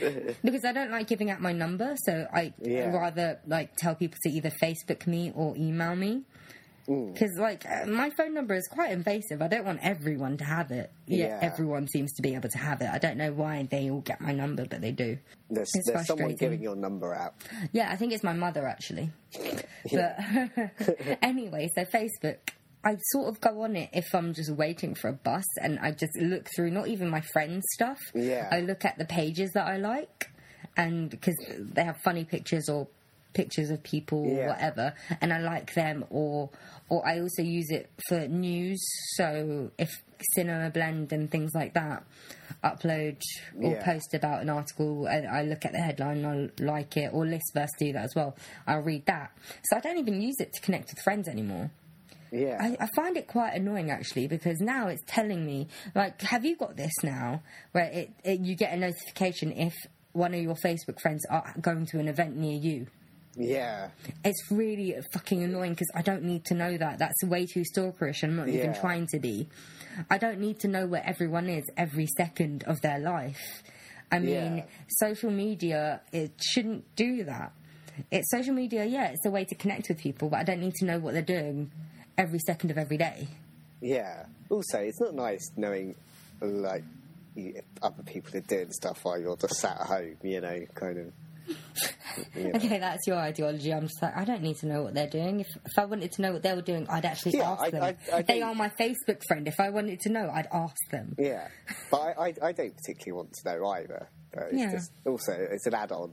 because 0.44 0.64
I 0.64 0.72
don't 0.72 0.90
like 0.90 1.06
giving 1.06 1.30
out 1.30 1.40
my 1.40 1.52
number, 1.52 1.94
so 2.04 2.26
I 2.32 2.52
Yeah. 2.60 2.90
rather 2.90 3.40
like 3.46 3.76
tell 3.76 3.94
people 3.94 4.18
to 4.22 4.30
either 4.30 4.50
Facebook 4.62 5.06
me 5.06 5.32
or 5.34 5.56
email 5.56 5.94
me. 5.96 6.22
Because 6.86 7.36
like 7.38 7.64
uh, 7.66 7.86
my 7.86 8.10
phone 8.10 8.34
number 8.34 8.52
is 8.54 8.66
quite 8.66 8.90
invasive. 8.90 9.40
I 9.42 9.46
don't 9.46 9.64
want 9.64 9.78
everyone 9.80 10.38
to 10.38 10.44
have 10.44 10.72
it. 10.72 10.90
Yet 11.06 11.28
Yeah. 11.28 11.38
everyone 11.40 11.86
seems 11.86 12.12
to 12.14 12.22
be 12.22 12.34
able 12.34 12.48
to 12.48 12.58
have 12.58 12.80
it. 12.80 12.88
I 12.90 12.98
don't 12.98 13.16
know 13.16 13.32
why 13.32 13.68
they 13.70 13.90
all 13.90 14.00
get 14.00 14.20
my 14.20 14.32
number, 14.32 14.64
but 14.64 14.80
they 14.80 14.90
do. 14.90 15.16
There's, 15.50 15.70
there's 15.86 16.06
someone 16.08 16.34
giving 16.34 16.60
your 16.60 16.74
number 16.74 17.14
out. 17.14 17.34
Yeah, 17.70 17.92
I 17.92 17.96
think 17.96 18.12
it's 18.12 18.24
my 18.24 18.32
mother 18.32 18.66
actually. 18.66 19.10
But 19.92 20.18
anyway, 21.22 21.70
so 21.74 21.84
Facebook. 21.84 22.36
I 22.82 22.96
sort 23.12 23.28
of 23.28 23.40
go 23.40 23.62
on 23.62 23.76
it 23.76 23.90
if 23.92 24.14
I'm 24.14 24.32
just 24.32 24.50
waiting 24.50 24.94
for 24.94 25.08
a 25.08 25.12
bus 25.12 25.44
and 25.60 25.78
I 25.80 25.90
just 25.92 26.16
look 26.18 26.48
through 26.56 26.70
not 26.70 26.88
even 26.88 27.10
my 27.10 27.20
friends' 27.32 27.64
stuff. 27.74 27.98
Yeah. 28.14 28.48
I 28.50 28.60
look 28.60 28.84
at 28.84 28.96
the 28.96 29.04
pages 29.04 29.50
that 29.52 29.66
I 29.66 29.76
like 29.76 30.30
and 30.76 31.10
because 31.10 31.36
they 31.58 31.84
have 31.84 31.98
funny 31.98 32.24
pictures 32.24 32.68
or 32.68 32.86
pictures 33.32 33.70
of 33.70 33.80
people 33.84 34.18
or 34.26 34.48
whatever 34.48 34.92
and 35.20 35.32
I 35.32 35.38
like 35.38 35.72
them 35.74 36.04
or 36.10 36.50
or 36.88 37.06
I 37.06 37.20
also 37.20 37.42
use 37.42 37.70
it 37.70 37.88
for 38.08 38.26
news 38.26 38.80
so 39.14 39.70
if 39.78 39.88
Cinema 40.34 40.70
Blend 40.70 41.12
and 41.12 41.30
things 41.30 41.52
like 41.54 41.74
that 41.74 42.02
upload 42.64 43.20
or 43.56 43.72
Yeah. 43.72 43.84
post 43.84 44.14
about 44.14 44.42
an 44.42 44.50
article 44.50 45.06
and 45.06 45.28
I 45.28 45.42
look 45.42 45.64
at 45.64 45.70
the 45.72 45.78
headline 45.78 46.24
and 46.24 46.50
I 46.58 46.62
like 46.62 46.96
it 46.96 47.10
or 47.12 47.24
Listverse 47.24 47.68
do 47.78 47.92
that 47.92 48.04
as 48.04 48.14
well 48.16 48.36
I'll 48.66 48.82
read 48.82 49.06
that 49.06 49.30
so 49.64 49.76
I 49.76 49.80
don't 49.80 49.98
even 49.98 50.20
use 50.20 50.36
it 50.40 50.52
to 50.54 50.60
connect 50.60 50.90
with 50.90 50.98
friends 51.04 51.28
anymore 51.28 51.70
Yeah. 52.32 52.58
I, 52.60 52.76
I 52.84 52.88
find 52.94 53.16
it 53.16 53.26
quite 53.26 53.54
annoying 53.54 53.90
actually 53.90 54.28
because 54.28 54.60
now 54.60 54.88
it's 54.88 55.02
telling 55.06 55.44
me 55.44 55.68
like 55.94 56.20
have 56.22 56.44
you 56.44 56.56
got 56.56 56.76
this 56.76 56.92
now 57.02 57.42
where 57.72 57.86
it, 57.86 58.10
it 58.24 58.40
you 58.40 58.54
get 58.54 58.72
a 58.72 58.76
notification 58.76 59.52
if 59.52 59.74
one 60.12 60.34
of 60.34 60.40
your 60.40 60.54
Facebook 60.54 61.00
friends 61.00 61.24
are 61.28 61.54
going 61.60 61.86
to 61.86 61.98
an 61.98 62.08
event 62.08 62.36
near 62.36 62.56
you 62.56 62.86
yeah. 63.36 63.90
it's 64.24 64.50
really 64.50 64.96
fucking 65.12 65.42
annoying 65.42 65.72
because 65.72 65.90
I 65.94 66.02
don't 66.02 66.24
need 66.24 66.44
to 66.46 66.54
know 66.54 66.76
that. 66.76 66.98
That's 66.98 67.22
way 67.24 67.46
too 67.46 67.62
stalkerish. 67.74 68.22
I'm 68.22 68.36
not 68.36 68.48
even 68.48 68.72
Yeah. 68.72 68.80
trying 68.80 69.06
to 69.08 69.18
be. 69.18 69.48
I 70.10 70.18
don't 70.18 70.40
need 70.40 70.58
to 70.60 70.68
know 70.68 70.86
where 70.86 71.02
everyone 71.04 71.48
is 71.48 71.64
every 71.76 72.06
second 72.16 72.64
of 72.64 72.80
their 72.80 72.98
life. 72.98 73.62
I 74.10 74.18
mean, 74.18 74.58
Yeah. 74.58 74.64
social 74.88 75.30
media, 75.30 76.00
it 76.12 76.32
shouldn't 76.42 76.94
do 76.96 77.24
that. 77.24 77.52
It's 78.10 78.30
social 78.30 78.54
media, 78.54 78.84
yeah, 78.84 79.10
it's 79.10 79.24
a 79.26 79.30
way 79.30 79.44
to 79.44 79.54
connect 79.54 79.88
with 79.88 79.98
people, 79.98 80.28
but 80.28 80.40
I 80.40 80.42
don't 80.42 80.60
need 80.60 80.74
to 80.76 80.84
know 80.84 80.98
what 80.98 81.12
they're 81.12 81.22
doing 81.22 81.70
every 82.18 82.38
second 82.38 82.70
of 82.70 82.78
every 82.78 82.96
day. 82.96 83.28
Yeah. 83.80 84.26
Also, 84.50 84.78
it's 84.78 85.00
not 85.00 85.14
nice 85.14 85.50
knowing, 85.56 85.94
like, 86.40 86.84
other 87.82 88.02
people 88.04 88.36
are 88.36 88.40
doing 88.40 88.70
stuff 88.72 88.98
while 89.04 89.18
you're 89.20 89.36
just 89.36 89.54
sat 89.56 89.80
at 89.80 89.86
home, 89.86 90.16
you 90.22 90.40
know, 90.40 90.64
kind 90.74 90.98
of. 90.98 91.12
You 92.36 92.44
know. 92.44 92.50
Okay, 92.56 92.78
that's 92.78 93.06
your 93.06 93.16
ideology. 93.16 93.72
I'm 93.72 93.82
just 93.86 94.02
like, 94.02 94.16
I 94.16 94.24
don't 94.24 94.42
need 94.42 94.56
to 94.58 94.66
know 94.66 94.82
what 94.82 94.94
they're 94.94 95.08
doing. 95.08 95.40
If, 95.40 95.46
if 95.64 95.78
I 95.78 95.84
wanted 95.86 96.12
to 96.12 96.22
know 96.22 96.32
what 96.32 96.42
they 96.42 96.52
were 96.54 96.60
doing, 96.62 96.86
I'd 96.88 97.04
actually 97.04 97.38
Yeah, 97.38 97.52
ask 97.52 97.62
I- 97.62 97.70
them. 97.70 97.82
I- 97.82 98.16
I 98.16 98.22
they 98.22 98.42
are 98.42 98.54
my 98.54 98.68
Facebook 98.68 99.22
friend. 99.26 99.46
If 99.48 99.58
I 99.60 99.70
wanted 99.70 100.00
to 100.00 100.10
know, 100.10 100.28
I'd 100.30 100.48
ask 100.52 100.76
them. 100.90 101.14
Yeah. 101.18 101.48
But 101.90 102.18
I, 102.18 102.32
don't 102.52 102.76
particularly 102.76 103.12
want 103.12 103.32
to 103.32 103.48
know 103.58 103.66
either. 103.68 104.08
But 104.32 104.42
it's 104.50 104.58
Yeah. 104.58 104.70
just, 104.72 104.92
also, 105.06 105.32
it's 105.32 105.66
an 105.66 105.74
add 105.74 105.92
on. 105.92 106.12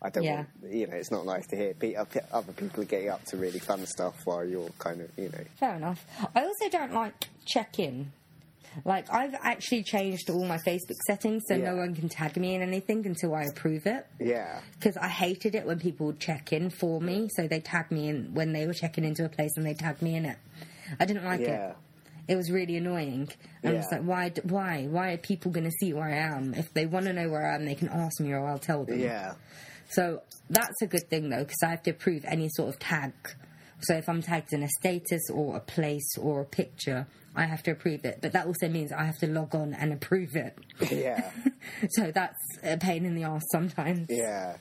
I 0.00 0.10
don't 0.10 0.22
Yeah. 0.22 0.44
want, 0.62 0.72
you 0.72 0.86
know, 0.86 0.94
it's 0.96 1.10
not 1.10 1.26
nice 1.26 1.46
to 1.48 1.56
hear 1.56 1.74
pe- 1.74 1.94
uh, 1.96 2.04
other 2.32 2.52
people 2.52 2.82
are 2.82 2.86
getting 2.86 3.08
up 3.08 3.24
to 3.26 3.36
really 3.36 3.58
fun 3.58 3.84
stuff 3.86 4.14
while 4.24 4.44
you're 4.44 4.70
kind 4.78 5.00
of, 5.00 5.10
you 5.18 5.28
know. 5.28 5.44
Fair 5.58 5.74
enough. 5.74 6.06
I 6.36 6.42
also 6.44 6.68
don't 6.70 6.92
like 6.92 7.14
check 7.44 7.78
in. 7.80 8.12
Like, 8.84 9.12
I've 9.12 9.34
actually 9.42 9.82
changed 9.82 10.30
all 10.30 10.44
my 10.44 10.58
Facebook 10.58 10.98
settings 11.06 11.42
so 11.48 11.54
Yeah. 11.56 11.70
no 11.72 11.76
one 11.76 11.96
can 11.96 12.08
tag 12.08 12.36
me 12.36 12.54
in 12.54 12.62
anything 12.62 13.04
until 13.06 13.34
I 13.34 13.44
approve 13.44 13.86
it. 13.86 14.06
Yeah. 14.20 14.60
Because 14.78 14.96
I 14.96 15.08
hated 15.08 15.56
it 15.56 15.66
when 15.66 15.80
people 15.80 16.06
would 16.06 16.20
check 16.20 16.52
in 16.52 16.70
for 16.70 17.00
me. 17.00 17.28
So 17.34 17.48
they 17.48 17.58
tag 17.60 17.90
me 17.90 18.08
in 18.08 18.34
when 18.34 18.52
they 18.52 18.66
were 18.68 18.74
checking 18.74 19.04
into 19.04 19.24
a 19.24 19.28
place 19.28 19.50
and 19.56 19.66
they 19.66 19.74
tagged 19.74 20.02
me 20.02 20.14
in 20.14 20.26
it. 20.26 20.36
I 21.00 21.06
didn't 21.06 21.24
like 21.24 21.40
Yeah. 21.40 21.70
it. 21.70 21.76
It 22.28 22.36
was 22.36 22.52
really 22.52 22.76
annoying. 22.76 23.30
Yeah. 23.64 23.72
just 23.72 23.90
like, 23.90 24.02
why? 24.02 24.30
Why? 24.44 24.86
Why 24.86 25.12
are 25.12 25.16
people 25.16 25.50
going 25.50 25.64
to 25.64 25.72
see 25.80 25.92
where 25.94 26.04
I 26.04 26.16
am? 26.16 26.54
If 26.54 26.72
they 26.74 26.86
want 26.86 27.06
to 27.06 27.12
know 27.12 27.28
where 27.30 27.50
I 27.50 27.56
am, 27.56 27.64
they 27.64 27.74
can 27.74 27.88
ask 27.88 28.20
me 28.20 28.30
or 28.32 28.46
I'll 28.46 28.58
tell 28.58 28.84
them. 28.84 29.00
Yeah. 29.00 29.32
So 29.88 30.22
that's 30.50 30.80
a 30.82 30.86
good 30.86 31.08
thing 31.08 31.30
though, 31.30 31.44
because 31.44 31.62
I 31.64 31.70
have 31.70 31.82
to 31.84 31.90
approve 31.90 32.24
any 32.26 32.48
sort 32.50 32.68
of 32.68 32.78
tag. 32.78 33.12
So 33.80 33.94
if 33.94 34.08
I'm 34.08 34.22
tagged 34.22 34.52
in 34.52 34.62
a 34.62 34.68
status 34.80 35.22
or 35.32 35.56
a 35.56 35.60
place 35.60 36.16
or 36.20 36.40
a 36.40 36.44
picture, 36.44 37.06
I 37.36 37.44
have 37.44 37.62
to 37.64 37.70
approve 37.70 38.04
it. 38.04 38.18
But 38.20 38.32
that 38.32 38.46
also 38.46 38.68
means 38.68 38.90
I 38.92 39.04
have 39.04 39.18
to 39.18 39.28
log 39.28 39.54
on 39.54 39.72
and 39.74 39.92
approve 39.92 40.34
it. 40.34 40.58
Yeah. 40.90 41.30
so 41.90 42.10
that's 42.10 42.38
a 42.64 42.76
pain 42.76 43.04
in 43.06 43.14
the 43.14 43.22
ass 43.22 43.44
sometimes. 43.52 44.08
Yeah. 44.10 44.56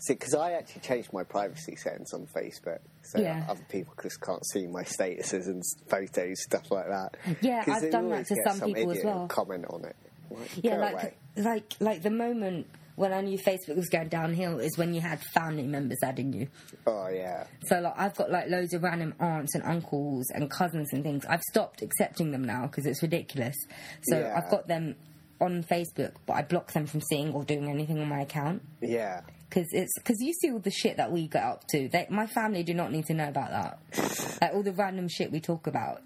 See, 0.00 0.12
because 0.12 0.34
I 0.34 0.52
actually 0.52 0.82
changed 0.82 1.12
my 1.12 1.24
privacy 1.24 1.74
settings 1.76 2.12
on 2.12 2.26
Facebook, 2.26 2.78
so 3.02 3.18
Yeah. 3.20 3.44
other 3.48 3.64
people 3.68 3.94
just 4.00 4.20
can't 4.20 4.46
see 4.46 4.66
my 4.68 4.84
statuses 4.84 5.46
and 5.46 5.62
photos, 5.88 6.40
stuff 6.44 6.70
like 6.70 6.86
that. 6.86 7.16
Yeah, 7.40 7.64
I've 7.66 7.90
done 7.90 8.10
that 8.10 8.26
to 8.26 8.34
get 8.36 8.44
some 8.44 8.58
some 8.58 8.72
people 8.74 8.92
as 8.92 9.02
well. 9.02 9.26
Comment 9.26 9.64
on 9.70 9.84
it. 9.86 9.96
Like, 10.30 10.50
Yeah, 10.62 10.76
like 10.76 10.92
away. 10.94 11.14
like 11.36 11.72
like 11.80 12.02
the 12.02 12.10
moment 12.10 12.66
when 12.98 13.12
I 13.12 13.20
knew 13.20 13.38
Facebook 13.38 13.76
was 13.76 13.88
going 13.88 14.08
downhill 14.08 14.58
is 14.58 14.76
when 14.76 14.92
you 14.92 15.00
had 15.00 15.20
family 15.32 15.66
members 15.66 15.98
adding 16.04 16.32
you. 16.32 16.48
Oh 16.86 17.08
yeah. 17.08 17.44
So 17.66 17.80
like 17.80 17.94
I've 17.96 18.14
got 18.16 18.30
like 18.30 18.48
loads 18.48 18.74
of 18.74 18.82
random 18.82 19.14
aunts 19.20 19.54
and 19.54 19.64
uncles 19.64 20.30
and 20.34 20.50
cousins 20.50 20.88
and 20.92 21.02
things. 21.02 21.24
I've 21.26 21.42
stopped 21.50 21.80
accepting 21.82 22.30
them 22.32 22.44
now 22.44 22.66
because 22.66 22.86
it's 22.86 23.02
ridiculous. 23.02 23.56
So 24.02 24.18
Yeah. 24.18 24.34
I've 24.36 24.50
got 24.50 24.66
them 24.68 24.96
on 25.40 25.62
Facebook, 25.62 26.12
but 26.26 26.32
I 26.34 26.42
block 26.42 26.72
them 26.72 26.86
from 26.86 27.00
seeing 27.00 27.32
or 27.32 27.44
doing 27.44 27.68
anything 27.70 28.00
on 28.00 28.08
my 28.08 28.22
account 28.22 28.60
Yeah. 28.80 29.20
because 29.48 29.68
it's 29.70 29.92
because 29.98 30.16
you 30.20 30.32
see 30.32 30.50
all 30.50 30.58
the 30.58 30.70
shit 30.72 30.96
that 30.96 31.12
we 31.12 31.28
get 31.28 31.44
up 31.44 31.62
to. 31.70 31.88
They, 31.88 32.06
my 32.10 32.26
family 32.26 32.64
do 32.64 32.74
not 32.74 32.90
need 32.90 33.06
to 33.06 33.14
know 33.14 33.28
about 33.28 33.50
that. 33.50 34.38
like 34.42 34.52
all 34.54 34.62
the 34.64 34.72
random 34.72 35.08
shit 35.08 35.30
we 35.30 35.40
talk 35.40 35.66
about. 35.68 36.02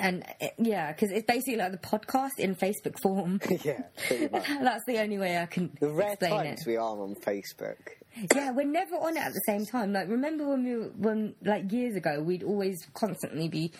And 0.00 0.24
it, 0.40 0.54
yeah, 0.58 0.92
because 0.92 1.10
it's 1.10 1.26
basically 1.26 1.56
like 1.56 1.72
the 1.72 1.78
podcast 1.78 2.38
in 2.38 2.54
Facebook 2.54 2.98
form. 3.02 3.40
yeah. 3.64 3.82
That's 4.62 4.84
the 4.86 4.98
only 5.00 5.18
way 5.18 5.38
I 5.38 5.46
can 5.46 5.70
The 5.80 5.90
rare 5.90 6.10
explain 6.12 6.30
times 6.32 6.60
it. 6.62 6.66
we 6.66 6.76
are 6.76 7.00
on 7.00 7.14
Facebook. 7.16 7.76
Yeah, 8.34 8.50
we're 8.50 8.66
never 8.66 8.96
on 8.96 9.16
it 9.16 9.20
at 9.22 9.32
the 9.32 9.42
same 9.46 9.64
time. 9.66 9.92
Like, 9.92 10.08
remember 10.08 10.48
when 10.48 10.64
we 10.64 10.76
were, 10.76 10.90
when, 10.96 11.34
like, 11.44 11.70
years 11.70 11.94
ago, 11.94 12.20
we'd 12.20 12.42
always 12.42 12.84
constantly 12.94 13.48
be, 13.48 13.72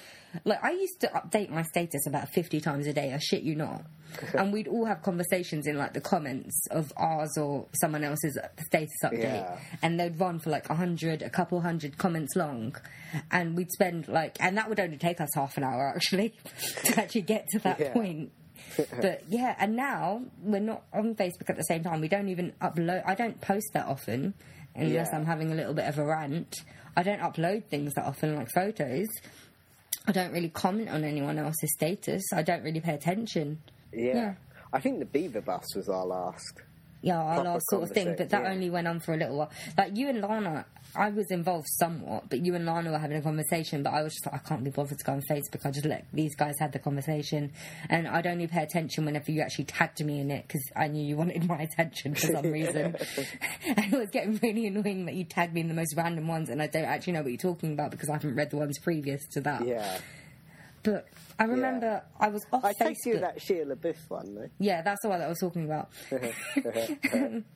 like, 0.45 0.63
I 0.63 0.71
used 0.73 1.01
to 1.01 1.09
update 1.09 1.51
my 1.51 1.63
status 1.63 2.07
about 2.07 2.29
50 2.31 2.61
times 2.61 2.87
a 2.87 2.93
day, 2.93 3.13
I 3.13 3.19
shit 3.19 3.43
you 3.43 3.55
not. 3.55 3.83
and 4.35 4.53
we'd 4.53 4.69
all 4.69 4.87
have 4.87 5.03
conversations 5.03 5.67
in, 5.67 5.77
like, 5.77 5.93
the 5.93 6.01
comments 6.01 6.59
of 6.71 6.93
ours 6.97 7.37
or 7.37 7.67
someone 7.81 8.03
else's 8.05 8.39
status 8.67 8.89
update. 9.05 9.23
Yeah. 9.23 9.59
And 9.83 10.01
they'd 10.01 10.19
run 10.19 10.39
for, 10.39 10.51
like, 10.51 10.71
a 10.71 10.75
hundred, 10.75 11.23
a 11.23 11.31
couple 11.31 11.61
hundred 11.61 11.99
comments 11.99 12.35
long. 12.35 12.75
And 13.31 13.55
we'd 13.57 13.71
spend, 13.71 14.09
like, 14.09 14.37
and 14.41 14.57
that 14.57 14.69
would 14.69 14.81
only 14.81 14.97
take 14.97 15.21
us 15.21 15.29
half 15.35 15.57
an 15.59 15.65
hour, 15.65 15.93
actually, 15.95 16.35
to 16.85 17.01
actually 17.01 17.23
get 17.23 17.47
to 17.49 17.59
that 17.61 17.79
Yeah. 17.81 17.93
point 17.93 18.33
but 19.01 19.23
yeah, 19.29 19.55
and 19.61 19.77
now 19.77 20.21
we're 20.43 20.59
not 20.61 20.83
on 20.93 21.15
Facebook 21.15 21.49
at 21.49 21.57
the 21.57 21.63
same 21.63 21.85
time. 21.85 22.01
We 22.01 22.09
don't 22.09 22.29
even 22.29 22.53
upload. 22.61 23.03
I 23.07 23.15
don't 23.15 23.41
post 23.41 23.67
that 23.75 23.87
often 23.87 24.35
unless 24.75 25.09
Yeah. 25.13 25.17
I'm 25.19 25.25
having 25.27 25.53
a 25.53 25.55
little 25.55 25.75
bit 25.75 25.87
of 25.87 25.97
a 25.99 26.05
rant. 26.05 26.57
I 26.97 27.05
don't 27.05 27.21
upload 27.21 27.67
things 27.67 27.95
that 27.95 28.05
often, 28.05 28.35
like 28.35 28.49
photos. 28.53 29.07
I 30.09 30.13
don't 30.13 30.33
really 30.33 30.49
comment 30.49 30.89
on 30.89 31.05
anyone 31.05 31.39
else's 31.39 31.71
status. 31.75 32.25
I 32.33 32.43
don't 32.43 32.63
really 32.63 32.81
pay 32.81 32.95
attention. 32.95 33.61
Yeah. 33.93 34.15
Yeah. 34.15 34.35
I 34.73 34.81
think 34.81 35.01
the 35.01 35.05
Beaver 35.05 35.43
Bus 35.43 35.67
was 35.77 35.91
our 35.91 36.07
last. 36.07 36.63
Yeah, 37.01 37.19
our 37.19 37.35
proper 37.35 37.49
last 37.51 37.71
sort 37.71 37.83
of 37.85 37.91
thing, 37.91 38.15
but 38.17 38.31
that 38.31 38.43
yeah. 38.43 38.51
only 38.51 38.71
went 38.71 38.89
on 38.89 39.01
for 39.01 39.15
a 39.15 39.17
little 39.17 39.39
while. 39.39 39.51
Like 39.77 39.97
you 39.97 40.09
and 40.09 40.21
Lana, 40.21 40.67
I 40.97 41.11
was 41.11 41.31
involved 41.31 41.69
somewhat, 41.79 42.29
but 42.29 42.45
you 42.45 42.55
and 42.55 42.67
Lana 42.67 42.91
were 42.91 42.99
having 42.99 43.17
a 43.17 43.23
conversation. 43.23 43.83
But 43.83 43.95
I 43.95 44.03
was 44.03 44.15
just 44.15 44.27
like, 44.27 44.35
I 44.35 44.39
can't 44.39 44.65
be 44.65 44.71
bothered 44.71 44.99
to 44.99 45.05
go 45.05 45.13
on 45.13 45.23
Facebook. 45.23 45.65
I 45.65 45.71
just 45.71 45.87
let 45.87 46.07
these 46.13 46.35
guys 46.35 46.55
have 46.59 46.73
the 46.73 46.81
conversation, 46.81 47.53
and 47.89 48.09
I'd 48.09 48.27
only 48.27 48.49
pay 48.49 48.63
attention 48.63 49.05
whenever 49.05 49.31
you 49.31 49.43
actually 49.43 49.67
tagged 49.67 50.05
me 50.05 50.21
in 50.21 50.31
it 50.31 50.47
because 50.49 50.63
I 50.75 50.89
knew 50.89 51.05
you 51.05 51.17
wanted 51.17 51.47
my 51.47 51.59
attention 51.73 52.15
for 52.15 52.27
some 52.27 52.51
reason. 52.51 52.97
and 53.67 53.93
it 53.93 53.99
was 53.99 54.11
getting 54.11 54.39
really 54.43 54.67
annoying 54.67 55.07
that 55.07 55.15
you 55.15 55.25
tagged 55.25 55.55
me 55.55 55.61
in 55.61 55.69
the 55.69 55.75
most 55.75 55.95
random 55.97 56.27
ones, 56.27 56.49
and 56.49 56.61
I 56.61 56.67
don't 56.67 56.85
actually 56.85 57.13
know 57.15 57.23
what 57.23 57.31
you're 57.31 57.39
talking 57.39 57.73
about 57.73 57.93
because 57.93 58.09
I 58.09 58.15
haven't 58.15 58.35
read 58.35 58.51
the 58.51 58.57
ones 58.57 58.79
previous 58.79 59.25
to 59.35 59.41
that. 59.43 59.67
Yeah. 59.67 59.99
But 60.83 61.07
I 61.41 61.45
remember 61.45 62.03
I 62.19 62.29
was 62.29 62.45
off 62.53 62.65
I 62.65 62.73
Facebook. 62.75 62.97
you 63.07 63.19
that 63.21 63.41
Sheila 63.41 63.77
Biff 63.77 63.99
one, 64.09 64.35
though. 64.35 64.49
Yeah, 64.59 64.83
that's 64.83 65.01
the 65.03 65.09
one 65.09 65.21
that 65.21 65.27
I 65.27 65.29
was 65.29 65.39
talking 65.39 65.65
about. 65.65 65.89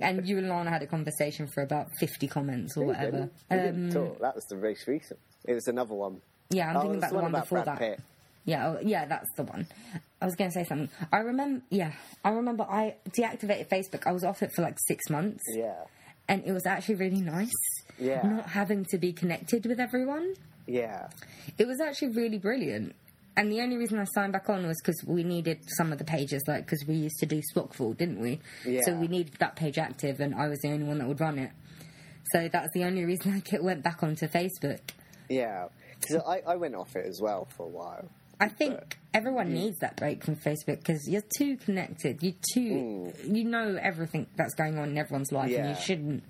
and 0.01 0.27
you 0.29 0.39
and 0.39 0.49
Lana 0.49 0.71
had 0.71 0.83
a 0.83 0.87
conversation 0.87 1.49
for 1.49 1.63
about 1.63 1.89
50 1.99 2.29
comments 2.29 2.77
or 2.77 2.81
We 2.83 2.87
whatever. 2.93 3.31
didn't, 3.51 3.87
Um, 3.87 3.91
talk. 3.93 4.21
That 4.21 4.35
was 4.35 4.45
the 4.45 4.57
most 4.57 4.87
recent. 4.87 5.19
It 5.45 5.55
was 5.55 5.67
another 5.67 5.95
one. 5.95 6.21
yeah, 6.51 6.71
I'm 6.71 6.77
oh, 6.77 6.81
thinking 6.83 6.99
about 6.99 7.11
the 7.11 7.17
one, 7.17 7.25
about 7.27 7.43
before 7.43 7.63
Brad 7.65 7.67
that. 7.67 7.79
Pitt. 7.79 8.01
Yeah, 8.45 8.69
oh, 8.69 8.79
yeah, 8.83 9.05
that's 9.07 9.29
the 9.37 9.45
one. 9.45 9.67
I 10.21 10.25
was 10.27 10.35
going 10.35 10.51
to 10.51 10.55
say 10.55 10.65
something. 10.65 10.89
I 11.13 11.19
remember, 11.19 11.65
yeah, 11.71 11.93
I 12.25 12.31
remember 12.31 12.65
I 12.65 12.97
deactivated 13.17 13.69
Facebook. 13.69 14.07
I 14.07 14.13
was 14.13 14.25
off 14.25 14.43
it 14.43 14.51
for 14.55 14.63
like 14.63 14.77
six 14.87 15.09
months, 15.11 15.43
Yeah. 15.57 15.75
and 16.29 16.43
it 16.45 16.53
was 16.53 16.67
actually 16.67 16.97
really 16.97 17.21
nice. 17.21 17.51
Yeah. 17.99 18.23
Not 18.27 18.47
having 18.51 18.85
to 18.87 18.99
be 18.99 19.13
connected 19.13 19.67
with 19.67 19.79
everyone. 19.79 20.35
Yeah. 20.67 21.09
It 21.59 21.67
was 21.67 21.81
actually 21.81 22.09
really 22.11 22.39
brilliant. 22.39 22.95
And 23.37 23.51
the 23.51 23.61
only 23.63 23.77
reason 23.77 23.99
I 23.99 24.05
signed 24.15 24.33
back 24.33 24.51
on 24.51 24.67
was 24.67 24.79
because 24.83 25.03
we 25.07 25.25
needed 25.25 25.61
some 25.79 25.91
of 25.91 25.99
the 25.99 26.05
pages, 26.05 26.43
like 26.47 26.67
because 26.67 26.85
we 26.87 26.95
used 26.95 27.19
to 27.21 27.27
do 27.27 27.41
Spockful, 27.55 27.97
didn't 27.97 28.21
we? 28.21 28.41
Yeah. 28.67 28.83
So 28.85 28.95
we 28.95 29.09
needed 29.09 29.35
that 29.39 29.57
page 29.57 29.79
active, 29.79 30.21
and 30.21 30.35
I 30.35 30.49
was 30.49 30.59
the 30.61 30.69
only 30.69 30.85
one 30.85 30.99
that 30.99 31.09
would 31.09 31.21
run 31.21 31.39
it. 31.39 31.51
So 32.33 32.49
that's 32.53 32.69
the 32.75 32.85
only 32.85 33.05
reason 33.05 33.43
I 33.53 33.59
went 33.61 33.83
back 33.83 34.03
onto 34.03 34.27
Facebook. 34.29 34.81
Yeah. 35.29 35.69
Because 36.01 36.23
I, 36.27 36.43
I 36.47 36.57
went 36.57 36.75
off 36.75 36.95
it 36.97 37.07
as 37.07 37.21
well 37.21 37.49
for 37.57 37.65
a 37.65 37.69
while. 37.69 38.09
I 38.41 38.49
think 38.49 38.99
everyone 39.15 39.55
needs 39.55 39.79
that 39.79 39.97
break 39.97 40.25
from 40.25 40.35
Facebook 40.35 40.79
because 40.79 41.09
you're 41.09 41.23
too 41.39 41.57
connected. 41.59 42.23
You 42.23 42.35
too, 42.53 43.13
you 43.25 43.45
know 43.45 43.79
everything 43.81 44.27
that's 44.37 44.55
going 44.55 44.79
on 44.79 44.91
in 44.91 44.99
everyone's 44.99 45.31
life, 45.31 45.53
and 45.53 45.63
Hmm. 45.65 45.69
You 45.71 45.77
shouldn't. 45.77 46.25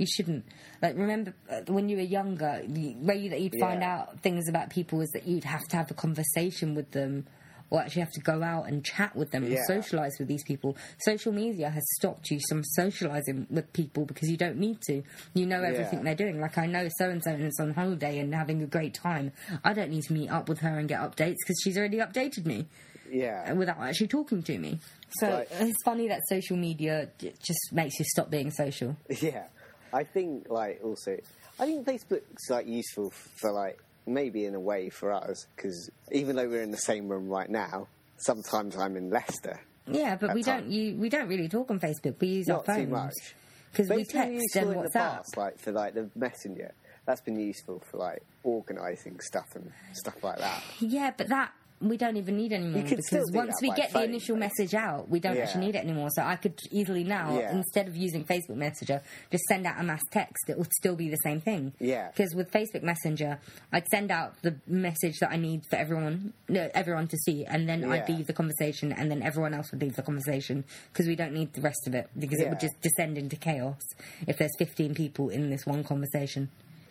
You 0.00 0.06
shouldn't 0.06 0.46
like 0.80 0.96
remember 0.96 1.34
uh, 1.50 1.60
when 1.68 1.90
you 1.90 1.98
were 1.98 2.02
younger. 2.02 2.62
The 2.66 2.94
way 3.00 3.28
that 3.28 3.38
you'd 3.38 3.60
find 3.60 3.82
Yeah. 3.82 3.98
out 3.98 4.20
things 4.20 4.48
about 4.48 4.70
people 4.70 4.96
was 4.98 5.10
that 5.10 5.26
you'd 5.26 5.44
have 5.44 5.60
to 5.68 5.76
have 5.76 5.90
a 5.90 5.94
conversation 5.94 6.74
with 6.74 6.90
them, 6.92 7.26
or 7.68 7.80
actually 7.82 8.00
have 8.00 8.12
to 8.12 8.20
go 8.22 8.42
out 8.42 8.66
and 8.66 8.82
chat 8.82 9.14
with 9.14 9.30
them 9.30 9.44
and 9.44 9.52
Yeah. 9.52 9.62
socialize 9.66 10.16
with 10.18 10.26
these 10.26 10.42
people. 10.42 10.74
Social 11.00 11.32
media 11.32 11.68
has 11.68 11.84
stopped 11.98 12.30
you 12.30 12.40
from 12.48 12.64
socializing 12.64 13.46
with 13.50 13.70
people 13.74 14.06
because 14.06 14.30
you 14.30 14.38
don't 14.38 14.56
need 14.56 14.80
to. 14.86 15.02
You 15.34 15.44
know 15.44 15.62
everything 15.62 15.98
Yeah. 15.98 16.04
they're 16.06 16.14
doing. 16.26 16.40
Like 16.40 16.56
I 16.56 16.64
know 16.64 16.88
so 16.96 17.10
and 17.10 17.22
so 17.22 17.32
is 17.32 17.60
on 17.60 17.74
holiday 17.74 18.20
and 18.20 18.34
having 18.34 18.62
a 18.62 18.66
great 18.66 18.94
time. 18.94 19.32
I 19.62 19.74
don't 19.74 19.90
need 19.90 20.04
to 20.04 20.14
meet 20.14 20.30
up 20.30 20.48
with 20.48 20.60
her 20.60 20.78
and 20.78 20.88
get 20.88 21.00
updates 21.00 21.36
because 21.44 21.60
she's 21.62 21.76
already 21.76 21.98
updated 21.98 22.46
me 22.46 22.68
Yeah. 23.12 23.52
without 23.52 23.76
actually 23.78 24.08
talking 24.08 24.42
to 24.44 24.58
me. 24.58 24.80
So 25.18 25.28
Right. 25.28 25.48
it's 25.50 25.76
funny 25.84 26.08
that 26.08 26.20
social 26.26 26.56
media 26.56 27.10
just 27.18 27.60
makes 27.72 27.98
you 27.98 28.06
stop 28.06 28.30
being 28.30 28.50
social. 28.50 28.96
Yeah, 29.20 29.44
I 29.92 30.04
think 30.04 30.48
like 30.48 30.80
also, 30.84 31.16
I 31.58 31.66
think 31.66 31.86
Facebook's 31.86 32.48
like 32.48 32.66
useful 32.66 33.10
for 33.10 33.52
like 33.52 33.78
maybe 34.06 34.44
in 34.44 34.54
a 34.54 34.60
way 34.60 34.88
for 34.90 35.12
us 35.12 35.46
because 35.56 35.90
even 36.12 36.36
though 36.36 36.48
we're 36.48 36.62
in 36.62 36.70
the 36.70 36.76
same 36.78 37.08
room 37.08 37.28
right 37.28 37.48
now, 37.50 37.86
sometimes 38.18 38.76
I'm 38.76 38.96
in 38.96 39.10
Leicester. 39.10 39.60
Yeah, 39.86 40.16
but 40.16 40.34
we 40.34 40.42
That's 40.42 40.62
don't. 40.62 40.70
You, 40.72 40.96
we 40.96 41.08
don't 41.08 41.28
really 41.28 41.48
talk 41.48 41.70
on 41.70 41.80
Facebook. 41.80 42.20
We 42.20 42.28
use 42.28 42.46
Not 42.48 42.68
our 42.68 42.76
too 42.76 42.80
phones 42.82 42.90
much. 42.90 43.34
because 43.72 43.88
we 43.88 44.04
text 44.04 44.56
and 44.56 44.68
in 44.70 44.70
the 44.70 44.88
WhatsApp. 44.88 44.92
past, 44.92 45.36
like 45.36 45.58
for 45.58 45.72
like 45.72 45.94
the 45.94 46.08
messenger. 46.14 46.72
That's 47.06 47.22
been 47.22 47.40
useful 47.40 47.82
for 47.90 47.96
like 47.96 48.22
organising 48.44 49.18
stuff 49.20 49.46
and 49.56 49.72
stuff 49.94 50.22
like 50.22 50.38
that. 50.38 50.62
Yeah, 50.78 51.10
but 51.16 51.28
that 51.28 51.52
we 51.80 51.96
don't 51.96 52.16
even 52.16 52.36
need 52.36 52.52
anymore 52.52 52.82
You 52.82 52.88
could 52.88 53.02
still 53.02 53.20
because 53.26 53.32
once 53.32 53.54
we 53.62 53.70
get 53.72 53.90
phone, 53.90 54.02
the 54.02 54.08
initial 54.10 54.34
though. 54.36 54.40
message 54.40 54.74
out, 54.74 55.08
we 55.08 55.18
don't 55.18 55.34
Yeah. 55.36 55.44
actually 55.44 55.66
need 55.66 55.74
it 55.76 55.82
anymore. 55.84 56.08
So 56.14 56.22
I 56.22 56.36
could 56.36 56.58
easily 56.70 57.04
now, 57.04 57.38
Yeah. 57.38 57.52
instead 57.56 57.88
of 57.88 57.96
using 57.96 58.24
Facebook 58.24 58.56
Messenger, 58.56 59.00
just 59.30 59.44
send 59.44 59.66
out 59.66 59.80
a 59.80 59.82
mass 59.82 60.02
text. 60.10 60.48
It 60.48 60.58
would 60.58 60.72
still 60.74 60.94
be 60.94 61.08
the 61.08 61.16
same 61.24 61.40
thing. 61.40 61.72
Yeah. 61.80 62.08
Because 62.08 62.34
with 62.34 62.50
Facebook 62.50 62.82
Messenger, 62.82 63.38
I'd 63.72 63.86
send 63.88 64.10
out 64.10 64.34
the 64.42 64.56
message 64.66 65.18
that 65.20 65.30
I 65.30 65.36
need 65.36 65.62
for 65.70 65.76
everyone, 65.76 66.34
no, 66.48 66.68
everyone 66.74 67.08
to 67.08 67.16
see, 67.24 67.44
and 67.46 67.68
then 67.68 67.84
I'd 67.90 68.08
leave 68.08 68.26
the 68.26 68.34
conversation, 68.34 68.92
and 68.92 69.10
then 69.10 69.22
everyone 69.22 69.54
else 69.54 69.70
would 69.72 69.80
leave 69.80 69.96
the 69.96 70.02
conversation 70.02 70.64
because 70.92 71.06
we 71.06 71.16
don't 71.16 71.32
need 71.32 71.54
the 71.54 71.62
rest 71.62 71.86
of 71.86 71.94
it 71.94 72.08
because 72.18 72.40
it 72.40 72.48
would 72.50 72.60
just 72.60 72.78
descend 72.82 73.16
into 73.16 73.36
chaos 73.36 73.80
if 74.26 74.36
there's 74.36 74.52
15 74.58 74.94
people 74.94 75.30
in 75.30 75.48
this 75.48 75.64
one 75.66 75.82
conversation. 75.82 76.50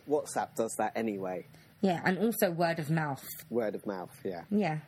WhatsApp 0.09 0.55
does 0.55 0.73
that 0.79 0.93
anyway. 0.95 1.45
Yeah, 1.81 2.01
and 2.03 2.17
also 2.17 2.51
word 2.51 2.79
of 2.79 2.89
mouth. 2.89 3.23
Word 3.49 3.75
of 3.75 3.85
mouth. 3.85 4.17
Yeah. 4.23 4.43
Yeah. 4.49 4.79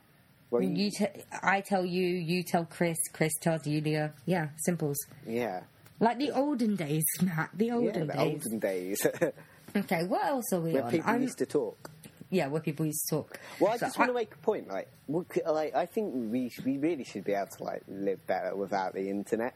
Well, 0.49 0.61
You 0.61 0.91
t- 0.91 1.07
I 1.41 1.61
tell 1.61 1.85
you, 1.85 2.05
you 2.05 2.43
tell 2.43 2.65
Chris, 2.65 2.97
Chris 3.13 3.31
tells 3.41 3.61
Julia. 3.63 4.13
Yeah, 4.25 4.49
simples. 4.65 4.97
yeah. 5.25 5.61
Like 6.01 6.17
the 6.17 6.31
olden 6.31 6.75
days, 6.75 7.05
Matt. 7.21 7.51
The 7.53 7.67
Yeah, 7.67 7.75
olden 7.75 8.07
the 8.07 8.13
days. 8.13 8.19
olden 8.43 8.59
days 8.59 9.07
Okay, 9.75 10.03
what 10.05 10.25
else 10.25 10.51
are 10.51 10.59
we 10.59 10.73
where 10.73 10.83
on? 10.83 10.91
people 10.91 11.09
I'm- 11.09 11.21
used 11.21 11.37
to 11.37 11.45
talk. 11.45 11.89
Yeah, 12.29 12.47
where 12.47 12.61
people 12.61 12.85
used 12.85 13.05
to 13.09 13.15
talk. 13.17 13.39
Well, 13.59 13.71
I 13.73 13.77
So 13.77 13.85
just 13.87 13.97
want 13.99 14.09
to 14.09 14.13
make 14.13 14.33
a 14.33 14.37
point. 14.37 14.67
Like, 14.69 14.87
we 15.07 15.23
like 15.45 15.75
I 15.75 15.85
think 15.85 16.13
we 16.31 16.49
sh- 16.49 16.61
we 16.65 16.77
really 16.77 17.03
should 17.03 17.23
be 17.25 17.33
able 17.33 17.47
to 17.57 17.63
like 17.63 17.83
live 17.87 18.25
better 18.25 18.55
without 18.55 18.93
the 18.93 19.09
internet. 19.09 19.53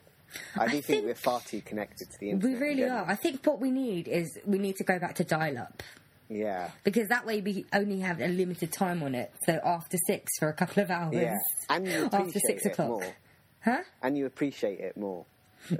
I 0.57 0.65
do 0.65 0.71
think, 0.73 0.85
think- 0.85 1.05
we're 1.05 1.15
far 1.15 1.39
too 1.41 1.61
connected 1.61 2.09
to 2.11 2.17
the 2.19 2.29
internet. 2.31 2.59
We 2.59 2.65
really 2.65 2.83
are. 2.83 3.05
I 3.07 3.15
think 3.15 3.45
what 3.45 3.59
we 3.61 3.71
need 3.71 4.07
is 4.07 4.37
we 4.45 4.57
need 4.59 4.75
to 4.77 4.83
go 4.83 4.99
back 4.99 5.15
to 5.15 5.23
dial-up 5.23 5.83
Yeah, 6.29 6.71
because 6.83 7.09
that 7.09 7.25
way 7.25 7.41
we 7.41 7.65
only 7.73 7.99
have 7.99 8.19
a 8.19 8.27
limited 8.27 8.71
time 8.71 9.03
on 9.03 9.13
it. 9.15 9.31
So 9.45 9.59
after 9.63 9.97
six 10.07 10.31
for 10.39 10.49
a 10.49 10.53
couple 10.53 10.81
of 10.83 10.89
hours. 10.89 11.13
yeah, 11.15 11.35
and 11.69 11.85
you 11.87 12.05
After 12.05 12.17
appreciate 12.17 12.41
six 12.47 12.65
it 12.65 12.71
o'clock. 12.71 12.89
more, 12.89 13.15
Huh? 13.63 13.83
and 14.01 14.17
you 14.17 14.25
appreciate 14.25 14.79
it 14.79 14.97
more. 14.97 15.25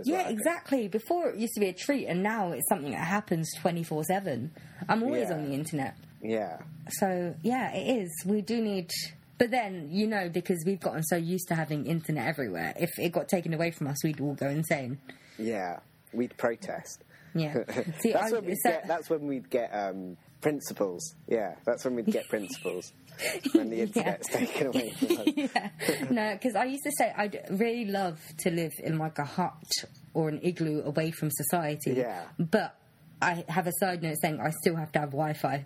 Yeah, 0.03 0.23
well, 0.23 0.29
exactly. 0.31 0.87
Before 0.87 1.29
it 1.29 1.37
used 1.37 1.53
to 1.55 1.59
be 1.59 1.67
a 1.69 1.73
treat, 1.73 2.05
and 2.07 2.23
now 2.23 2.51
it's 2.51 2.67
something 2.69 2.91
that 2.91 3.05
happens 3.05 3.51
twenty 3.59 3.83
four 3.83 4.03
seven. 4.03 4.51
I'm 4.89 5.03
always 5.03 5.29
Yeah. 5.29 5.35
on 5.35 5.45
the 5.49 5.53
internet. 5.53 5.95
Yeah, 6.21 6.57
So 6.89 7.35
yeah, 7.43 7.71
it 7.73 8.01
is. 8.01 8.11
We 8.25 8.41
do 8.41 8.59
need, 8.61 8.89
but 9.37 9.51
then 9.51 9.89
you 9.91 10.07
know 10.07 10.27
because 10.29 10.63
we've 10.65 10.79
gotten 10.79 11.03
so 11.03 11.15
used 11.15 11.47
to 11.49 11.55
having 11.55 11.85
internet 11.85 12.27
everywhere. 12.27 12.73
If 12.77 12.97
it 12.97 13.11
got 13.11 13.27
taken 13.29 13.53
away 13.53 13.69
from 13.71 13.87
us, 13.87 14.03
we'd 14.03 14.19
all 14.21 14.33
go 14.33 14.47
insane. 14.49 14.97
yeah, 15.37 15.79
we'd 16.13 16.35
protest. 16.37 17.03
Yeah. 17.35 17.53
See, 17.99 18.13
that's 18.13 18.31
I, 18.31 18.35
when 18.37 18.45
we'd 18.45 18.57
so- 18.63 18.69
get. 18.71 18.87
That's 18.87 19.09
when 19.09 19.27
we'd 19.27 19.49
get 19.51 19.69
um, 19.71 20.17
principles. 20.41 21.15
Yeah, 21.27 21.55
that's 21.65 21.83
when 21.85 21.95
we'd 21.95 22.05
get 22.05 22.27
principles. 22.29 22.91
when 23.53 23.69
the 23.69 23.81
internet's 23.81 24.27
taken 24.29 24.67
away 24.67 24.89
from 24.91 25.17
us. 25.17 25.27
yeah. 25.35 25.69
No, 26.09 26.33
because 26.33 26.55
I 26.55 26.65
used 26.65 26.83
to 26.83 26.91
say 26.97 27.13
I'd 27.15 27.39
really 27.49 27.85
love 27.85 28.19
to 28.39 28.51
live 28.51 28.73
in 28.83 28.97
like 28.97 29.19
a 29.19 29.25
hut 29.25 29.53
or 30.13 30.27
an 30.29 30.39
igloo 30.43 30.81
away 30.83 31.11
from 31.11 31.29
society. 31.31 31.93
Yeah. 31.93 32.23
But 32.37 32.75
I 33.21 33.45
have 33.47 33.67
a 33.67 33.71
side 33.79 34.03
note 34.03 34.17
saying 34.21 34.41
I 34.41 34.51
still 34.51 34.75
have 34.75 34.91
to 34.91 34.99
have 34.99 35.11
Wi-Fi 35.11 35.63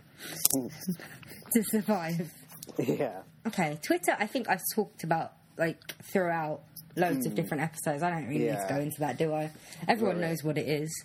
to 0.53 1.63
survive. 1.63 2.31
Yeah, 2.77 3.21
Okay, 3.47 3.79
Twitter. 3.81 4.15
I 4.19 4.27
think 4.27 4.47
I've 4.49 4.61
talked 4.75 5.03
about 5.03 5.33
like 5.57 5.81
throughout 6.03 6.61
loads 6.95 7.25
of 7.25 7.33
different 7.35 7.63
episodes. 7.63 8.03
I 8.03 8.11
don't 8.11 8.27
really 8.27 8.45
need 8.45 8.47
to 8.51 8.55
Hmm. 8.63 8.75
Go 8.75 8.81
into 8.81 8.99
that, 8.99 9.17
do 9.17 9.33
I? 9.33 9.51
Everyone 9.87 10.17
really. 10.17 10.27
knows 10.29 10.43
what 10.43 10.57
it 10.57 10.67
is. 10.67 11.03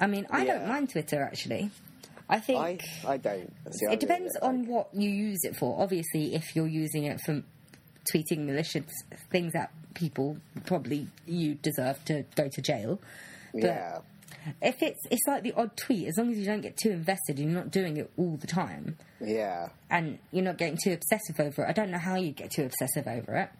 I 0.00 0.06
mean, 0.06 0.26
I 0.30 0.44
don't 0.44 0.68
mind 0.68 0.90
Twitter 0.90 1.22
actually. 1.22 1.70
I 2.28 2.40
think 2.40 2.58
I 2.60 2.78
I 3.06 3.16
don't. 3.16 3.52
See, 3.72 3.86
I 3.86 3.92
it 3.92 4.00
depends 4.00 4.36
really 4.42 4.48
on 4.54 4.60
like- 4.62 4.68
what 4.68 4.88
you 4.92 5.10
use 5.10 5.40
it 5.44 5.56
for. 5.56 5.80
Obviously, 5.80 6.34
if 6.34 6.54
you're 6.54 6.66
using 6.68 7.04
it 7.04 7.20
for 7.20 7.42
tweeting 8.12 8.46
malicious 8.46 8.84
things 9.30 9.54
at 9.54 9.70
people, 9.94 10.38
probably 10.66 11.08
you 11.26 11.54
deserve 11.56 12.04
to 12.06 12.24
go 12.36 12.48
to 12.48 12.62
jail. 12.62 13.00
But 13.52 13.62
Yeah, 13.62 13.98
if 14.62 14.82
it's 14.82 15.00
it's 15.10 15.22
like 15.26 15.42
the 15.42 15.52
odd 15.52 15.76
tweet, 15.76 16.08
as 16.08 16.16
long 16.18 16.30
as 16.30 16.38
you 16.38 16.44
don't 16.44 16.60
get 16.60 16.76
too 16.76 16.90
invested, 16.90 17.38
and 17.38 17.50
you're 17.50 17.60
not 17.62 17.70
doing 17.70 17.96
it 17.96 18.10
all 18.16 18.36
the 18.36 18.46
time, 18.46 18.96
yeah, 19.20 19.68
and 19.90 20.18
you're 20.32 20.44
not 20.44 20.58
getting 20.58 20.78
too 20.82 20.92
obsessive 20.92 21.40
over 21.40 21.64
it. 21.64 21.68
I 21.68 21.72
don't 21.72 21.90
know 21.90 21.98
how 21.98 22.16
you 22.16 22.32
get 22.32 22.50
too 22.50 22.64
obsessive 22.64 23.06
over 23.08 23.36
it, 23.36 23.50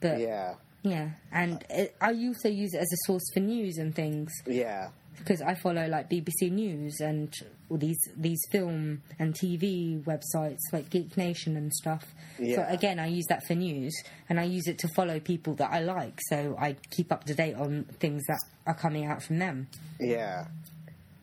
but 0.00 0.20
yeah, 0.20 0.54
yeah, 0.82 1.10
and 1.32 1.64
it, 1.70 1.96
I 2.00 2.12
also 2.12 2.48
use 2.48 2.72
it 2.74 2.78
as 2.78 2.92
a 2.92 2.96
source 3.06 3.24
for 3.34 3.40
news 3.40 3.78
and 3.78 3.94
things 3.94 4.30
yeah, 4.46 4.90
because 5.18 5.42
I 5.42 5.54
follow 5.54 5.86
like 5.86 6.08
BBC 6.08 6.50
News 6.50 7.00
and 7.00 7.32
all 7.68 7.76
these 7.76 7.98
these 8.16 8.40
film 8.50 9.02
and 9.18 9.34
TV 9.34 10.02
websites 10.04 10.60
like 10.72 10.90
Geek 10.90 11.16
Nation 11.16 11.56
and 11.56 11.72
stuff. 11.72 12.04
So 12.38 12.64
again, 12.68 12.98
I 12.98 13.06
use 13.08 13.26
that 13.28 13.46
for 13.46 13.54
news, 13.54 13.94
and 14.28 14.38
I 14.38 14.44
use 14.44 14.66
it 14.68 14.78
to 14.78 14.88
follow 14.94 15.18
people 15.20 15.54
that 15.54 15.70
I 15.72 15.80
like, 15.80 16.18
so 16.28 16.56
I 16.58 16.76
keep 16.90 17.10
up 17.12 17.24
to 17.24 17.34
date 17.34 17.54
on 17.56 17.84
things 17.98 18.24
that 18.28 18.38
are 18.66 18.74
coming 18.74 19.06
out 19.06 19.22
from 19.22 19.38
them. 19.38 19.68
yeah. 20.00 20.46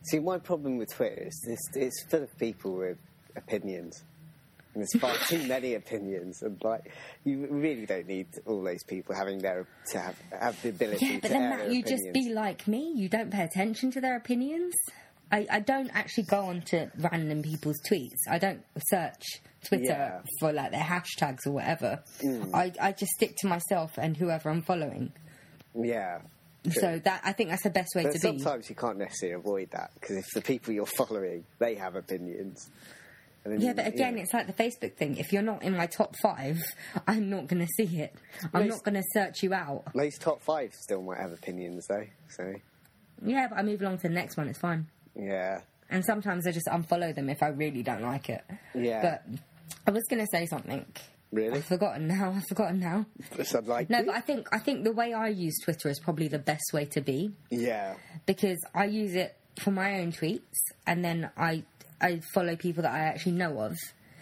See, 0.03 0.19
my 0.19 0.37
problem 0.37 0.77
with 0.77 0.93
Twitter 0.93 1.23
is 1.23 1.41
this, 1.47 1.59
it's 1.73 2.03
full 2.03 2.21
of 2.21 2.37
people 2.37 2.73
with 2.73 2.99
opinions. 3.35 4.03
And 4.75 4.81
there's 4.83 5.01
far 5.01 5.15
too 5.27 5.47
many 5.47 5.73
opinions, 5.75 6.41
and 6.43 6.61
like 6.63 6.91
you 7.23 7.47
really 7.49 7.85
don't 7.85 8.07
need 8.07 8.27
all 8.45 8.61
those 8.61 8.83
people 8.83 9.15
having 9.15 9.39
their 9.39 9.65
to 9.91 9.99
have 9.99 10.21
have 10.37 10.61
the 10.61 10.69
ability 10.69 11.05
Yeah, 11.05 11.15
to 11.15 11.21
but 11.21 11.31
then 11.31 11.49
Matt, 11.49 11.71
you 11.71 11.81
just 11.81 12.03
be 12.13 12.29
like 12.33 12.67
me. 12.67 12.91
You 12.95 13.07
don't 13.09 13.31
pay 13.31 13.43
attention 13.43 13.89
to 13.91 14.01
their 14.01 14.17
opinions. 14.17 14.73
I, 15.31 15.47
I 15.49 15.59
don't 15.61 15.89
actually 15.93 16.25
go 16.25 16.41
onto 16.41 16.87
random 16.99 17.41
people's 17.41 17.77
tweets. 17.89 18.19
I 18.29 18.37
don't 18.37 18.63
search 18.89 19.23
Twitter 19.65 19.85
Yeah. 19.87 20.21
for 20.39 20.53
like 20.53 20.69
their 20.71 20.83
hashtags 20.83 21.47
or 21.47 21.51
whatever. 21.53 22.03
Mm. 22.21 22.53
I, 22.53 22.71
I 22.79 22.91
just 22.91 23.13
stick 23.13 23.35
to 23.37 23.47
myself 23.47 23.97
and 23.97 24.15
whoever 24.15 24.49
I'm 24.49 24.61
following. 24.61 25.13
yeah. 25.73 26.19
true. 26.63 26.73
So 26.73 26.99
that 27.05 27.21
I 27.23 27.31
think 27.31 27.49
that's 27.49 27.63
the 27.63 27.69
best 27.71 27.95
way 27.95 28.03
But 28.03 28.13
to 28.13 28.19
be. 28.19 28.37
sometimes 28.39 28.69
you 28.69 28.75
can't 28.75 28.97
necessarily 28.99 29.35
avoid 29.39 29.71
that 29.71 29.91
because 29.99 30.17
if 30.17 30.25
the 30.35 30.41
people 30.41 30.73
you're 30.73 30.85
following 30.85 31.45
they 31.59 31.75
have 31.75 31.95
opinions. 31.95 32.69
Yeah, 33.47 33.73
but 33.73 33.87
again, 33.87 34.15
know. 34.15 34.21
it's 34.21 34.33
like 34.33 34.47
the 34.47 34.53
Facebook 34.53 34.95
thing. 34.95 35.17
If 35.17 35.31
you're 35.31 35.41
not 35.43 35.61
in 35.63 35.75
my 35.77 35.85
top 35.87 36.15
five, 36.21 36.57
I'm 37.07 37.29
not 37.29 37.47
going 37.47 37.65
to 37.65 37.71
see 37.77 37.99
it. 38.01 38.15
I'm 38.53 38.63
Most- 38.67 38.75
not 38.77 38.83
going 38.83 38.95
to 38.95 39.03
search 39.13 39.43
you 39.43 39.53
out. 39.53 39.83
those 39.93 40.17
top 40.17 40.41
five 40.41 40.73
still 40.73 41.01
might 41.03 41.19
have 41.19 41.31
opinions 41.31 41.85
though. 41.87 42.05
So 42.29 42.53
Yeah, 43.23 43.47
but 43.49 43.59
I 43.59 43.63
move 43.63 43.81
along 43.81 43.97
to 43.99 44.07
the 44.07 44.13
next 44.13 44.35
one. 44.37 44.47
It's 44.47 44.59
fine. 44.59 44.87
yeah, 45.15 45.61
And 45.89 46.03
sometimes 46.03 46.47
I 46.47 46.51
just 46.51 46.67
unfollow 46.67 47.13
them 47.13 47.29
if 47.29 47.43
I 47.43 47.47
really 47.49 47.83
don't 47.83 48.01
like 48.01 48.29
it. 48.29 48.43
yeah. 48.73 49.01
But 49.01 49.39
I 49.87 49.91
was 49.91 50.03
going 50.09 50.21
to 50.25 50.27
say 50.31 50.45
something. 50.47 50.85
really, 51.31 51.57
I've 51.57 51.65
forgotten 51.65 52.07
now. 52.07 52.33
I've 52.35 52.47
forgotten 52.47 52.79
now. 52.79 53.05
It's 53.37 53.53
unlikely. 53.53 53.95
No, 53.95 54.03
but 54.05 54.15
I 54.15 54.21
think 54.21 54.47
I 54.51 54.57
think 54.59 54.83
the 54.83 54.91
way 54.91 55.13
I 55.13 55.27
use 55.27 55.55
Twitter 55.63 55.89
is 55.89 55.99
probably 55.99 56.27
the 56.27 56.39
best 56.39 56.73
way 56.73 56.85
to 56.85 57.01
be 57.01 57.31
yeah, 57.51 57.95
because 58.25 58.57
I 58.73 58.85
use 58.85 59.13
it 59.15 59.35
for 59.59 59.71
my 59.71 59.99
own 59.99 60.11
tweets 60.11 60.41
and 60.87 61.03
then 61.05 61.29
I 61.37 61.63
I 62.01 62.21
follow 62.33 62.55
people 62.55 62.83
that 62.83 62.93
I 62.93 62.99
actually 62.99 63.33
know 63.33 63.59
of. 63.59 63.77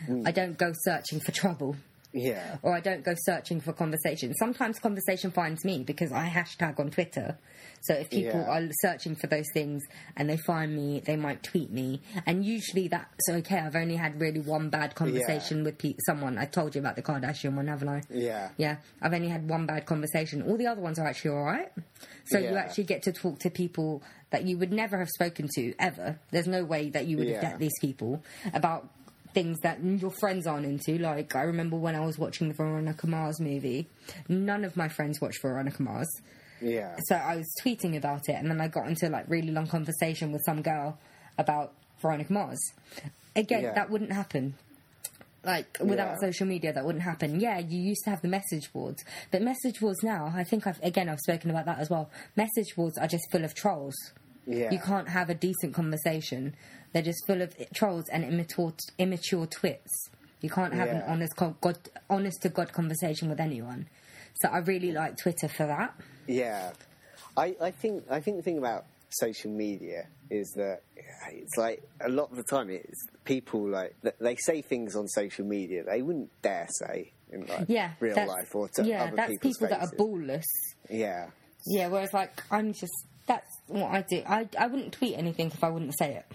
Hmm. 0.06 0.24
I 0.26 0.32
don't 0.32 0.58
go 0.58 0.74
searching 0.74 1.20
for 1.20 1.32
trouble 1.32 1.76
yeah, 2.14 2.58
or 2.62 2.74
I 2.74 2.80
don't 2.80 3.04
go 3.04 3.16
searching 3.18 3.60
for 3.60 3.74
conversation. 3.74 4.34
Sometimes 4.36 4.80
conversation 4.80 5.32
finds 5.32 5.66
me 5.66 5.84
because 5.84 6.12
I 6.12 6.30
hashtag 6.30 6.80
on 6.80 6.92
Twitter. 6.92 7.38
So 7.84 7.94
if 7.96 8.10
people 8.10 8.40
Yeah. 8.40 8.60
are 8.60 8.68
searching 8.82 9.16
for 9.16 9.28
those 9.28 9.46
things 9.54 9.84
and 10.16 10.30
they 10.30 10.38
find 10.38 10.74
me, 10.76 11.02
they 11.06 11.16
might 11.18 11.44
tweet 11.44 11.70
me. 11.72 12.02
And 12.26 12.46
usually 12.46 12.88
that's 12.88 13.30
okay. 13.30 13.58
I've 13.60 13.76
only 13.76 13.98
had 13.98 14.20
really 14.22 14.40
one 14.40 14.70
bad 14.70 14.96
conversation 14.96 15.64
with 15.66 15.78
pe- 15.78 15.96
someone. 16.06 16.38
I 16.38 16.46
told 16.46 16.76
you 16.76 16.80
about 16.82 16.96
the 16.96 17.02
Kardashian 17.02 17.56
one, 17.56 17.68
haven't 17.68 17.90
I? 17.90 18.02
yeah, 18.10 18.50
Yeah, 18.58 18.78
I've 19.02 19.14
only 19.14 19.28
had 19.28 19.50
one 19.50 19.66
bad 19.66 19.86
conversation. 19.86 20.42
All 20.44 20.56
the 20.58 20.68
other 20.68 20.82
ones 20.82 20.98
are 20.98 21.06
actually 21.06 21.32
all 21.32 21.44
right. 21.44 21.72
So 22.28 22.40
you 22.40 22.56
actually 22.56 22.86
get 22.86 23.04
to 23.04 23.12
talk 23.12 23.40
to 23.40 23.50
people 23.50 24.02
that 24.30 24.46
you 24.48 24.58
would 24.58 24.72
never 24.72 24.98
have 24.98 25.10
spoken 25.10 25.50
to 25.56 25.74
ever. 25.78 26.18
There's 26.32 26.48
no 26.48 26.64
way 26.64 26.90
that 26.92 27.06
you 27.06 27.18
would 27.18 27.28
have 27.28 27.44
Yeah. 27.44 27.50
met 27.50 27.60
these 27.60 27.78
people 27.82 28.24
about 28.54 28.90
things 29.34 29.60
that 29.62 29.84
your 29.84 30.12
friends 30.22 30.48
aren't 30.48 30.66
into. 30.66 30.98
Like 31.00 31.36
I 31.36 31.42
remember 31.42 31.76
when 31.76 31.96
I 31.96 32.06
was 32.06 32.18
watching 32.18 32.48
the 32.48 32.54
Veronica 32.54 33.08
Mars 33.08 33.40
movie, 33.42 33.90
none 34.30 34.64
of 34.64 34.78
my 34.78 34.88
friends 34.88 35.20
watched 35.20 35.42
Veronica 35.42 35.82
Mars. 35.84 36.08
Yeah, 36.64 36.96
So 37.08 37.16
I 37.16 37.36
was 37.36 37.54
tweeting 37.64 37.96
about 37.98 38.30
it, 38.30 38.34
and 38.36 38.50
then 38.50 38.62
I 38.62 38.68
got 38.68 38.88
into 38.88 39.10
like 39.10 39.26
really 39.30 39.52
long 39.52 39.68
conversation 39.68 40.32
with 40.32 40.42
some 40.46 40.62
girl 40.62 40.98
about 41.38 41.74
Veronica 42.02 42.32
Mars. 42.34 42.60
Again, 43.36 43.64
Yeah. 43.64 43.74
that 43.74 43.90
wouldn't 43.90 44.12
happen. 44.14 44.56
Like 45.46 45.78
without 45.82 46.12
Yeah. 46.12 46.20
social 46.20 46.48
media, 46.48 46.72
that 46.72 46.86
wouldn't 46.86 47.04
happen. 47.04 47.40
Yeah, 47.42 47.60
you 47.60 47.82
used 47.82 48.04
to 48.06 48.12
have 48.12 48.22
the 48.22 48.30
message 48.30 48.72
boards, 48.72 49.04
but 49.30 49.42
message 49.42 49.80
boards 49.82 50.02
now, 50.02 50.32
I 50.34 50.44
think 50.46 50.66
I've 50.66 50.82
again 50.82 51.10
I've 51.10 51.20
spoken 51.20 51.50
about 51.50 51.66
that 51.66 51.80
as 51.80 51.90
well. 51.90 52.10
Message 52.38 52.76
boards 52.78 52.98
are 52.98 53.08
just 53.08 53.30
full 53.32 53.44
of 53.44 53.54
trolls. 53.54 53.96
yeah. 54.46 54.72
You 54.72 54.80
can't 54.80 55.10
have 55.10 55.30
a 55.30 55.34
decent 55.34 55.74
conversation. 55.74 56.54
They're 56.94 57.02
just 57.02 57.26
full 57.26 57.42
of 57.42 57.56
trolls 57.74 58.08
and 58.10 58.24
immature, 58.24 58.74
immature 58.98 59.46
twits. 59.48 60.10
You 60.42 60.50
can't 60.50 60.74
have 60.74 60.90
an 60.90 61.02
honest, 61.04 61.36
God, 61.38 61.56
honest 62.10 62.42
to 62.42 62.50
God 62.50 62.72
conversation 62.74 63.30
with 63.30 63.40
anyone. 63.40 63.88
So 64.42 64.50
I 64.50 64.58
really 64.60 64.92
like 64.92 65.18
Twitter 65.18 65.48
for 65.48 65.66
that. 65.68 65.94
Yeah, 66.28 66.72
I, 67.38 67.56
I 67.62 67.72
think 67.72 68.04
I 68.10 68.20
think 68.20 68.38
the 68.38 68.44
thing 68.44 68.58
about 68.58 68.86
social 69.10 69.52
media 69.52 70.08
is 70.30 70.52
that 70.56 70.82
it's 71.32 71.56
like 71.58 71.84
a 72.02 72.10
lot 72.10 72.32
of 72.32 72.38
the 72.38 72.44
time 72.44 72.70
it's 72.70 73.06
people 73.26 73.68
like 73.68 73.96
they 74.20 74.36
say 74.38 74.62
things 74.62 74.96
on 74.96 75.08
social 75.08 75.46
media 75.46 75.84
they 75.84 76.02
wouldn't 76.02 76.30
dare 76.42 76.68
say 76.80 77.12
in 77.32 77.46
like 77.46 77.66
yeah, 77.68 77.92
real 78.00 78.16
life 78.28 78.56
or 78.56 78.68
to 78.70 78.84
yeah, 78.84 79.04
other 79.04 79.16
that's 79.16 79.32
people's 79.34 79.58
people 79.58 79.68
that 79.70 79.80
faces. 79.82 79.94
are 79.94 79.98
ballless. 79.98 80.44
Yeah, 80.90 81.28
Yeah, 81.68 81.88
whereas 81.90 82.14
like 82.14 82.42
I'm 82.52 82.74
just 82.74 82.94
that's 83.28 83.48
what 83.68 83.92
I 83.92 84.02
do. 84.02 84.22
I 84.28 84.48
I 84.60 84.68
wouldn't 84.68 84.94
tweet 84.94 85.18
anything 85.18 85.48
if 85.48 85.64
I 85.64 85.70
wouldn't 85.70 85.98
say 85.98 86.16
it. 86.16 86.26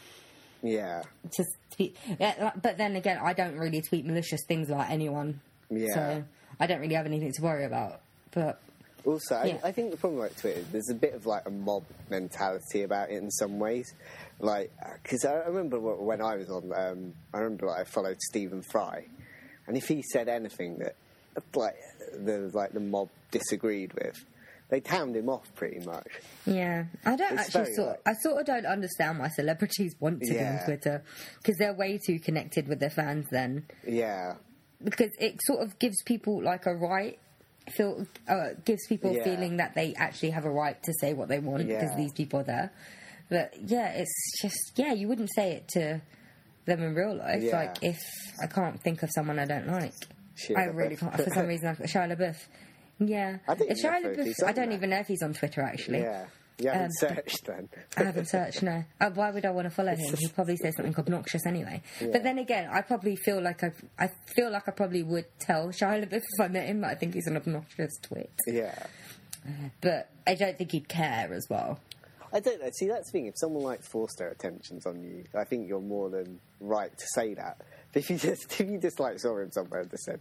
yeah, 0.63 1.03
Just 1.37 1.51
tweet, 1.77 1.97
yeah, 2.19 2.35
like- 2.41 2.63
but 2.63 2.79
then 2.79 2.97
again, 2.97 3.19
I 3.23 3.33
don't 3.33 3.57
really 3.59 3.83
tweet 3.83 4.07
malicious 4.07 4.41
things 4.47 4.71
about 4.71 4.91
anyone. 4.91 5.41
Yeah. 5.71 5.95
So 5.95 6.25
I 6.61 6.67
don't 6.67 6.81
really 6.81 6.95
have 6.95 7.07
anything 7.07 7.33
to 7.33 7.43
worry 7.43 7.65
about. 7.65 8.01
But 8.33 8.61
Also, 9.09 9.43
Yeah. 9.43 9.57
I, 9.65 9.69
I 9.69 9.73
think 9.73 9.91
the 9.91 9.97
problem 9.97 10.21
with 10.21 10.39
Twitter, 10.39 10.63
there's 10.71 10.91
a 10.91 10.95
bit 10.95 11.15
of 11.15 11.25
like 11.25 11.47
a 11.47 11.51
mob 11.51 11.85
mentality 12.11 12.83
about 12.83 13.11
it 13.11 13.17
in 13.17 13.31
some 13.31 13.59
ways. 13.59 13.95
Like, 14.39 14.71
because 15.03 15.25
I 15.25 15.35
remember 15.47 15.81
when 15.81 16.21
I 16.21 16.37
was 16.37 16.51
on, 16.51 16.71
um, 16.75 17.15
I 17.33 17.39
remember 17.39 17.67
like, 17.67 17.81
I 17.81 17.85
followed 17.85 18.19
Stephen 18.21 18.63
Fry, 18.63 19.07
and 19.67 19.77
if 19.77 19.89
he 19.89 20.03
said 20.13 20.29
anything 20.29 20.79
that 20.79 20.95
like 21.55 21.77
the 22.13 22.51
like 22.53 22.73
the 22.73 22.81
mob 22.81 23.09
disagreed 23.31 23.93
with, 23.95 24.17
they 24.69 24.83
hound 24.85 25.17
him 25.17 25.29
off 25.31 25.47
pretty 25.55 25.85
much. 25.87 26.07
yeah, 26.47 26.85
I 27.05 27.17
don't 27.17 27.33
It's 27.39 27.57
actually 27.57 27.75
sort. 27.75 27.89
like- 27.89 28.01
I 28.07 28.13
sort 28.23 28.41
of 28.41 28.47
don't 28.47 28.67
understand 28.67 29.19
why 29.19 29.29
celebrities 29.29 29.95
want 30.01 30.21
to 30.21 30.33
be 30.35 30.39
on 30.39 30.65
Twitter 30.67 31.03
because 31.39 31.57
they're 31.59 31.73
way 31.75 31.99
too 31.99 32.19
connected 32.21 32.69
with 32.69 32.79
their 32.79 32.91
fans. 32.91 33.27
Then 33.31 33.67
Yeah, 33.87 34.35
because 34.85 35.11
it 35.19 35.41
sort 35.45 35.61
of 35.63 35.79
gives 35.79 36.03
people 36.03 36.43
like 36.43 36.67
a 36.67 36.75
right 36.75 37.19
feel 37.73 38.07
uh, 38.29 38.49
gives 38.65 38.87
people 38.89 39.11
a 39.11 39.15
Yeah. 39.15 39.25
feeling 39.25 39.57
that 39.59 39.75
they 39.75 39.95
actually 39.95 40.31
have 40.31 40.45
a 40.45 40.51
right 40.51 40.81
to 40.83 40.93
say 41.01 41.15
what 41.15 41.29
they 41.29 41.39
want 41.39 41.67
because 41.67 41.91
Yeah. 41.91 41.97
these 41.97 42.13
people 42.13 42.41
are 42.41 42.45
there 42.45 42.73
but 43.31 43.53
yeah 43.61 43.89
it's 43.91 44.41
just 44.43 44.73
yeah 44.77 44.93
you 44.93 45.09
wouldn't 45.09 45.31
say 45.35 45.53
it 45.53 45.69
to 45.69 46.01
them 46.67 46.83
in 46.83 46.95
real 46.95 47.15
life 47.17 47.43
Yeah. 47.43 47.57
like 47.57 47.77
if 47.83 47.99
i 48.43 48.47
can't 48.47 48.81
think 48.83 49.03
of 49.03 49.11
someone 49.15 49.39
i 49.39 49.45
don't 49.45 49.67
like 49.69 49.93
Shia 50.37 50.57
i 50.59 50.65
really 50.65 50.97
can't 50.97 51.15
for 51.15 51.31
some 51.31 51.47
reason 51.47 51.69
i've 51.69 51.79
got 51.79 51.89
shia 51.89 52.17
LaBeouf 52.17 52.37
yeah 53.01 53.39
I 53.49 53.53
if 53.53 53.79
shia 53.83 54.03
LaBeouf, 54.03 54.35
i 54.47 54.53
don't 54.53 54.69
that. 54.71 54.75
even 54.75 54.91
know 54.91 54.99
if 54.99 55.07
he's 55.07 55.23
on 55.23 55.33
twitter 55.35 55.63
actually 55.63 56.01
yeah. 56.01 56.27
You 56.61 56.71
haven't 56.71 56.85
Um, 56.87 56.91
searched 57.15 57.47
then. 57.47 57.69
I 57.97 58.03
haven't 58.05 58.27
searched, 58.29 58.63
no. 58.63 58.85
Uh, 59.01 59.11
why 59.11 59.31
would 59.31 59.45
I 59.45 59.51
want 59.51 59.67
to 59.67 59.71
follow 59.71 59.95
him? 59.95 60.15
He'd 60.19 60.35
probably 60.35 60.57
say 60.57 60.73
something 60.73 60.95
obnoxious 60.97 61.47
anyway. 61.47 61.83
But 62.01 62.23
then 62.25 62.39
again, 62.39 62.69
I 62.73 62.83
probably 62.83 63.15
feel 63.17 63.41
like 63.41 63.63
I, 63.63 63.73
I 63.99 64.09
feel 64.35 64.51
like 64.51 64.69
I 64.69 64.73
probably 64.73 65.03
would 65.05 65.27
tell 65.39 65.69
Shia 65.69 66.05
LaBeouf 66.05 66.15
if 66.35 66.41
I 66.41 66.49
met 66.49 66.67
him 66.67 66.85
I 66.85 66.95
think 66.97 67.15
he's 67.15 67.27
an 67.29 67.37
obnoxious 67.37 67.97
twit. 68.03 68.31
yeah. 68.47 68.87
But 69.81 70.11
I 70.27 70.35
don't 70.35 70.59
think 70.59 70.73
he'd 70.73 70.89
care 70.89 71.33
as 71.33 71.47
well. 71.49 71.79
I 72.33 72.41
don't 72.41 72.61
know. 72.61 72.69
See, 72.75 72.89
that's 72.89 73.11
the 73.11 73.13
thing. 73.13 73.27
If 73.27 73.35
someone 73.39 73.63
like 73.63 73.83
forced 73.83 74.19
their 74.19 74.29
attentions 74.31 74.85
on 74.85 75.01
you, 75.03 75.25
I 75.35 75.45
think 75.45 75.69
you're 75.69 75.81
more 75.81 76.11
than 76.11 76.41
right 76.61 76.91
to 76.91 77.07
say 77.15 77.35
that. 77.35 77.63
But 77.93 78.01
if 78.03 78.11
you 78.11 78.19
just, 78.19 78.61
if 78.61 78.69
you 78.69 78.79
just 78.79 79.01
like 79.01 79.19
saw 79.19 79.39
him 79.39 79.51
somewhere 79.51 79.81
and 79.81 79.91
just 79.91 80.05
said, 80.05 80.21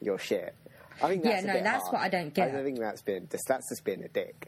"You're 0.00 0.18
shit," 0.18 0.54
I 1.02 1.08
think 1.08 1.24
Yeah, 1.24 1.40
no, 1.40 1.54
that's 1.54 1.82
harsh. 1.82 1.92
what 1.92 2.02
I 2.02 2.08
don't 2.08 2.32
get. 2.32 2.54
I 2.54 2.62
think 2.62 2.78
that's 2.78 3.02
being 3.02 3.26
just 3.28 3.42
that's 3.48 3.68
just 3.68 3.82
being 3.84 4.04
a 4.04 4.08
dick. 4.08 4.46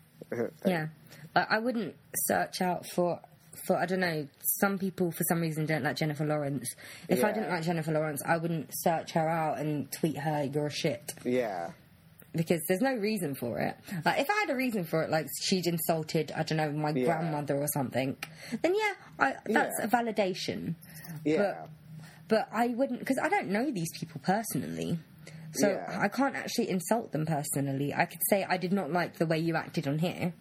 Yeah, 0.66 0.86
like, 1.34 1.46
I 1.50 1.58
wouldn't 1.58 1.94
search 2.14 2.60
out 2.62 2.86
for 2.94 3.20
for 3.66 3.76
I 3.76 3.86
don't 3.86 4.00
know. 4.00 4.26
Some 4.60 4.78
people 4.78 5.12
for 5.12 5.24
some 5.28 5.40
reason 5.40 5.66
don't 5.66 5.84
like 5.84 5.96
Jennifer 5.96 6.24
Lawrence. 6.24 6.68
If 7.08 7.22
I 7.24 7.32
didn't 7.32 7.50
like 7.50 7.62
Jennifer 7.62 7.92
Lawrence, 7.92 8.22
I 8.26 8.36
wouldn't 8.38 8.70
search 8.72 9.12
her 9.12 9.28
out 9.28 9.58
and 9.58 9.90
tweet 9.92 10.16
her 10.18 10.44
"you're 10.44 10.66
a 10.66 10.70
shit" 10.70 11.12
Yeah, 11.24 11.70
because 12.34 12.60
there's 12.66 12.80
no 12.80 12.94
reason 12.94 13.34
for 13.34 13.58
it. 13.60 13.76
Like 14.04 14.20
if 14.20 14.28
I 14.30 14.34
had 14.46 14.50
a 14.50 14.56
reason 14.56 14.84
for 14.84 15.02
it, 15.02 15.10
like 15.10 15.26
she'd 15.42 15.66
insulted 15.66 16.32
I 16.34 16.42
don't 16.44 16.56
know 16.58 16.72
my 16.72 16.90
Yeah. 16.90 17.04
grandmother 17.04 17.56
or 17.56 17.68
something, 17.68 18.16
then 18.62 18.74
yeah, 18.74 18.92
I, 19.18 19.34
that's 19.46 19.74
Yeah. 19.78 19.84
a 19.84 19.88
validation. 19.88 20.74
yeah, 21.24 21.66
But 22.28 22.48
I 22.52 22.68
wouldn't 22.68 23.00
because 23.00 23.18
I 23.22 23.28
don't 23.28 23.48
know 23.48 23.70
these 23.70 23.90
people 23.98 24.20
personally. 24.24 24.98
So 25.52 25.68
Yeah. 25.68 25.98
I 26.00 26.08
can't 26.08 26.34
actually 26.34 26.70
insult 26.70 27.12
them 27.12 27.26
personally. 27.26 27.92
I 27.94 28.04
could 28.06 28.20
say 28.30 28.44
I 28.48 28.56
did 28.56 28.72
not 28.72 28.90
like 28.92 29.16
the 29.18 29.26
way 29.26 29.38
you 29.38 29.54
acted 29.56 29.86
on 29.86 29.98
here. 29.98 30.32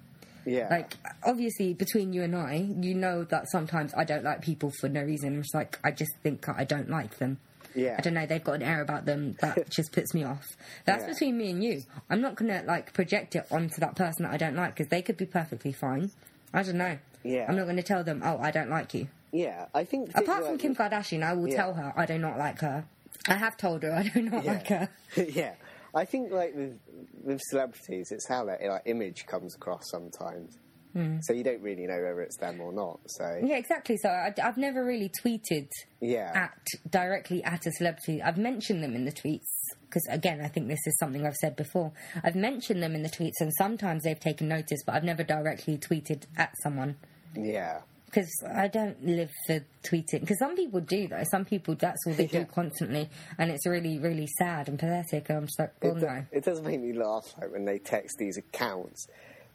yeah. 0.46 0.68
Like, 0.72 0.94
obviously, 1.24 1.74
between 1.74 2.14
you 2.14 2.24
and 2.24 2.36
I, 2.36 2.56
you 2.80 2.96
know 2.96 3.24
that 3.26 3.50
sometimes 3.52 3.94
I 3.96 4.04
don't 4.06 4.24
like 4.24 4.42
people 4.42 4.72
for 4.80 4.90
no 4.90 5.02
reason. 5.04 5.38
It's 5.40 5.54
like, 5.54 5.78
I 5.84 5.92
just 5.92 6.12
think 6.24 6.48
I 6.50 6.64
don't 6.64 6.90
like 6.90 7.18
them. 7.20 7.38
Yeah. 7.76 7.96
I 7.98 8.02
don't 8.02 8.14
know, 8.16 8.26
they've 8.26 8.44
got 8.44 8.54
an 8.56 8.64
air 8.64 8.82
about 8.82 9.06
them 9.06 9.36
that 9.42 9.70
just 9.78 9.92
puts 9.92 10.14
me 10.14 10.24
off. 10.24 10.46
That's 10.86 11.04
Yeah. 11.04 11.10
between 11.14 11.38
me 11.38 11.52
and 11.52 11.64
you. 11.64 11.84
I'm 12.10 12.22
not 12.22 12.36
going 12.36 12.50
to, 12.52 12.66
like, 12.66 12.92
project 12.94 13.36
it 13.36 13.46
onto 13.52 13.80
that 13.82 13.96
person 13.96 14.24
that 14.24 14.34
I 14.34 14.38
don't 14.38 14.56
like 14.56 14.76
because 14.76 14.90
they 14.90 15.02
could 15.02 15.16
be 15.18 15.26
perfectly 15.26 15.72
fine. 15.74 16.12
I 16.54 16.64
don't 16.64 16.78
know. 16.78 16.98
Yeah. 17.24 17.46
I'm 17.48 17.56
not 17.56 17.66
going 17.66 17.78
to 17.78 17.84
tell 17.84 18.04
them, 18.04 18.22
oh, 18.26 18.40
I 18.40 18.50
don't 18.52 18.70
like 18.70 18.94
you. 18.94 19.08
yeah. 19.32 19.68
I 19.76 19.84
think 19.84 20.10
Apart 20.18 20.46
from 20.46 20.58
Kim 20.58 20.76
Kardashian, 20.76 21.22
I 21.24 21.34
will 21.34 21.48
Yeah. 21.50 21.56
tell 21.58 21.74
her 21.76 21.94
I 21.96 22.06
do 22.08 22.18
not 22.18 22.38
like 22.40 22.60
her. 22.62 22.86
I 23.28 23.36
have 23.36 23.58
told 23.58 23.84
her 23.84 23.94
I 23.94 24.04
do 24.04 24.22
not 24.22 24.44
yeah. 24.44 24.52
like 24.52 24.68
her. 24.68 24.90
yeah, 25.30 25.54
I 25.94 26.06
think 26.06 26.32
like 26.32 26.56
with 26.56 26.80
with 27.24 27.42
celebrities, 27.50 28.12
it's 28.12 28.28
how 28.28 28.46
their 28.46 28.60
like 28.70 28.84
image 28.86 29.26
comes 29.28 29.56
across 29.56 29.84
sometimes. 29.90 30.58
Hmm. 30.94 31.20
So 31.22 31.32
you 31.32 31.44
don't 31.44 31.62
really 31.62 31.88
know 31.88 31.96
whether 31.96 32.20
it's 32.22 32.36
them 32.38 32.60
or 32.60 32.74
not. 32.74 33.00
So 33.06 33.40
Yeah, 33.42 33.56
exactly. 33.56 33.96
So 33.96 34.10
I, 34.10 34.34
I've 34.44 34.58
never 34.58 34.84
really 34.84 35.10
tweeted 35.24 35.70
yeah, 36.02 36.32
at 36.36 36.92
directly 36.92 37.42
at 37.46 37.66
a 37.66 37.72
celebrity. 37.72 38.22
I've 38.22 38.38
mentioned 38.38 38.84
them 38.84 38.94
in 38.94 39.06
the 39.06 39.12
tweets 39.12 39.48
because 39.86 40.06
again, 40.10 40.42
I 40.42 40.50
think 40.50 40.68
this 40.68 40.86
is 40.86 40.98
something 41.00 41.26
I've 41.26 41.38
said 41.38 41.56
before. 41.56 41.94
I've 42.24 42.36
mentioned 42.36 42.84
them 42.84 42.94
in 42.94 43.04
the 43.04 43.10
tweets, 43.10 43.40
and 43.40 43.52
sometimes 43.58 44.04
they've 44.04 44.20
taken 44.20 44.50
notice, 44.50 44.84
but 44.86 44.96
I've 44.96 45.04
never 45.06 45.24
directly 45.24 45.78
tweeted 45.78 46.24
at 46.36 46.54
someone 46.62 46.98
yeah, 47.36 47.82
because 48.12 48.30
I 48.54 48.68
don't 48.68 49.04
live 49.06 49.32
for 49.48 49.62
tweeting. 49.84 50.20
Because 50.22 50.40
some 50.40 50.56
people 50.56 50.82
do 50.82 51.08
though. 51.08 51.24
Some 51.32 51.46
people 51.46 51.76
that's 51.76 52.00
all 52.06 52.14
they 52.14 52.26
Yeah. 52.26 52.40
do 52.42 52.46
constantly, 52.46 53.10
and 53.38 53.50
it's 53.52 53.66
really, 53.66 53.98
really 54.00 54.28
sad 54.38 54.68
and 54.70 54.78
pathetic. 54.78 55.30
And 55.30 55.38
I'm 55.40 55.46
just 55.46 55.60
like, 55.60 55.74
well, 55.82 55.96
it, 55.98 56.02
no. 56.04 56.26
it 56.32 56.44
does 56.44 56.62
make 56.62 56.82
me 56.82 56.94
laugh 56.94 57.34
like 57.42 57.52
when 57.52 57.66
they 57.66 57.80
text 57.80 58.18
these 58.20 58.38
accounts 58.38 59.08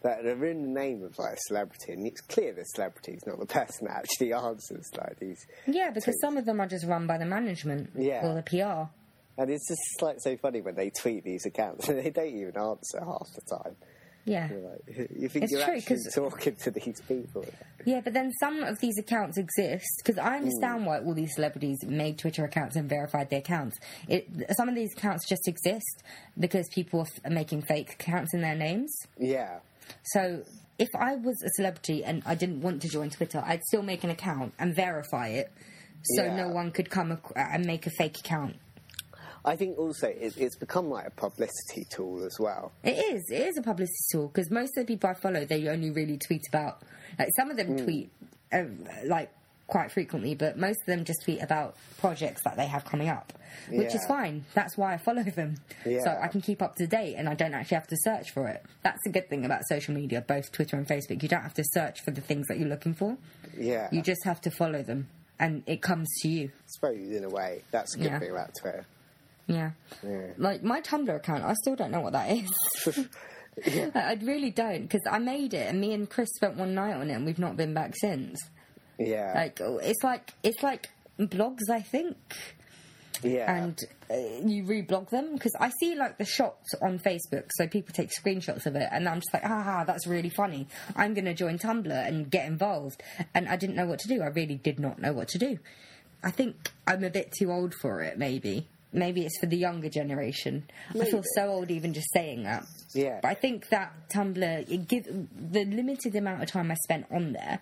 that 0.03 0.25
are 0.25 0.47
in 0.47 0.63
the 0.63 0.81
name 0.81 1.03
of 1.05 1.19
like 1.19 1.35
a 1.35 1.41
celebrity, 1.49 1.93
and 1.93 2.07
it's 2.07 2.21
clear 2.23 2.53
the 2.53 2.65
celebrity 2.65 3.13
is 3.13 3.27
not 3.27 3.39
the 3.39 3.47
person 3.61 3.87
that 3.89 3.97
actually 3.99 4.33
answers 4.33 4.89
like 4.99 5.19
these. 5.19 5.45
Yeah, 5.67 5.91
because 5.91 6.15
tweets. 6.15 6.21
some 6.21 6.37
of 6.37 6.45
them 6.47 6.61
are 6.61 6.67
just 6.67 6.87
run 6.87 7.07
by 7.07 7.19
the 7.19 7.27
management 7.27 7.91
Yeah. 7.97 8.27
or 8.27 8.35
the 8.35 8.43
PR. 8.43 8.91
And 9.39 9.51
it's 9.51 9.69
just 9.69 10.01
like 10.01 10.17
so 10.21 10.35
funny 10.39 10.63
when 10.63 10.75
they 10.77 10.89
tweet 10.91 11.23
these 11.25 11.45
accounts 11.45 11.89
and 11.91 11.99
they 11.99 12.09
don't 12.11 12.27
even 12.29 12.57
answer 12.57 13.01
half 13.05 13.27
the 13.35 13.43
time. 13.57 13.77
Yeah. 14.27 14.49
Like, 14.51 15.09
you 15.16 15.29
think 15.29 15.45
It's 15.45 15.53
you're 15.53 15.64
true, 15.64 15.74
actually 15.77 16.01
talking 16.12 16.57
to 16.57 16.70
these 16.72 17.01
people? 17.03 17.47
Yeah, 17.85 18.01
but 18.03 18.12
then 18.12 18.33
some 18.41 18.64
of 18.64 18.79
these 18.81 18.99
accounts 18.99 19.39
exist 19.39 19.87
because 20.05 20.18
I 20.18 20.37
understand 20.37 20.83
mm. 20.83 20.87
why 20.87 20.99
all 20.99 21.14
these 21.14 21.33
celebrities 21.35 21.79
made 21.87 22.18
Twitter 22.18 22.45
accounts 22.45 22.74
and 22.74 22.89
verified 22.89 23.31
their 23.31 23.39
accounts. 23.39 23.79
It, 24.09 24.29
some 24.57 24.68
of 24.68 24.74
these 24.74 24.93
accounts 24.97 25.29
just 25.29 25.47
exist 25.47 26.03
because 26.39 26.68
people 26.74 27.01
are, 27.01 27.07
f- 27.07 27.20
are 27.24 27.31
making 27.35 27.62
fake 27.62 27.93
accounts 27.93 28.35
in 28.35 28.41
their 28.41 28.57
names. 28.57 28.93
Yeah, 29.16 29.61
So 30.03 30.43
if 30.79 30.89
I 30.99 31.14
was 31.14 31.41
a 31.45 31.51
celebrity 31.55 32.03
and 32.05 32.22
I 32.27 32.35
didn't 32.35 32.61
want 32.62 32.83
to 32.83 32.89
join 32.89 33.11
Twitter, 33.11 33.41
I'd 33.47 33.62
still 33.62 33.83
make 33.83 34.03
an 34.03 34.11
account 34.11 34.55
and 34.59 34.74
verify 34.74 35.29
it, 35.29 35.53
so 36.03 36.24
Yeah. 36.24 36.37
no 36.37 36.49
one 36.49 36.72
could 36.72 36.91
come 36.91 37.12
ac- 37.12 37.20
uh, 37.37 37.45
and 37.53 37.64
make 37.64 37.87
a 37.87 37.91
fake 37.91 38.18
account. 38.18 38.57
I 39.47 39.55
think 39.57 39.79
also 39.79 40.09
it, 40.09 40.37
it's 40.37 40.57
become 40.57 40.91
like 40.91 41.07
a 41.07 41.11
publicity 41.11 41.87
tool 41.89 42.25
as 42.25 42.37
well. 42.39 42.73
It 42.83 42.99
is. 43.15 43.31
It 43.31 43.41
is 43.47 43.57
a 43.57 43.63
publicity 43.63 43.95
tool 44.13 44.27
because 44.29 44.51
most 44.51 44.77
of 44.77 44.87
the 44.87 44.93
people 44.93 45.09
I 45.09 45.15
follow, 45.15 45.45
they 45.45 45.69
only 45.69 45.91
really 45.91 46.19
tweet 46.19 46.43
about. 46.49 46.83
Like 47.19 47.29
some 47.37 47.51
of 47.51 47.57
them 47.57 47.79
tweet, 47.79 48.11
uh, 48.53 48.65
like 49.07 49.31
quite 49.69 49.91
frequently, 49.93 50.35
but 50.35 50.59
most 50.59 50.81
of 50.81 50.87
them 50.87 51.05
just 51.05 51.23
tweet 51.25 51.43
about 51.43 51.77
projects 51.99 52.43
that 52.45 52.57
they 52.57 52.67
have 52.67 52.85
coming 52.85 53.09
up, 53.09 53.33
which 53.71 53.95
is 53.95 54.05
fine. 54.07 54.45
That's 54.55 54.77
why 54.77 54.95
I 54.95 54.97
follow 54.99 55.23
them, 55.23 55.57
so 55.85 56.19
I 56.23 56.29
can 56.29 56.41
keep 56.41 56.61
up 56.63 56.77
to 56.77 56.87
date 56.87 57.15
and 57.17 57.29
I 57.29 57.35
don't 57.35 57.55
actually 57.55 57.77
have 57.77 57.87
to 57.89 57.97
search 58.01 58.31
for 58.33 58.47
it. 58.49 58.65
That's 58.83 59.05
a 59.07 59.11
good 59.11 59.29
thing 59.29 59.45
about 59.45 59.63
social 59.69 59.95
media, 59.95 60.21
both 60.27 60.53
Twitter 60.53 60.77
and 60.77 60.87
Facebook. 60.87 61.23
You 61.23 61.29
don't 61.29 61.43
have 61.43 61.55
to 61.55 61.65
search 61.73 62.01
for 62.03 62.11
the 62.11 62.21
things 62.21 62.47
that 62.49 62.59
you're 62.59 62.69
looking 62.69 62.95
for. 62.95 63.17
Yeah, 63.57 63.89
You 63.91 64.03
just 64.03 64.25
have 64.25 64.41
to 64.43 64.51
follow 64.51 64.83
them, 64.83 65.09
and 65.39 65.63
it 65.67 65.83
comes 65.83 66.09
to 66.23 66.29
you. 66.29 66.49
I 66.55 66.63
suppose 66.67 67.11
in 67.17 67.25
a 67.25 67.29
way 67.31 67.63
that's 67.71 67.95
a 67.95 67.99
good 67.99 68.07
Yeah. 68.07 68.19
thing 68.19 68.31
about 68.31 68.51
Twitter. 68.61 68.85
Yeah. 69.47 69.71
Yeah. 70.03 70.29
Like 70.37 70.63
my 70.63 70.81
Tumblr 70.81 71.15
account, 71.15 71.45
I 71.45 71.55
still 71.55 71.77
don't 71.77 71.91
know 71.91 72.01
what 72.01 72.13
that 72.13 72.31
is. 72.31 72.51
I 73.67 73.91
I 73.95 74.19
really 74.23 74.51
don't 74.51 74.83
because 74.83 75.03
I 75.11 75.19
made 75.19 75.55
it, 75.55 75.69
and 75.69 75.81
me 75.81 75.95
and 75.95 76.09
Chris 76.09 76.29
spent 76.37 76.57
one 76.57 76.75
night 76.75 76.95
on 76.95 77.11
it, 77.11 77.15
and 77.15 77.25
we've 77.25 77.39
not 77.39 77.57
been 77.57 77.73
back 77.73 77.95
since. 77.97 78.39
Yeah, 78.99 79.33
Like 79.35 79.61
oh, 79.61 79.79
it's 79.79 80.03
like 80.03 80.33
it's 80.43 80.63
like 80.63 80.89
blogs, 81.19 81.71
I 81.71 81.81
think, 81.81 82.17
yeah, 83.23 83.55
and 83.55 83.79
uh, 84.11 84.15
you 84.47 84.65
reblog 84.65 85.11
them 85.11 85.35
because 85.35 85.55
I 85.59 85.71
see 85.81 85.95
like 85.95 86.19
the 86.19 86.25
shots 86.25 86.75
on 86.83 86.99
Facebook, 86.99 87.49
so 87.57 87.67
people 87.67 87.95
take 87.95 88.11
screenshots 88.11 88.67
of 88.67 88.77
it, 88.77 88.89
and 88.91 89.09
I'm 89.09 89.19
just 89.21 89.33
like, 89.33 89.45
ah, 89.45 89.85
that's 89.87 90.07
really 90.07 90.31
funny. 90.31 90.67
I'm 90.95 91.15
going 91.15 91.25
to 91.27 91.35
join 91.35 91.59
Tumblr 91.59 91.91
and 91.91 92.31
get 92.31 92.47
involved, 92.47 93.03
and 93.35 93.49
I 93.49 93.57
didn't 93.57 93.77
know 93.77 93.87
what 93.87 94.01
to 94.01 94.09
do. 94.09 94.23
I 94.23 94.27
really 94.27 94.57
did 94.57 94.79
not 94.79 94.99
know 94.99 95.13
what 95.13 95.29
to 95.29 95.39
do. 95.39 95.59
I 96.23 96.31
think 96.31 96.73
I'm 96.87 97.05
a 97.05 97.11
bit 97.11 97.33
too 97.39 97.51
old 97.53 97.75
for 97.75 98.01
it. 98.03 98.19
Maybe, 98.19 98.69
maybe 98.93 99.24
it's 99.24 99.39
for 99.39 99.47
the 99.47 99.57
younger 99.57 99.89
generation. 99.89 100.68
I 100.95 101.05
feel 101.05 101.22
so 101.34 101.49
old 101.49 101.70
even 101.70 101.93
just 101.93 102.12
saying 102.12 102.45
that. 102.45 102.64
yeah. 102.95 103.20
But 103.22 103.28
I 103.28 103.34
think 103.34 103.68
that 103.68 103.93
Tumblr, 104.09 104.70
it 104.70 104.89
give 104.89 105.05
the 105.05 105.64
limited 105.64 106.16
amount 106.16 106.43
of 106.43 106.51
time 106.51 106.70
I 106.70 106.74
spent 106.84 107.07
on 107.11 107.32
there, 107.32 107.61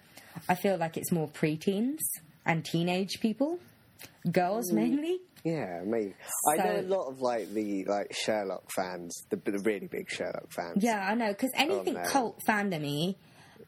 I 0.49 0.55
feel 0.55 0.77
like 0.77 0.97
it's 0.97 1.13
more 1.13 1.29
preteens 1.29 2.01
and 2.47 2.65
teenage 2.65 3.21
people, 3.21 3.59
girls 4.31 4.71
mm. 4.71 4.77
mainly. 4.77 5.21
Yeah, 5.45 5.83
maybe. 5.85 6.15
I 6.51 6.57
know 6.57 6.81
a 6.81 6.83
lot 6.83 7.09
of 7.09 7.21
like 7.21 7.53
the 7.53 7.85
like 7.85 8.15
Sherlock 8.15 8.71
fans, 8.75 9.15
the, 9.29 9.37
the 9.37 9.59
really 9.59 9.89
big 9.89 10.11
Sherlock 10.11 10.51
fans. 10.51 10.83
Yeah, 10.83 11.07
I 11.07 11.15
know 11.15 11.29
because 11.29 11.51
anything 11.55 11.97
cult 12.07 12.41
fandomy, 12.49 13.17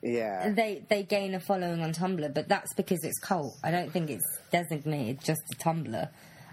yeah, 0.02 0.50
they 0.52 0.82
they 0.88 1.02
gain 1.02 1.34
a 1.34 1.40
following 1.40 1.82
on 1.82 1.92
Tumblr, 1.92 2.32
but 2.32 2.48
that's 2.48 2.72
because 2.74 3.04
it's 3.04 3.18
cult. 3.18 3.59
I 3.62 3.70
don't 3.70 3.92
think 3.92 4.09
it's 4.09 4.24
designated 4.50 5.22
just 5.22 5.40
to 5.50 5.59
Tumblr. 5.59 6.09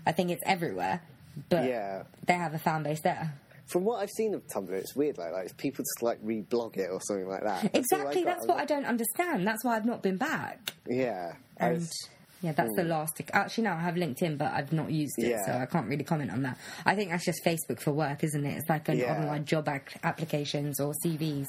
I 0.05 0.11
think 0.11 0.31
it's 0.31 0.43
everywhere, 0.45 1.01
but 1.49 1.65
yeah. 1.67 2.03
they 2.25 2.33
have 2.33 2.53
a 2.53 2.59
fan 2.59 2.83
base 2.83 3.01
there. 3.01 3.33
From 3.67 3.85
what 3.85 4.01
I've 4.01 4.09
seen 4.11 4.33
of 4.33 4.45
Tumblr, 4.47 4.71
it's 4.71 4.95
weird. 4.95 5.17
Like, 5.17 5.31
like 5.31 5.57
people 5.57 5.83
just 5.83 6.03
like 6.03 6.21
reblog 6.23 6.77
it 6.77 6.89
or 6.91 6.99
something 7.01 7.27
like 7.27 7.43
that. 7.43 7.61
That's 7.73 7.91
exactly, 7.91 8.23
that's 8.23 8.45
what 8.45 8.57
I 8.57 8.65
don't 8.65 8.85
understand. 8.85 9.47
That's 9.47 9.63
why 9.63 9.75
I've 9.77 9.85
not 9.85 10.03
been 10.03 10.17
back. 10.17 10.73
Yeah, 10.87 11.33
And 11.57 11.75
was- 11.75 12.09
yeah, 12.41 12.51
that's 12.51 12.75
the 12.75 12.83
hmm. 12.83 12.89
last. 12.89 13.21
Actually, 13.31 13.63
no, 13.63 13.71
I 13.71 13.79
have 13.79 13.95
LinkedIn, 13.95 14.37
but 14.37 14.51
I've 14.51 14.73
not 14.73 14.91
used 14.91 15.13
it, 15.17 15.29
Yeah. 15.29 15.45
so 15.45 15.53
I 15.53 15.65
can't 15.65 15.87
really 15.87 16.03
comment 16.03 16.29
on 16.29 16.41
that. 16.43 16.57
I 16.85 16.93
think 16.93 17.11
that's 17.11 17.23
just 17.23 17.39
Facebook 17.45 17.79
for 17.79 17.93
work, 17.93 18.21
isn't 18.25 18.45
it? 18.45 18.57
It's 18.57 18.67
like 18.69 18.89
an 18.89 18.97
Yeah. 18.97 19.15
online 19.15 19.45
job 19.45 19.69
ac- 19.69 19.97
applications 20.03 20.81
or 20.81 20.91
CVs, 21.05 21.45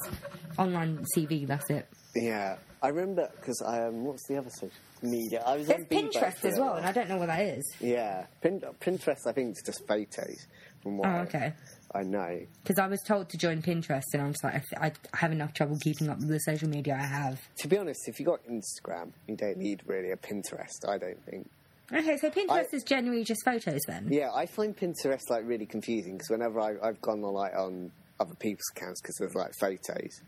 online 0.57 1.03
CV. 1.13 1.45
That's 1.45 1.69
it. 1.69 1.85
Yeah. 2.15 2.57
I 2.81 2.89
remember 2.89 3.29
because 3.35 3.61
um, 3.65 4.03
what's 4.03 4.27
the 4.27 4.37
other 4.37 4.49
social 4.51 4.69
media? 5.01 5.41
I 5.45 5.57
was 5.57 5.67
There's 5.67 5.81
on 5.81 5.85
Bebo 5.87 6.11
Pinterest 6.11 6.37
for 6.37 6.47
a 6.47 6.51
as 6.51 6.57
well, 6.59 6.67
while. 6.67 6.75
and 6.75 6.85
I 6.85 6.91
don't 6.91 7.09
know 7.09 7.17
what 7.17 7.27
that 7.27 7.41
is. 7.41 7.75
Yeah, 7.79 8.25
Pin- 8.41 8.61
Pinterest. 8.79 9.25
I 9.27 9.31
think 9.31 9.51
it's 9.51 9.63
just 9.63 9.87
photos. 9.87 10.47
From 10.83 10.97
what 10.97 11.07
Oh, 11.07 11.11
I- 11.11 11.19
okay. 11.21 11.53
I 11.95 12.03
know. 12.03 12.41
Because 12.61 12.77
I 12.77 12.87
was 12.87 13.01
told 13.07 13.29
to 13.29 13.37
join 13.37 13.61
Pinterest, 13.61 14.03
and 14.13 14.21
I'm 14.21 14.33
just 14.33 14.43
like, 14.43 14.61
I, 14.77 14.87
I 15.13 15.17
have 15.17 15.31
enough 15.31 15.53
trouble 15.53 15.77
keeping 15.79 16.09
up 16.09 16.17
with 16.19 16.27
the 16.27 16.39
social 16.39 16.67
media 16.69 16.93
I 17.01 17.05
have. 17.05 17.39
To 17.59 17.67
be 17.67 17.77
honest, 17.77 18.01
if 18.07 18.19
you 18.19 18.25
got 18.25 18.41
Instagram, 18.47 19.11
you 19.27 19.35
don't 19.37 19.57
need 19.57 19.81
really 19.87 20.11
a 20.11 20.17
Pinterest. 20.17 20.87
I 20.87 20.97
don't 20.97 21.23
think. 21.25 21.49
Okay, 21.93 22.17
so 22.17 22.29
Pinterest 22.29 22.73
is 22.73 22.83
generally 22.83 23.23
just 23.23 23.43
photos 23.45 23.79
then. 23.87 24.09
Yeah, 24.11 24.29
I 24.33 24.45
find 24.45 24.75
Pinterest 24.75 25.29
like 25.29 25.43
really 25.47 25.65
confusing 25.65 26.13
because 26.17 26.29
whenever 26.29 26.59
I, 26.59 26.73
I've 26.83 26.99
gone 27.01 27.23
on 27.23 27.33
like 27.33 27.53
on 27.55 27.91
other 28.19 28.35
people's 28.35 28.65
accounts 28.75 29.01
because 29.01 29.15
there's 29.19 29.35
like 29.35 29.53
photos, 29.59 30.21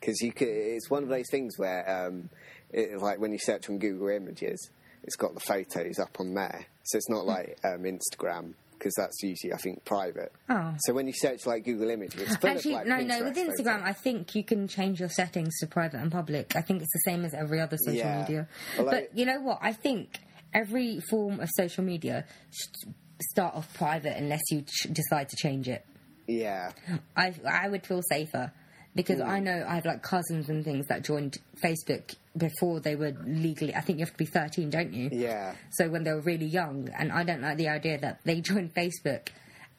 because 0.00 0.20
you 0.20 0.32
could, 0.32 0.48
it's 0.48 0.88
one 0.90 1.02
of 1.02 1.08
those 1.08 1.26
things 1.30 1.58
where 1.58 2.06
um, 2.06 2.28
it, 2.70 2.98
like 3.00 3.18
when 3.20 3.32
you 3.32 3.38
search 3.38 3.68
on 3.68 3.78
Google 3.78 4.08
Images, 4.08 4.70
it's 5.04 5.16
got 5.16 5.34
the 5.34 5.40
photos 5.40 5.98
up 5.98 6.18
on 6.20 6.34
there, 6.34 6.66
so 6.84 6.96
it's 6.98 7.08
not 7.08 7.24
like 7.26 7.58
um, 7.64 7.84
Instagram 7.84 8.54
because 8.78 8.94
that's 8.96 9.20
usually 9.24 9.52
I 9.52 9.56
think 9.56 9.84
private. 9.84 10.32
Oh. 10.48 10.74
So 10.80 10.92
when 10.92 11.06
you 11.08 11.12
search 11.12 11.46
like 11.46 11.64
Google 11.64 11.90
Images, 11.90 12.36
Actually, 12.44 12.74
like, 12.74 12.86
no, 12.86 12.98
no. 13.00 13.24
With 13.24 13.36
Instagram, 13.36 13.78
photos. 13.80 13.82
I 13.84 13.92
think 13.92 14.34
you 14.34 14.44
can 14.44 14.68
change 14.68 15.00
your 15.00 15.08
settings 15.08 15.58
to 15.60 15.66
private 15.66 16.00
and 16.00 16.12
public. 16.12 16.54
I 16.54 16.60
think 16.60 16.82
it's 16.82 16.92
the 16.92 17.10
same 17.10 17.24
as 17.24 17.34
every 17.34 17.60
other 17.60 17.76
social 17.76 17.94
Yeah. 17.98 18.20
media. 18.20 18.48
Well, 18.76 18.86
but 18.86 19.16
you 19.16 19.24
know 19.26 19.40
what? 19.40 19.58
I 19.62 19.72
think 19.72 20.18
every 20.54 21.00
form 21.10 21.40
of 21.40 21.48
social 21.56 21.82
media 21.84 22.24
should 22.50 22.94
start 23.20 23.54
off 23.56 23.72
private 23.74 24.16
unless 24.16 24.42
you 24.50 24.62
ch- 24.62 24.86
decide 24.92 25.28
to 25.30 25.36
change 25.36 25.68
it. 25.68 25.84
yeah, 26.28 26.70
I 27.16 27.34
I 27.48 27.68
would 27.68 27.84
feel 27.86 28.02
safer 28.08 28.52
because 28.98 29.20
mm. 29.20 29.28
I 29.28 29.38
know 29.38 29.64
I 29.66 29.76
have 29.76 29.84
like 29.84 30.02
cousins 30.02 30.48
and 30.48 30.64
things 30.64 30.88
that 30.88 31.04
joined 31.04 31.38
Facebook 31.62 32.16
before 32.36 32.80
they 32.80 32.96
were 32.96 33.12
legally. 33.24 33.72
I 33.72 33.80
think 33.80 34.00
you 34.00 34.04
have 34.04 34.12
to 34.12 34.18
be 34.18 34.24
thirteen, 34.24 34.70
don't 34.70 34.92
you? 34.92 35.08
yeah, 35.12 35.54
So 35.70 35.88
when 35.88 36.02
they 36.02 36.12
were 36.12 36.20
really 36.20 36.46
young, 36.46 36.88
and 36.98 37.12
I 37.12 37.22
don't 37.22 37.40
like 37.40 37.58
the 37.58 37.68
idea 37.68 37.98
that 37.98 38.18
they 38.24 38.40
joined 38.50 38.74
Facebook 38.74 39.28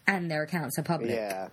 and 0.08 0.32
their 0.32 0.44
accounts 0.44 0.80
are 0.80 0.84
public 0.84 1.12
yeah, 1.12 1.50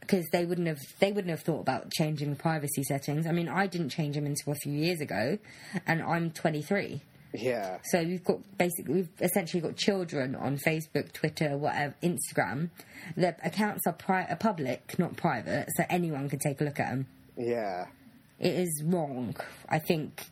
because 0.00 0.24
they 0.32 0.46
wouldn't 0.46 0.66
have 0.66 0.80
they 0.98 1.12
wouldn't 1.12 1.28
have 1.28 1.42
thought 1.42 1.60
about 1.60 1.92
changing 1.92 2.36
privacy 2.36 2.82
settings. 2.84 3.26
I 3.26 3.32
mean, 3.32 3.50
I 3.50 3.66
didn't 3.66 3.90
change 3.90 4.14
them 4.14 4.24
until 4.24 4.54
a 4.54 4.56
few 4.56 4.72
years 4.72 5.02
ago, 5.02 5.36
and 5.86 6.02
I'm 6.02 6.30
23. 6.30 7.02
Yeah, 7.32 7.78
So 7.84 8.02
we've 8.02 8.24
got 8.24 8.38
basically 8.58 8.94
we've 8.94 9.08
essentially 9.20 9.60
got 9.60 9.76
children 9.76 10.34
on 10.34 10.58
Facebook, 10.58 11.12
Twitter, 11.12 11.56
whatever, 11.56 11.94
Instagram. 12.02 12.70
Their 13.16 13.36
accounts 13.44 13.86
are, 13.86 13.92
pri- 13.92 14.26
are 14.28 14.36
public, 14.36 14.98
not 14.98 15.16
private, 15.16 15.68
so 15.76 15.84
anyone 15.88 16.28
can 16.28 16.38
take 16.40 16.60
a 16.60 16.64
look 16.64 16.80
at 16.80 16.90
them. 16.90 17.06
yeah, 17.36 17.86
It 18.38 18.54
is 18.54 18.82
wrong. 18.84 19.36
I 19.68 19.78
think 19.78 20.24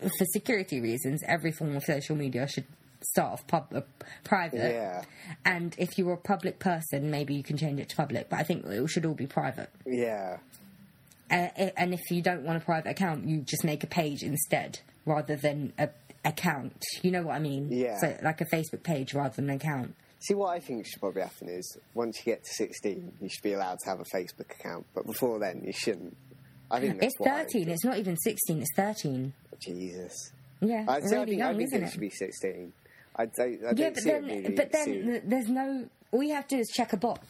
for 0.00 0.24
security 0.32 0.80
reasons, 0.80 1.22
every 1.26 1.52
form 1.52 1.76
of 1.76 1.82
social 1.84 2.16
media 2.16 2.46
should 2.48 2.66
start 3.04 3.32
off 3.32 3.46
pub- 3.46 3.72
uh, 3.74 3.80
private. 4.24 4.72
Yeah. 4.74 5.02
And 5.44 5.74
if 5.78 5.96
you're 5.98 6.12
a 6.12 6.16
public 6.16 6.58
person, 6.58 7.10
maybe 7.10 7.34
you 7.34 7.42
can 7.42 7.56
change 7.56 7.80
it 7.80 7.88
to 7.90 7.96
public. 7.96 8.28
But 8.28 8.38
I 8.40 8.42
think 8.44 8.64
it 8.66 8.86
should 8.88 9.04
all 9.06 9.14
be 9.14 9.26
private. 9.26 9.70
yeah. 9.86 10.38
Uh, 11.30 11.48
and 11.78 11.94
if 11.94 12.10
you 12.10 12.20
don't 12.20 12.42
want 12.42 12.60
a 12.62 12.64
private 12.64 12.90
account, 12.90 13.26
you 13.26 13.38
just 13.40 13.64
make 13.64 13.82
a 13.82 13.86
page 13.86 14.22
instead, 14.22 14.80
rather 15.06 15.34
than 15.34 15.72
a 15.78 15.88
account. 16.24 16.82
You 17.02 17.10
know 17.10 17.22
what 17.22 17.34
I 17.34 17.38
mean? 17.38 17.68
Yeah. 17.70 17.98
So 18.00 18.16
like 18.22 18.40
a 18.40 18.46
Facebook 18.46 18.82
page 18.82 19.14
rather 19.14 19.34
than 19.34 19.50
an 19.50 19.56
account. 19.56 19.94
See, 20.20 20.34
what 20.34 20.50
I 20.54 20.60
think 20.60 20.86
should 20.86 21.00
probably 21.00 21.22
happen 21.22 21.48
is 21.48 21.76
once 21.94 22.18
you 22.18 22.32
get 22.32 22.44
to 22.44 22.50
16, 22.54 23.12
you 23.20 23.28
should 23.28 23.42
be 23.42 23.54
allowed 23.54 23.78
to 23.80 23.90
have 23.90 24.00
a 24.00 24.04
Facebook 24.04 24.52
account, 24.52 24.86
but 24.94 25.04
before 25.04 25.40
then, 25.40 25.62
you 25.64 25.72
shouldn't. 25.72 26.16
I 26.70 26.78
think 26.80 27.00
that's 27.00 27.12
It's 27.18 27.28
13. 27.28 27.68
It's 27.68 27.84
not 27.84 27.98
even 27.98 28.16
16. 28.16 28.60
It's 28.62 28.70
13. 28.76 29.32
Jesus. 29.60 30.32
Yeah, 30.60 30.84
I'd 30.88 31.08
say 31.08 31.20
I 31.20 31.24
think, 31.24 31.38
young, 31.38 31.54
I 31.54 31.58
think 31.58 31.68
isn't 31.68 31.82
it 31.82 31.86
it? 31.86 31.90
should 31.90 32.00
be 32.00 32.10
16. 32.10 32.72
I 33.16 33.26
don't, 33.26 33.38
I 33.64 33.72
yeah, 33.76 33.90
but 33.90 34.04
then, 34.04 34.24
it 34.24 34.42
being 34.44 34.54
but 34.54 34.72
then 34.72 35.22
there's 35.24 35.48
no. 35.48 35.86
All 36.12 36.22
you 36.22 36.34
have 36.34 36.46
to 36.48 36.56
do 36.56 36.60
is 36.60 36.68
check 36.72 36.92
a 36.92 36.96
box. 36.96 37.26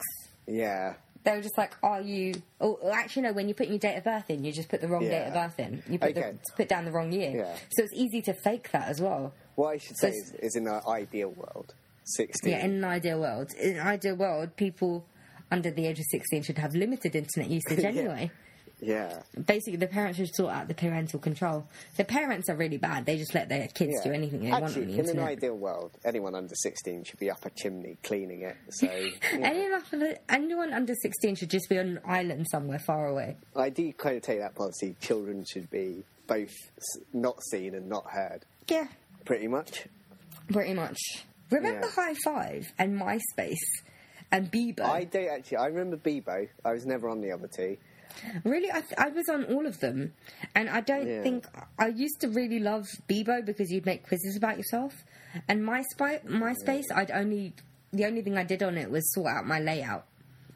Yeah. 0.47 0.95
They 1.24 1.32
were 1.36 1.40
just 1.42 1.56
like, 1.56 1.76
"Are 1.82 2.00
you?" 2.00 2.34
Oh, 2.60 2.78
actually, 2.92 3.22
no. 3.22 3.32
When 3.32 3.48
you 3.48 3.54
put 3.54 3.68
your 3.68 3.78
date 3.78 3.96
of 3.96 4.04
birth 4.04 4.28
in, 4.28 4.42
you 4.44 4.52
just 4.52 4.68
put 4.68 4.80
the 4.80 4.88
wrong 4.88 5.02
date 5.02 5.28
of 5.28 5.34
Yeah. 5.34 5.46
birth 5.46 5.58
in. 5.60 5.82
You 5.88 5.98
put 5.98 6.10
Okay. 6.16 6.32
the, 6.32 6.38
put 6.56 6.68
down 6.68 6.84
the 6.84 6.90
wrong 6.90 7.12
year. 7.12 7.30
Yeah. 7.36 7.54
So 7.70 7.84
it's 7.84 7.92
easy 7.94 8.20
to 8.22 8.34
fake 8.34 8.70
that 8.72 8.88
as 8.88 9.00
well. 9.00 9.32
What 9.54 9.68
I 9.68 9.78
should 9.78 9.96
say 9.98 10.10
is, 10.10 10.32
is 10.40 10.56
in 10.56 10.66
an 10.66 10.80
ideal 10.88 11.30
world, 11.30 11.74
16. 12.04 12.50
Yeah, 12.50 12.64
in 12.64 12.72
an 12.72 12.84
ideal 12.84 13.20
world, 13.20 13.52
in 13.60 13.76
an 13.76 13.86
ideal 13.86 14.16
world, 14.16 14.56
people 14.56 15.04
under 15.50 15.70
the 15.70 15.86
age 15.86 15.98
of 16.00 16.06
sixteen 16.10 16.42
should 16.42 16.58
have 16.58 16.74
limited 16.74 17.14
internet 17.14 17.50
usage 17.50 17.78
Yeah. 17.82 17.88
anyway. 17.90 18.30
Yeah. 18.82 19.22
Basically, 19.46 19.76
the 19.76 19.86
parents 19.86 20.18
should 20.18 20.34
sort 20.34 20.52
out 20.52 20.68
the 20.68 20.74
parental 20.74 21.20
control. 21.20 21.66
The 21.96 22.04
parents 22.04 22.50
are 22.50 22.56
really 22.56 22.78
bad. 22.78 23.06
They 23.06 23.16
just 23.16 23.34
let 23.34 23.48
their 23.48 23.68
kids 23.68 23.92
yeah. 23.94 24.10
do 24.10 24.12
anything 24.12 24.40
they 24.40 24.50
want 24.50 24.64
on 24.64 24.70
Actually, 24.70 24.96
the 24.96 24.98
in 25.00 25.18
an 25.18 25.20
ideal 25.20 25.56
world, 25.56 25.92
anyone 26.04 26.34
under 26.34 26.54
16 26.54 27.04
should 27.04 27.18
be 27.18 27.30
up 27.30 27.46
a 27.46 27.50
chimney 27.50 27.96
cleaning 28.02 28.42
it. 28.42 28.56
So. 28.70 28.88
Anyone, 29.32 29.82
anyone 30.28 30.72
under 30.72 30.94
16 30.94 31.36
should 31.36 31.50
just 31.50 31.68
be 31.68 31.78
on 31.78 31.86
an 31.86 32.00
island 32.04 32.46
somewhere 32.50 32.78
far 32.78 33.06
away. 33.06 33.36
I 33.56 33.70
do 33.70 33.92
kind 33.92 34.16
of 34.16 34.22
take 34.22 34.40
that 34.40 34.54
policy. 34.54 34.96
Children 35.00 35.44
should 35.44 35.70
be 35.70 36.04
both 36.26 36.52
not 37.12 37.42
seen 37.50 37.74
and 37.74 37.88
not 37.88 38.04
heard, 38.10 38.44
Yeah, 38.68 38.86
pretty 39.24 39.48
much. 39.48 39.86
pretty 40.48 40.74
much. 40.74 40.98
Remember 41.50 41.86
Yeah. 41.86 41.90
High 41.92 42.14
Five 42.24 42.72
and 42.78 42.98
MySpace 43.00 43.56
and 44.30 44.50
Bebo? 44.50 44.80
I 44.80 45.04
don't 45.04 45.28
actually. 45.28 45.58
I 45.58 45.66
remember 45.66 45.96
Bebo. 45.96 46.48
I 46.64 46.72
was 46.72 46.86
never 46.86 47.08
on 47.08 47.20
the 47.20 47.32
other 47.32 47.48
two. 47.54 47.76
Really, 48.44 48.70
I, 48.70 48.80
th- 48.80 48.94
I 48.98 49.08
was 49.08 49.28
on 49.28 49.44
all 49.44 49.66
of 49.66 49.80
them, 49.80 50.12
and 50.54 50.68
I 50.70 50.80
don't 50.80 51.06
Yeah. 51.08 51.22
think 51.22 51.46
I 51.78 51.88
used 51.88 52.20
to 52.20 52.28
really 52.28 52.58
love 52.58 52.86
Bebo 53.08 53.44
because 53.44 53.70
you'd 53.70 53.86
make 53.86 54.06
quizzes 54.06 54.36
about 54.36 54.56
yourself, 54.58 54.92
and 55.48 55.62
MySpace, 55.62 56.24
MySpace, 56.26 56.84
I'd 56.94 57.10
only 57.10 57.54
the 57.92 58.06
only 58.06 58.22
thing 58.22 58.38
I 58.38 58.44
did 58.44 58.62
on 58.62 58.78
it 58.78 58.90
was 58.90 59.02
sort 59.12 59.28
out 59.30 59.46
my 59.46 59.60
layout. 59.60 60.06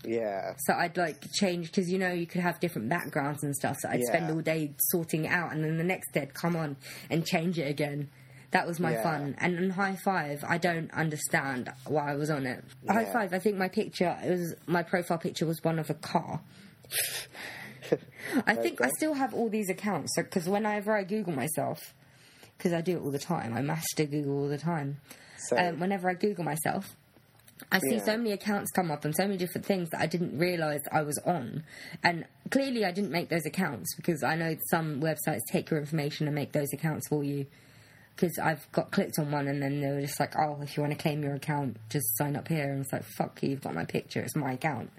Yeah. 0.05 0.55
So 0.59 0.73
I'd 0.75 0.97
like 0.97 1.31
change 1.33 1.67
because 1.67 1.91
you 1.91 1.99
know 1.99 2.13
you 2.13 2.27
could 2.27 2.41
have 2.41 2.61
different 2.61 2.89
backgrounds 2.89 3.43
and 3.45 3.55
stuff. 3.55 3.77
So 3.81 3.89
I'd 3.91 4.03
spend 4.05 4.31
all 4.31 4.41
day 4.41 4.73
sorting 4.79 5.25
it 5.27 5.33
out, 5.33 5.53
and 5.53 5.63
then 5.65 5.77
the 5.77 5.85
next 5.85 6.13
day 6.13 6.23
I'd 6.23 6.35
come 6.35 6.57
on 6.57 6.77
and 7.11 7.27
change 7.27 7.59
it 7.59 7.69
again. 7.69 8.09
That 8.53 8.67
was 8.67 8.79
my 8.81 8.93
Yeah. 8.93 9.03
fun. 9.03 9.35
And 9.39 9.59
in 9.59 9.73
Hi5, 9.73 10.45
I 10.49 10.57
don't 10.57 10.91
understand 10.93 11.71
why 11.87 12.13
I 12.13 12.15
was 12.15 12.31
on 12.31 12.47
it. 12.47 12.65
Hi5, 12.87 13.33
I 13.35 13.39
think 13.39 13.57
my 13.59 13.69
picture 13.69 14.17
it 14.25 14.31
was 14.31 14.55
my 14.67 14.83
profile 14.83 15.19
picture 15.19 15.45
was 15.47 15.63
one 15.65 15.79
of 15.79 15.91
a 15.91 15.95
car. 15.95 16.41
I 18.47 18.55
think 18.55 18.81
I 18.83 18.89
still 18.97 19.15
have 19.15 19.33
all 19.35 19.49
these 19.49 19.71
accounts 19.71 20.13
because 20.17 20.49
whenever 20.49 20.97
I 20.97 21.05
Google 21.05 21.33
myself, 21.33 21.95
because 22.59 22.73
I 22.73 22.81
do 22.81 22.97
it 22.97 23.03
all 23.03 23.11
the 23.13 23.19
time, 23.19 23.55
I 23.55 23.63
master 23.63 24.05
Google 24.05 24.41
all 24.43 24.49
the 24.49 24.59
time. 24.59 24.99
So, 25.49 25.57
Um, 25.57 25.79
whenever 25.79 26.11
I 26.11 26.15
Google 26.15 26.45
myself, 26.45 26.97
I 27.71 27.79
see 27.79 27.97
Yeah. 27.97 28.05
so 28.05 28.17
many 28.17 28.33
accounts 28.33 28.71
come 28.73 28.91
up 28.91 29.05
and 29.05 29.15
so 29.15 29.25
many 29.25 29.37
different 29.37 29.67
things 29.67 29.89
that 29.91 30.01
I 30.01 30.07
didn't 30.07 30.37
realise 30.39 30.83
I 30.91 31.03
was 31.03 31.19
on. 31.25 31.65
And 32.03 32.27
clearly, 32.51 32.85
I 32.85 32.91
didn't 32.91 33.13
make 33.13 33.29
those 33.29 33.47
accounts 33.47 33.95
because 33.95 34.23
I 34.23 34.35
know 34.37 34.57
some 34.71 35.01
websites 35.01 35.41
take 35.51 35.71
your 35.71 35.79
information 35.81 36.27
and 36.27 36.35
make 36.35 36.53
those 36.53 36.73
accounts 36.73 37.09
for 37.09 37.23
you. 37.23 37.47
Because 38.15 38.39
I've 38.39 38.71
got 38.73 38.91
clicked 38.93 39.19
on 39.19 39.31
one 39.31 39.47
and 39.47 39.63
then 39.63 39.81
they 39.81 39.91
were 39.91 40.01
just 40.01 40.19
like, 40.19 40.35
oh, 40.39 40.59
if 40.63 40.77
you 40.77 40.83
want 40.83 40.97
to 40.97 40.99
claim 40.99 41.23
your 41.23 41.35
account, 41.35 41.77
just 41.91 42.17
sign 42.17 42.35
up 42.35 42.49
here. 42.49 42.73
And 42.73 42.81
it's 42.83 42.93
like, 42.93 43.05
fuck 43.05 43.43
you, 43.43 43.51
you've 43.51 43.61
got 43.63 43.75
my 43.75 43.85
picture, 43.85 44.21
it's 44.21 44.35
my 44.35 44.53
account. 44.53 44.91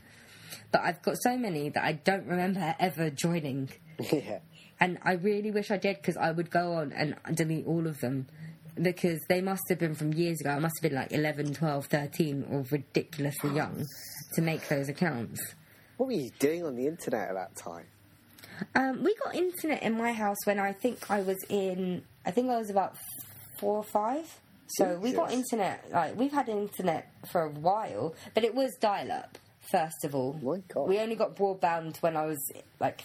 But 0.71 0.81
I've 0.81 1.01
got 1.01 1.15
so 1.21 1.37
many 1.37 1.69
that 1.69 1.83
I 1.83 1.93
don't 1.93 2.25
remember 2.25 2.75
ever 2.79 3.09
joining. 3.09 3.69
yeah. 4.11 4.39
And 4.79 4.99
I 5.03 5.13
really 5.13 5.51
wish 5.51 5.71
I 5.71 5.77
did 5.77 5.97
because 5.97 6.17
I 6.17 6.31
would 6.31 6.51
go 6.51 6.73
on 6.73 6.91
and 6.91 7.15
delete 7.35 7.65
all 7.65 7.87
of 7.87 7.99
them 7.99 8.27
because 8.81 9.19
they 9.27 9.41
must 9.41 9.63
have 9.69 9.79
been 9.79 9.95
from 9.95 10.13
years 10.13 10.39
ago. 10.41 10.51
I 10.51 10.59
must 10.59 10.75
have 10.81 10.91
been 10.91 10.99
like 10.99 11.11
11, 11.11 11.53
12, 11.53 11.85
13 11.87 12.45
or 12.51 12.65
ridiculously 12.69 13.55
young 13.55 13.85
to 14.35 14.41
make 14.41 14.67
those 14.67 14.89
accounts. 14.89 15.41
What 15.97 16.07
were 16.07 16.13
you 16.13 16.29
doing 16.37 16.63
on 16.63 16.75
the 16.75 16.85
internet 16.85 17.29
at 17.29 17.33
that 17.33 17.55
time? 17.55 17.85
Um, 18.75 19.03
we 19.03 19.15
got 19.15 19.35
internet 19.35 19.83
in 19.83 19.97
my 19.97 20.13
house 20.13 20.37
when 20.45 20.59
I 20.59 20.73
think 20.73 21.09
I 21.09 21.21
was 21.21 21.37
in, 21.49 22.03
I 22.25 22.31
think 22.31 22.49
I 22.49 22.57
was 22.57 22.69
about 22.69 22.97
four 23.59 23.77
or 23.77 23.83
five. 23.83 24.25
So 24.69 24.99
we 24.99 25.13
got 25.13 25.31
internet, 25.31 25.89
like, 25.91 26.17
we've 26.17 26.31
had 26.31 26.49
internet 26.49 27.09
for 27.31 27.43
a 27.43 27.49
while, 27.49 28.15
but 28.33 28.43
it 28.43 28.53
was 28.53 28.75
dial 28.81 29.11
up, 29.13 29.37
first 29.71 30.03
of 30.03 30.15
all. 30.15 30.39
My 30.41 30.61
God. 30.73 30.87
We 30.87 30.99
only 30.99 31.15
got 31.15 31.35
broadband 31.35 31.97
when 32.01 32.15
I 32.17 32.25
was 32.25 32.39
like 32.79 33.03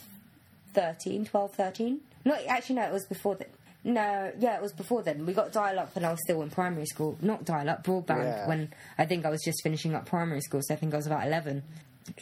13, 0.75 1.27
12, 1.27 1.55
13. 1.55 2.01
No, 2.25 2.37
actually, 2.49 2.77
no, 2.77 2.83
it 2.83 2.93
was 2.93 3.07
before 3.07 3.35
that. 3.37 3.51
No, 3.85 4.33
yeah, 4.39 4.57
it 4.57 4.63
was 4.63 4.73
before 4.73 5.03
then. 5.03 5.27
We 5.27 5.33
got 5.33 5.51
dial 5.53 5.81
up 5.81 5.95
when 5.97 6.05
I 6.05 6.11
was 6.13 6.21
still 6.23 6.41
in 6.43 6.51
primary 6.51 6.87
school. 6.87 7.19
Not 7.21 7.45
dial 7.45 7.69
up, 7.69 7.85
broadband 7.85 8.23
Yeah. 8.25 8.47
when 8.49 8.73
I 8.97 9.07
think 9.07 9.27
I 9.27 9.31
was 9.31 9.43
just 9.45 9.61
finishing 9.65 9.95
up 9.95 10.07
primary 10.07 10.41
school, 10.41 10.61
so 10.63 10.75
I 10.75 10.77
think 10.77 10.95
I 10.95 10.97
was 10.99 11.07
about 11.07 11.27
11. 11.27 11.65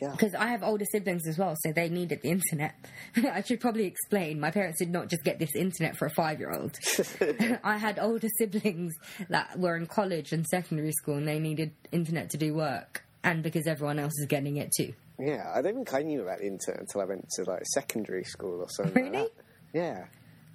Yeah. 0.00 0.10
Because 0.12 0.34
I 0.34 0.46
have 0.48 0.62
older 0.62 0.84
siblings 0.90 1.26
as 1.26 1.36
well, 1.38 1.54
so 1.64 1.72
they 1.72 1.88
needed 1.90 2.20
the 2.22 2.30
internet. 2.30 2.74
I 3.16 3.42
should 3.42 3.60
probably 3.60 3.84
explain. 3.84 4.40
My 4.40 4.50
parents 4.50 4.78
did 4.78 4.90
not 4.90 5.08
just 5.08 5.22
get 5.22 5.38
this 5.38 5.54
internet 5.54 5.96
for 5.98 6.06
a 6.06 6.10
five 6.10 6.38
year 6.38 6.50
old. 6.52 6.76
I 7.64 7.76
had 7.76 7.98
older 7.98 8.28
siblings 8.38 8.94
that 9.28 9.58
were 9.58 9.76
in 9.76 9.86
college 9.86 10.32
and 10.32 10.46
secondary 10.46 10.92
school, 10.92 11.16
and 11.16 11.28
they 11.28 11.38
needed 11.38 11.72
internet 11.92 12.30
to 12.30 12.38
do 12.38 12.54
work, 12.54 13.04
and 13.24 13.42
because 13.42 13.66
everyone 13.66 13.98
else 13.98 14.12
is 14.18 14.26
getting 14.26 14.56
it 14.56 14.72
too. 14.76 14.92
Yeah, 15.18 15.50
I 15.54 15.60
don't 15.62 15.74
think 15.74 15.92
I 15.94 16.02
knew 16.02 16.22
about 16.22 16.38
the 16.38 16.46
internet 16.46 16.80
until 16.80 17.00
I 17.02 17.04
went 17.04 17.28
to 17.36 17.44
like 17.44 17.62
secondary 17.74 18.24
school 18.24 18.60
or 18.62 18.68
something. 18.70 19.04
like 19.04 19.12
Really? 19.12 19.24
that. 19.24 19.78
Yeah. 19.78 20.04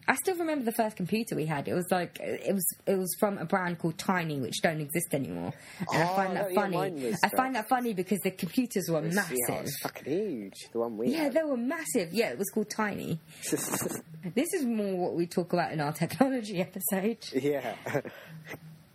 I 0.08 0.14
still 0.18 0.36
remember 0.36 0.66
the 0.66 0.72
first 0.72 0.98
computer 0.98 1.36
we 1.36 1.48
had. 1.48 1.68
It 1.68 1.74
was 1.74 1.88
like 1.90 2.20
it 2.20 2.54
was 2.54 2.64
it 2.86 2.96
was 2.96 3.16
from 3.20 3.40
a 3.40 3.46
brand 3.46 3.80
called 3.80 3.98
Tiny, 3.98 4.40
which 4.40 4.62
don't 4.62 4.80
exist 4.80 5.08
anymore. 5.16 5.52
And 5.92 6.04
I 6.04 6.12
Oh, 6.12 6.16
find 6.16 6.34
no, 6.36 6.42
that 6.44 6.52
yeah, 6.54 6.62
funny. 6.62 7.06
was 7.06 7.20
I 7.24 7.30
find 7.30 7.56
that 7.56 7.68
funny 7.68 7.94
because 7.96 8.20
the 8.20 8.30
computers 8.30 8.88
were 8.88 9.00
It's- 9.00 9.16
massive. 9.16 9.38
Yeah, 9.50 9.64
fucking 9.82 10.06
huge. 10.14 10.70
The 10.72 10.80
one 10.80 10.98
we 10.98 11.08
Yeah, 11.10 11.24
had. 11.24 11.34
they 11.34 11.42
were 11.44 11.58
massive. 11.58 12.14
Yeah, 12.14 12.30
it 12.30 12.38
was 12.38 12.50
called 12.52 12.70
Tiny. 12.70 13.20
This 14.34 14.54
is 14.54 14.64
more 14.66 14.96
what 14.96 15.14
we 15.16 15.28
talk 15.28 15.54
about 15.54 15.72
in 15.72 15.80
our 15.80 15.94
technology 15.94 16.60
episode. 16.60 17.18
yeah. 17.34 17.76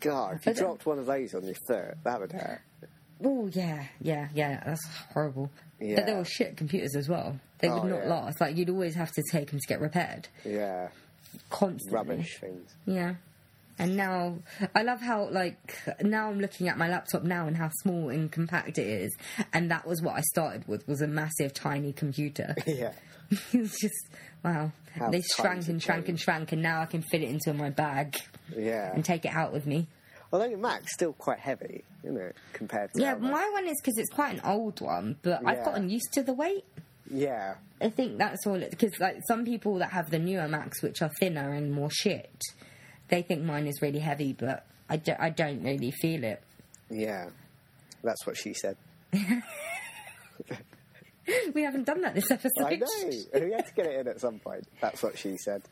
God, 0.01 0.37
if 0.41 0.47
you 0.47 0.53
I 0.53 0.55
dropped 0.55 0.87
one 0.87 0.99
of 0.99 1.07
those 1.07 1.35
on 1.35 1.45
your 1.45 1.55
foot, 1.69 1.95
that 2.05 2.21
would 2.21 2.33
hurt. 2.33 2.61
Oh 3.25 3.49
yeah, 3.53 3.85
yeah, 4.01 4.29
yeah. 4.35 4.63
That's 4.65 4.87
horrible. 5.13 5.51
Yeah. 5.79 5.97
But 5.97 6.07
they 6.07 6.15
were 6.15 6.25
shit 6.25 6.57
computers 6.57 6.95
as 6.97 7.09
well. 7.09 7.39
They 7.59 7.69
would 7.69 7.83
Oh, 7.83 7.87
not 7.87 8.05
yeah. 8.05 8.09
last. 8.11 8.41
Like 8.41 8.57
you'd 8.57 8.71
always 8.71 8.95
have 8.95 9.13
to 9.13 9.23
take 9.31 9.51
them 9.51 9.59
to 9.61 9.67
get 9.69 9.81
repaired 9.81 10.29
Yeah. 10.45 10.89
constantly. 11.51 11.95
Rubbish 11.95 12.39
things. 12.39 12.75
Yeah. 12.87 13.15
And 13.79 13.97
now 13.97 14.37
I 14.75 14.83
love 14.83 15.01
how 15.01 15.29
like 15.31 15.75
now 16.03 16.29
I'm 16.29 16.39
looking 16.41 16.69
at 16.69 16.77
my 16.77 16.89
laptop 16.89 17.23
now 17.23 17.47
and 17.47 17.57
how 17.57 17.71
small 17.83 18.11
and 18.11 18.31
compact 18.31 18.77
it 18.79 18.87
is. 18.87 19.17
And 19.55 19.71
that 19.71 19.87
was 19.87 20.03
what 20.03 20.17
I 20.17 20.21
started 20.33 20.69
with 20.69 20.87
was 20.87 21.01
a 21.01 21.07
massive 21.07 21.55
tiny 21.55 21.93
computer. 21.93 22.55
Yeah. 22.67 22.93
it's 23.53 23.81
just 23.81 24.09
wow. 24.45 24.73
How 24.95 25.09
they 25.11 25.23
shrank 25.23 25.69
and 25.69 25.81
shrank 25.83 26.09
and 26.09 26.19
shrank 26.21 26.53
and 26.53 26.61
now 26.63 26.81
I 26.83 26.87
can 26.87 27.01
fit 27.01 27.23
it 27.23 27.29
into 27.29 27.55
my 27.55 27.71
bag 27.71 28.17
Yeah. 28.55 28.93
and 28.93 29.05
take 29.05 29.25
it 29.25 29.33
out 29.33 29.53
with 29.53 29.67
me. 29.67 29.87
Although 30.33 30.47
your 30.47 30.59
Mac's 30.59 30.93
still 30.93 31.13
quite 31.13 31.39
heavy, 31.41 31.83
isn't 32.05 32.17
it, 32.17 32.37
compared 32.53 32.93
to 32.95 33.01
Yeah, 33.01 33.15
my 33.17 33.51
one 33.53 33.67
is 33.67 33.81
because 33.81 33.99
it's 33.99 34.11
quite 34.11 34.35
an 34.35 34.41
old 34.45 34.81
one, 34.81 35.17
but 35.23 35.45
I've 35.45 35.65
gotten 35.65 35.91
used 35.91 36.13
to 36.13 36.23
the 36.23 36.33
weight. 36.33 36.65
Yeah. 37.11 37.55
I 37.81 37.89
think 37.89 38.19
that's 38.19 38.47
all 38.47 38.55
it 38.55 38.71
because 38.71 38.93
like 39.01 39.19
some 39.27 39.45
people 39.45 39.79
that 39.79 39.91
have 39.91 40.11
the 40.11 40.19
newer 40.19 40.47
Macs, 40.47 40.83
which 40.83 41.03
are 41.03 41.11
thinner 41.19 41.53
and 41.53 41.73
more 41.73 41.91
shit, 41.91 42.41
they 43.09 43.23
think 43.23 43.43
mine 43.43 43.67
is 43.67 43.83
really 43.83 43.99
heavy, 43.99 44.33
but 44.33 44.67
I, 44.89 44.97
do, 44.97 45.15
I 45.19 45.31
don't 45.31 45.63
really 45.63 45.91
feel 45.91 46.23
it. 46.23 46.43
Yeah. 46.89 47.31
That's 48.05 48.25
what 48.27 48.37
she 48.37 48.55
said. 48.55 48.77
We 51.55 51.63
haven't 51.63 51.85
done 51.85 52.01
that 52.03 52.15
this 52.15 52.31
episode. 52.31 52.65
I 52.65 52.77
know. 52.77 53.11
We 53.35 53.53
had 53.53 53.67
to 53.67 53.75
get 53.75 53.87
it 53.87 54.01
in 54.01 54.09
at 54.09 54.21
some 54.21 54.39
point. 54.39 54.67
That's 54.81 55.03
what 55.03 55.19
she 55.19 55.37
said. 55.37 55.63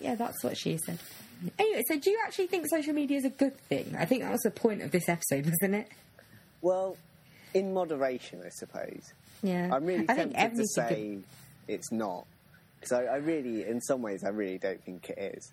Yeah, 0.00 0.14
that's 0.14 0.42
what 0.44 0.56
she 0.56 0.78
said. 0.84 0.98
Anyway, 1.58 1.82
so 1.88 1.98
do 1.98 2.10
you 2.10 2.18
actually 2.26 2.46
think 2.46 2.66
social 2.68 2.92
media 2.94 3.18
is 3.18 3.24
a 3.24 3.30
good 3.30 3.56
thing? 3.68 3.94
I 3.98 4.04
think 4.04 4.22
that 4.22 4.32
was 4.32 4.40
the 4.42 4.50
point 4.50 4.82
of 4.82 4.90
this 4.90 5.08
episode, 5.08 5.44
wasn't 5.60 5.74
it? 5.74 5.88
Well, 6.62 6.96
in 7.52 7.72
moderation, 7.74 8.40
I 8.44 8.48
suppose. 8.50 9.12
Yeah. 9.42 9.70
I'm 9.72 9.84
really 9.84 10.06
I 10.08 10.14
think 10.14 10.34
tempted 10.34 10.58
to 10.62 10.66
say 10.68 11.18
it's 11.68 11.92
not. 11.92 12.26
Because 12.80 12.92
I, 12.92 13.04
I 13.04 13.16
really, 13.16 13.64
in 13.66 13.80
some 13.80 14.02
ways, 14.02 14.24
I 14.24 14.28
really 14.28 14.58
don't 14.58 14.82
think 14.84 15.08
it 15.10 15.18
is. 15.36 15.52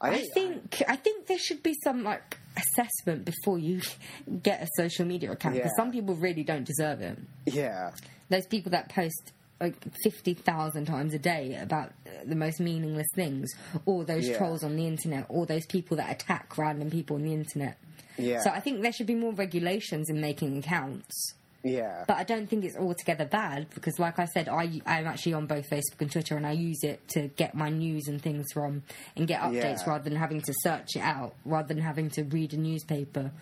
I 0.00 0.10
don't- 0.10 0.32
think 0.34 0.82
I 0.88 0.96
think 0.96 1.26
there 1.26 1.38
should 1.38 1.62
be 1.62 1.74
some 1.82 2.04
like 2.04 2.38
assessment 2.56 3.24
before 3.24 3.58
you 3.58 3.80
get 4.42 4.62
a 4.62 4.68
social 4.76 5.04
media 5.06 5.32
account 5.32 5.54
because 5.54 5.72
Yeah. 5.76 5.82
some 5.82 5.90
people 5.92 6.14
really 6.14 6.42
don't 6.44 6.64
deserve 6.64 7.00
it. 7.00 7.18
Yeah. 7.46 7.92
Those 8.28 8.46
people 8.46 8.72
that 8.72 8.88
post 8.90 9.32
like 9.60 9.76
fifty 10.02 10.34
thousand 10.34 10.86
times 10.86 11.14
a 11.14 11.18
day 11.18 11.56
about 11.60 11.92
the 12.24 12.34
most 12.36 12.60
meaningless 12.60 13.06
things, 13.14 13.50
or 13.86 14.04
those 14.04 14.28
Yeah. 14.28 14.38
trolls 14.38 14.62
on 14.62 14.76
the 14.76 14.86
internet, 14.86 15.26
or 15.28 15.46
those 15.46 15.66
people 15.66 15.96
that 15.96 16.10
attack 16.10 16.56
random 16.58 16.90
people 16.90 17.16
on 17.16 17.22
the 17.22 17.32
internet. 17.32 17.78
Yeah. 18.18 18.40
So 18.40 18.50
I 18.50 18.60
think 18.60 18.82
there 18.82 18.92
should 18.92 19.06
be 19.06 19.14
more 19.14 19.32
regulations 19.32 20.08
in 20.10 20.20
making 20.20 20.58
accounts. 20.58 21.34
Yeah. 21.64 22.04
But 22.06 22.18
I 22.18 22.22
don't 22.24 22.48
think 22.48 22.64
it's 22.64 22.76
altogether 22.76 23.24
bad 23.24 23.66
because, 23.74 23.98
like 23.98 24.18
I 24.20 24.26
said, 24.26 24.48
I 24.48 24.80
I'm 24.86 25.06
actually 25.06 25.32
on 25.34 25.46
both 25.46 25.68
Facebook 25.68 26.00
and 26.00 26.12
Twitter, 26.12 26.36
and 26.36 26.46
I 26.46 26.52
use 26.52 26.84
it 26.84 27.06
to 27.08 27.28
get 27.28 27.54
my 27.54 27.70
news 27.70 28.06
and 28.08 28.22
things 28.22 28.46
from 28.52 28.82
and 29.16 29.26
get 29.26 29.40
updates 29.40 29.80
Yeah. 29.80 29.90
rather 29.90 30.04
than 30.04 30.16
having 30.16 30.42
to 30.42 30.54
search 30.62 30.94
it 30.96 31.00
out, 31.00 31.34
rather 31.44 31.68
than 31.68 31.78
having 31.82 32.08
to 32.10 32.22
read 32.24 32.52
a 32.52 32.56
newspaper 32.56 33.32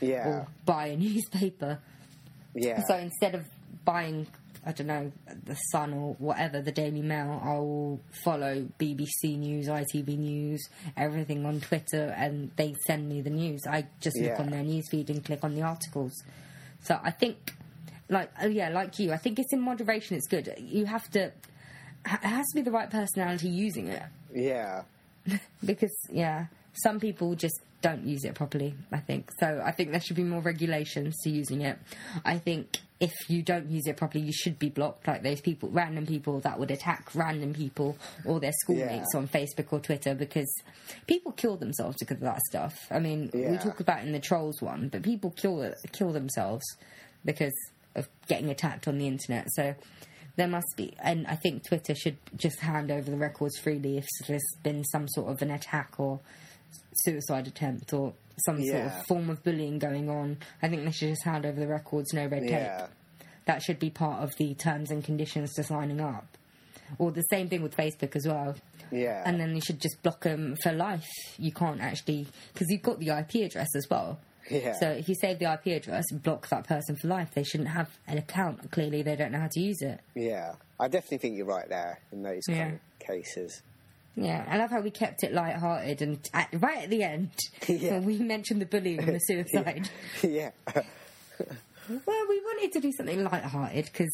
yeah. 0.00 0.26
or 0.28 0.46
buy 0.64 0.86
a 0.86 0.96
newspaper. 1.08 1.78
yeah. 2.54 2.80
So 2.88 2.96
instead 2.96 3.34
of 3.34 3.44
buying, 3.84 4.26
I 4.66 4.72
don't 4.72 4.86
know, 4.86 5.12
the 5.44 5.54
Sun 5.70 5.92
or 5.92 6.14
whatever, 6.18 6.60
the 6.62 6.72
Daily 6.72 7.02
Mail, 7.02 7.40
I'll 7.44 8.00
follow 8.24 8.66
BBC 8.78 9.38
News, 9.38 9.68
ITV 9.68 10.16
News, 10.18 10.68
everything 10.96 11.44
on 11.44 11.60
Twitter, 11.60 12.14
and 12.16 12.50
they 12.56 12.74
send 12.86 13.08
me 13.08 13.20
the 13.20 13.30
news. 13.30 13.62
I 13.68 13.86
just 14.00 14.16
look 14.18 14.26
Yeah. 14.30 14.40
on 14.42 14.50
their 14.50 14.62
news 14.62 14.88
feed 14.90 15.10
and 15.10 15.24
click 15.24 15.44
on 15.44 15.54
the 15.54 15.62
articles. 15.62 16.12
So 16.82 16.98
I 17.02 17.10
think, 17.10 17.54
like, 18.08 18.30
oh 18.40 18.46
yeah, 18.48 18.68
like 18.70 18.98
you, 18.98 19.12
I 19.12 19.16
think 19.18 19.38
it's 19.38 19.52
in 19.52 19.60
moderation. 19.60 20.16
It's 20.16 20.28
good. 20.28 20.54
You 20.58 20.86
have 20.86 21.10
to. 21.10 21.24
It 21.26 21.32
has 22.06 22.46
to 22.50 22.54
be 22.56 22.60
the 22.62 22.70
right 22.70 22.90
personality 22.90 23.48
using 23.48 23.88
it 23.88 24.02
yeah. 24.34 24.82
because 25.64 25.94
yeah, 26.10 26.46
some 26.74 27.00
people 27.00 27.34
just 27.34 27.60
don't 27.80 28.06
use 28.06 28.24
it 28.24 28.34
properly. 28.34 28.74
I 28.92 28.98
think 28.98 29.30
so. 29.38 29.62
I 29.64 29.70
think 29.70 29.90
there 29.90 30.00
should 30.00 30.16
be 30.16 30.24
more 30.24 30.40
regulations 30.40 31.14
to 31.22 31.30
using 31.30 31.60
it. 31.60 31.78
I 32.24 32.38
think 32.38 32.78
if 32.98 33.12
you 33.28 33.42
don't 33.42 33.70
use 33.70 33.86
it 33.86 33.96
properly, 33.98 34.24
you 34.24 34.32
should 34.32 34.58
be 34.58 34.70
blocked. 34.70 35.06
Like 35.06 35.22
those 35.22 35.42
people, 35.42 35.68
random 35.68 36.06
people 36.06 36.40
that 36.40 36.58
would 36.58 36.70
attack 36.70 37.14
random 37.14 37.52
people 37.52 37.98
or 38.24 38.40
their 38.40 38.52
schoolmates 38.62 39.08
Yeah. 39.12 39.20
on 39.20 39.28
Facebook 39.28 39.70
or 39.70 39.80
Twitter 39.80 40.14
because 40.14 40.50
people 41.06 41.32
kill 41.32 41.56
themselves 41.56 41.96
because 41.98 42.16
of 42.16 42.22
that 42.22 42.40
stuff. 42.48 42.74
I 42.90 43.00
mean, 43.00 43.30
we 43.34 43.58
talk 43.58 43.80
about 43.80 44.02
in 44.02 44.12
the 44.12 44.20
trolls 44.20 44.62
one, 44.62 44.88
but 44.88 45.02
people 45.02 45.30
kill 45.32 45.74
kill 45.92 46.12
themselves 46.12 46.64
because 47.24 47.52
of 47.94 48.08
getting 48.28 48.48
attacked 48.48 48.88
on 48.88 48.96
the 48.98 49.06
internet. 49.06 49.48
So 49.52 49.74
there 50.36 50.48
must 50.48 50.72
be, 50.76 50.94
and 51.02 51.26
I 51.26 51.34
think 51.36 51.66
Twitter 51.68 51.94
should 51.94 52.16
just 52.36 52.60
hand 52.60 52.90
over 52.90 53.10
the 53.10 53.16
records 53.18 53.58
freely 53.58 53.98
if 53.98 54.06
there's 54.26 54.42
been 54.62 54.84
some 54.84 55.06
sort 55.08 55.30
of 55.30 55.42
an 55.42 55.50
attack 55.50 55.94
or 55.98 56.20
suicide 56.94 57.46
attempt 57.46 57.92
or 57.92 58.12
some 58.44 58.62
sort 58.64 58.82
of 58.82 59.06
form 59.06 59.30
of 59.30 59.42
bullying 59.42 59.78
going 59.78 60.08
on. 60.08 60.38
I 60.62 60.68
think 60.68 60.84
they 60.84 60.90
should 60.90 61.10
just 61.10 61.24
hand 61.24 61.46
over 61.46 61.58
the 61.58 61.66
records, 61.66 62.12
no 62.12 62.26
red 62.26 62.46
tape. 62.48 62.88
That 63.46 63.62
should 63.62 63.78
be 63.78 63.90
part 63.90 64.22
of 64.22 64.34
the 64.36 64.54
terms 64.54 64.90
and 64.90 65.04
conditions 65.04 65.52
to 65.54 65.64
signing 65.64 66.00
up. 66.00 66.26
Or 66.98 67.10
the 67.10 67.22
same 67.22 67.48
thing 67.48 67.62
with 67.62 67.76
Facebook 67.76 68.16
as 68.16 68.26
well. 68.26 68.54
Yeah. 68.90 69.22
And 69.26 69.40
then 69.40 69.54
you 69.54 69.60
should 69.60 69.80
just 69.80 70.02
block 70.02 70.22
them 70.22 70.56
for 70.62 70.72
life. 70.72 71.08
You 71.38 71.52
can't 71.52 71.80
actually, 71.80 72.26
because 72.52 72.68
you've 72.70 72.82
got 72.82 72.98
the 73.00 73.08
IP 73.08 73.46
address 73.46 73.68
as 73.76 73.86
well. 73.90 74.18
Yeah. 74.50 74.74
So 74.78 74.90
if 74.90 75.08
you 75.08 75.14
save 75.14 75.38
the 75.38 75.52
IP 75.52 75.66
address 75.68 76.04
and 76.10 76.22
block 76.22 76.48
that 76.48 76.66
person 76.66 76.96
for 76.96 77.08
life, 77.08 77.30
they 77.34 77.44
shouldn't 77.44 77.70
have 77.70 77.90
an 78.06 78.18
account. 78.18 78.70
Clearly, 78.70 79.02
they 79.02 79.16
don't 79.16 79.32
know 79.32 79.40
how 79.40 79.48
to 79.50 79.60
use 79.60 79.80
it. 79.80 80.00
yeah. 80.14 80.54
I 80.78 80.88
definitely 80.88 81.18
think 81.18 81.36
you're 81.36 81.46
right 81.46 81.68
there 81.68 82.00
in 82.10 82.24
those 82.24 82.42
kind 82.48 82.74
of 82.74 83.06
cases. 83.06 83.62
Yeah, 84.16 84.44
I 84.48 84.58
love 84.58 84.70
how 84.70 84.80
we 84.80 84.90
kept 84.90 85.24
it 85.24 85.32
light-hearted 85.32 86.00
and 86.02 86.18
at, 86.32 86.48
right 86.60 86.84
at 86.84 86.90
the 86.90 87.02
end 87.02 87.30
Yeah. 87.68 87.94
when 87.94 88.04
we 88.04 88.18
mentioned 88.18 88.60
the 88.62 88.66
bullying 88.66 89.00
and 89.00 89.14
the 89.14 89.18
suicide. 89.26 89.88
yeah. 90.22 90.50
Well, 91.86 92.26
we 92.30 92.40
wanted 92.40 92.72
to 92.72 92.80
do 92.80 92.90
something 92.96 93.22
light-hearted 93.24 93.84
because 93.84 94.08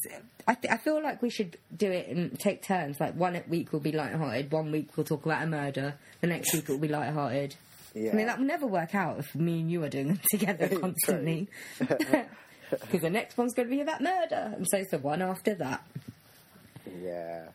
I, 0.48 0.54
th- 0.54 0.72
I 0.74 0.76
feel 0.76 1.00
like 1.00 1.22
we 1.22 1.30
should 1.30 1.56
do 1.76 1.88
it 1.88 2.08
and 2.08 2.36
take 2.36 2.62
turns. 2.64 2.98
Like 2.98 3.14
one 3.14 3.40
week 3.48 3.72
will 3.72 3.78
be 3.78 3.92
light-hearted, 3.92 4.50
one 4.50 4.72
week 4.72 4.96
we'll 4.96 5.04
talk 5.04 5.24
about 5.24 5.44
a 5.44 5.46
murder, 5.46 5.94
the 6.20 6.26
next 6.26 6.52
week 6.52 6.64
it 6.64 6.68
will 6.72 6.78
be 6.78 6.88
light-hearted. 6.88 7.54
Yeah. 7.94 8.10
I 8.10 8.14
mean, 8.16 8.26
that 8.26 8.38
will 8.40 8.46
never 8.46 8.66
work 8.66 8.96
out 8.96 9.20
if 9.20 9.32
me 9.36 9.60
and 9.60 9.70
you 9.70 9.84
are 9.84 9.88
doing 9.88 10.08
them 10.08 10.20
together 10.32 10.66
constantly. 10.80 11.46
Because 11.78 13.00
the 13.02 13.10
next 13.10 13.38
one's 13.38 13.54
going 13.54 13.68
to 13.68 13.74
be 13.76 13.82
about 13.82 14.00
murder, 14.00 14.52
and 14.56 14.66
so's 14.68 14.88
the 14.88 14.98
one 14.98 15.22
after 15.22 15.54
that. 15.54 15.84
yeah. 17.00 17.50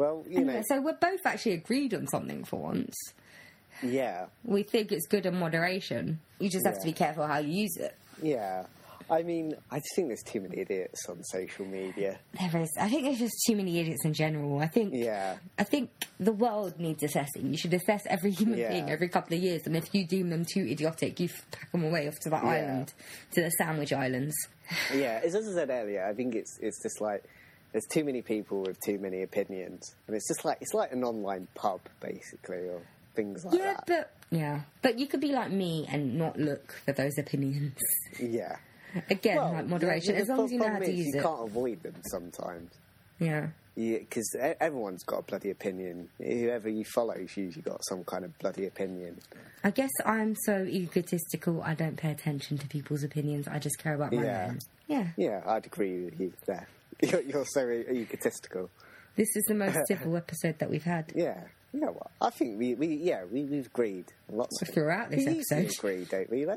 Well, 0.00 0.24
you 0.26 0.44
know, 0.46 0.62
so 0.66 0.80
we're 0.80 0.94
both 0.94 1.26
actually 1.26 1.52
agreed 1.52 1.92
on 1.92 2.06
something 2.06 2.44
for 2.44 2.58
once. 2.58 2.96
yeah. 3.82 4.26
We 4.44 4.62
think 4.62 4.92
it's 4.92 5.06
good 5.06 5.26
in 5.26 5.38
moderation. 5.38 6.20
You 6.38 6.48
just 6.48 6.64
have 6.64 6.78
to 6.80 6.86
be 6.86 6.94
careful 6.94 7.26
how 7.26 7.36
you 7.38 7.52
use 7.64 7.76
it. 7.76 7.94
Yeah. 8.22 8.64
I 9.10 9.22
mean, 9.24 9.54
I 9.70 9.76
just 9.80 9.94
think 9.96 10.08
there's 10.08 10.22
too 10.22 10.40
many 10.40 10.58
idiots 10.60 11.00
on 11.08 11.22
social 11.24 11.66
media. 11.66 12.18
There 12.38 12.62
is. 12.62 12.70
I 12.80 12.88
think 12.88 13.02
there's 13.04 13.18
just 13.18 13.42
too 13.46 13.56
many 13.56 13.78
idiots 13.78 14.04
in 14.06 14.14
general. 14.14 14.60
I 14.60 14.68
think. 14.68 14.94
Yeah. 14.94 15.36
I 15.58 15.64
think 15.64 15.90
the 16.18 16.32
world 16.32 16.78
needs 16.78 17.02
assessing. 17.02 17.50
You 17.50 17.58
should 17.58 17.74
assess 17.74 18.02
every 18.06 18.30
human 18.30 18.58
Yeah. 18.58 18.70
being 18.70 18.88
every 18.88 19.08
couple 19.08 19.36
of 19.36 19.42
years, 19.42 19.66
and 19.66 19.76
if 19.76 19.92
you 19.94 20.06
deem 20.06 20.30
them 20.30 20.44
too 20.46 20.60
idiotic, 20.66 21.20
you 21.20 21.28
pack 21.50 21.70
them 21.72 21.84
away 21.84 22.06
off 22.08 22.18
to 22.20 22.30
that 22.30 22.42
Yeah. 22.44 22.50
island, 22.50 22.92
to 23.32 23.42
the 23.42 23.50
Sandwich 23.50 23.92
Islands. 23.92 24.34
Yeah, 24.94 25.20
as 25.24 25.34
I 25.34 25.42
said 25.42 25.68
earlier, 25.68 26.06
I 26.06 26.14
think 26.14 26.36
it's 26.36 26.56
it's 26.62 26.80
just 26.82 27.00
like 27.02 27.24
there's 27.72 27.86
too 27.90 28.04
many 28.04 28.22
people 28.22 28.62
with 28.62 28.78
too 28.84 28.98
many 28.98 29.22
opinions, 29.22 29.94
and 30.06 30.16
it's 30.16 30.28
just 30.28 30.44
like 30.44 30.58
it's 30.60 30.74
like 30.74 30.92
an 30.92 31.04
online 31.04 31.46
pub 31.54 31.80
basically, 32.00 32.68
or 32.68 32.80
things 33.14 33.44
like 33.44 33.54
yeah, 33.58 33.74
that. 33.74 33.84
Yeah, 33.88 33.96
but 33.98 34.10
yeah, 34.38 34.60
but 34.82 34.98
you 34.98 35.06
could 35.06 35.20
be 35.20 35.32
like 35.32 35.50
me 35.50 35.86
and 35.90 36.16
not 36.16 36.38
look 36.38 36.72
for 36.84 36.92
those 36.92 37.18
opinions. 37.18 37.76
yeah. 38.20 38.56
Again, 39.08 39.36
Well, 39.36 39.52
like 39.52 39.66
moderation, 39.68 40.14
yeah, 40.16 40.22
as 40.22 40.28
long 40.28 40.44
as 40.46 40.50
you 40.52 40.58
know 40.58 40.68
how 40.68 40.80
to 40.80 40.90
use 40.92 41.06
you 41.14 41.20
it. 41.20 41.22
can't 41.22 41.46
avoid 41.48 41.80
them 41.84 41.94
sometimes. 42.10 42.72
Yeah. 43.20 43.48
Because 43.76 44.34
everyone's 44.60 45.04
got 45.04 45.18
a 45.20 45.22
bloody 45.22 45.50
opinion. 45.50 46.08
Whoever 46.18 46.68
you 46.68 46.84
follow's 46.84 47.36
usually 47.36 47.62
got 47.62 47.84
some 47.84 48.02
kind 48.02 48.24
of 48.24 48.36
bloody 48.40 48.66
opinion. 48.66 49.20
I 49.62 49.70
guess 49.70 49.90
I'm 50.04 50.34
so 50.44 50.64
egotistical. 50.64 51.62
I 51.62 51.74
don't 51.74 51.96
pay 51.96 52.10
attention 52.10 52.58
to 52.58 52.66
people's 52.66 53.04
opinions. 53.04 53.46
I 53.46 53.60
just 53.60 53.78
care 53.78 53.94
about 53.94 54.12
my 54.12 54.24
Yeah. 54.24 54.46
own. 54.48 54.58
Yeah. 54.88 55.06
Yeah, 55.16 55.42
I'd 55.46 55.66
agree 55.66 56.06
with 56.06 56.20
you 56.20 56.32
there. 56.46 56.66
You're, 57.10 57.22
you're 57.22 57.46
so 57.46 57.68
egotistical. 57.68 58.70
This 59.16 59.28
is 59.36 59.44
the 59.48 59.54
most 59.54 59.78
civil 59.88 60.16
episode 60.16 60.58
that 60.58 60.70
we've 60.70 60.82
had. 60.84 61.12
Yeah. 61.14 61.40
Yeah, 61.72 61.86
well, 61.90 62.10
I 62.20 62.30
think 62.30 62.58
we, 62.58 62.74
we 62.74 62.88
yeah, 62.96 63.24
we, 63.30 63.44
we've 63.44 63.66
agreed 63.66 64.06
lots 64.30 64.60
of 64.60 64.68
Throughout 64.68 65.10
this 65.10 65.24
we 65.24 65.32
episode. 65.40 65.70
agree, 65.78 66.04
don't 66.04 66.28
we, 66.30 66.44
though? 66.44 66.56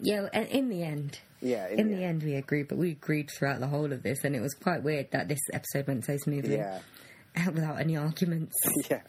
Yeah, 0.00 0.28
and 0.32 0.46
in 0.48 0.68
the 0.68 0.82
end. 0.84 1.18
Yeah, 1.40 1.66
In 1.68 1.88
the 1.88 2.04
end, 2.04 2.22
we 2.22 2.36
agreed, 2.36 2.68
but 2.68 2.78
we 2.78 2.92
agreed 2.92 3.28
throughout 3.36 3.58
the 3.58 3.66
whole 3.66 3.92
of 3.92 4.04
this, 4.04 4.22
and 4.22 4.36
it 4.36 4.40
was 4.40 4.54
quite 4.54 4.84
weird 4.84 5.10
that 5.10 5.26
this 5.28 5.40
episode 5.52 5.88
went 5.88 6.04
so 6.04 6.16
smoothly 6.18 6.54
Yeah. 6.58 6.78
without 7.46 7.80
any 7.80 7.96
arguments. 7.96 8.54
Yeah. 8.88 9.00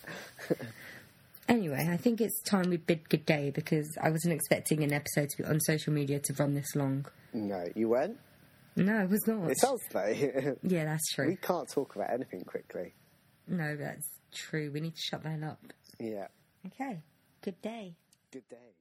Anyway, 1.48 1.88
I 1.92 1.98
think 1.98 2.20
it's 2.22 2.42
time 2.42 2.70
we 2.70 2.78
bid 2.78 3.08
good 3.10 3.26
day 3.26 3.52
because 3.52 3.88
I 4.02 4.10
wasn't 4.10 4.34
expecting 4.34 4.82
an 4.84 4.92
episode 4.94 5.30
to 5.30 5.38
be 5.38 5.48
on 5.48 5.60
social 5.60 5.94
media 5.94 6.20
to 6.20 6.34
run 6.40 6.56
this 6.56 6.74
long. 6.76 7.06
No, 7.34 7.66
you 7.76 7.90
weren't? 7.90 8.18
No, 8.76 9.04
it 9.04 9.10
was 9.10 9.28
not. 9.28 9.52
It 9.52 9.64
us, 9.64 9.80
though. 9.92 10.56
Yeah, 10.64 10.86
that's 10.86 11.12
true. 11.14 11.28
we 11.28 11.36
can't 11.36 11.70
talk 11.70 11.96
about 11.96 12.12
anything 12.12 12.42
quickly. 12.42 12.94
No, 13.48 13.76
that's 13.76 14.08
true. 14.34 14.72
We 14.72 14.80
need 14.82 14.96
to 14.96 15.02
shut 15.02 15.24
that 15.24 15.44
up. 15.44 15.60
Yeah. 16.00 16.28
Okay. 16.68 17.02
Good 17.42 17.62
day. 17.62 17.96
Good 18.32 18.48
day. 18.50 18.74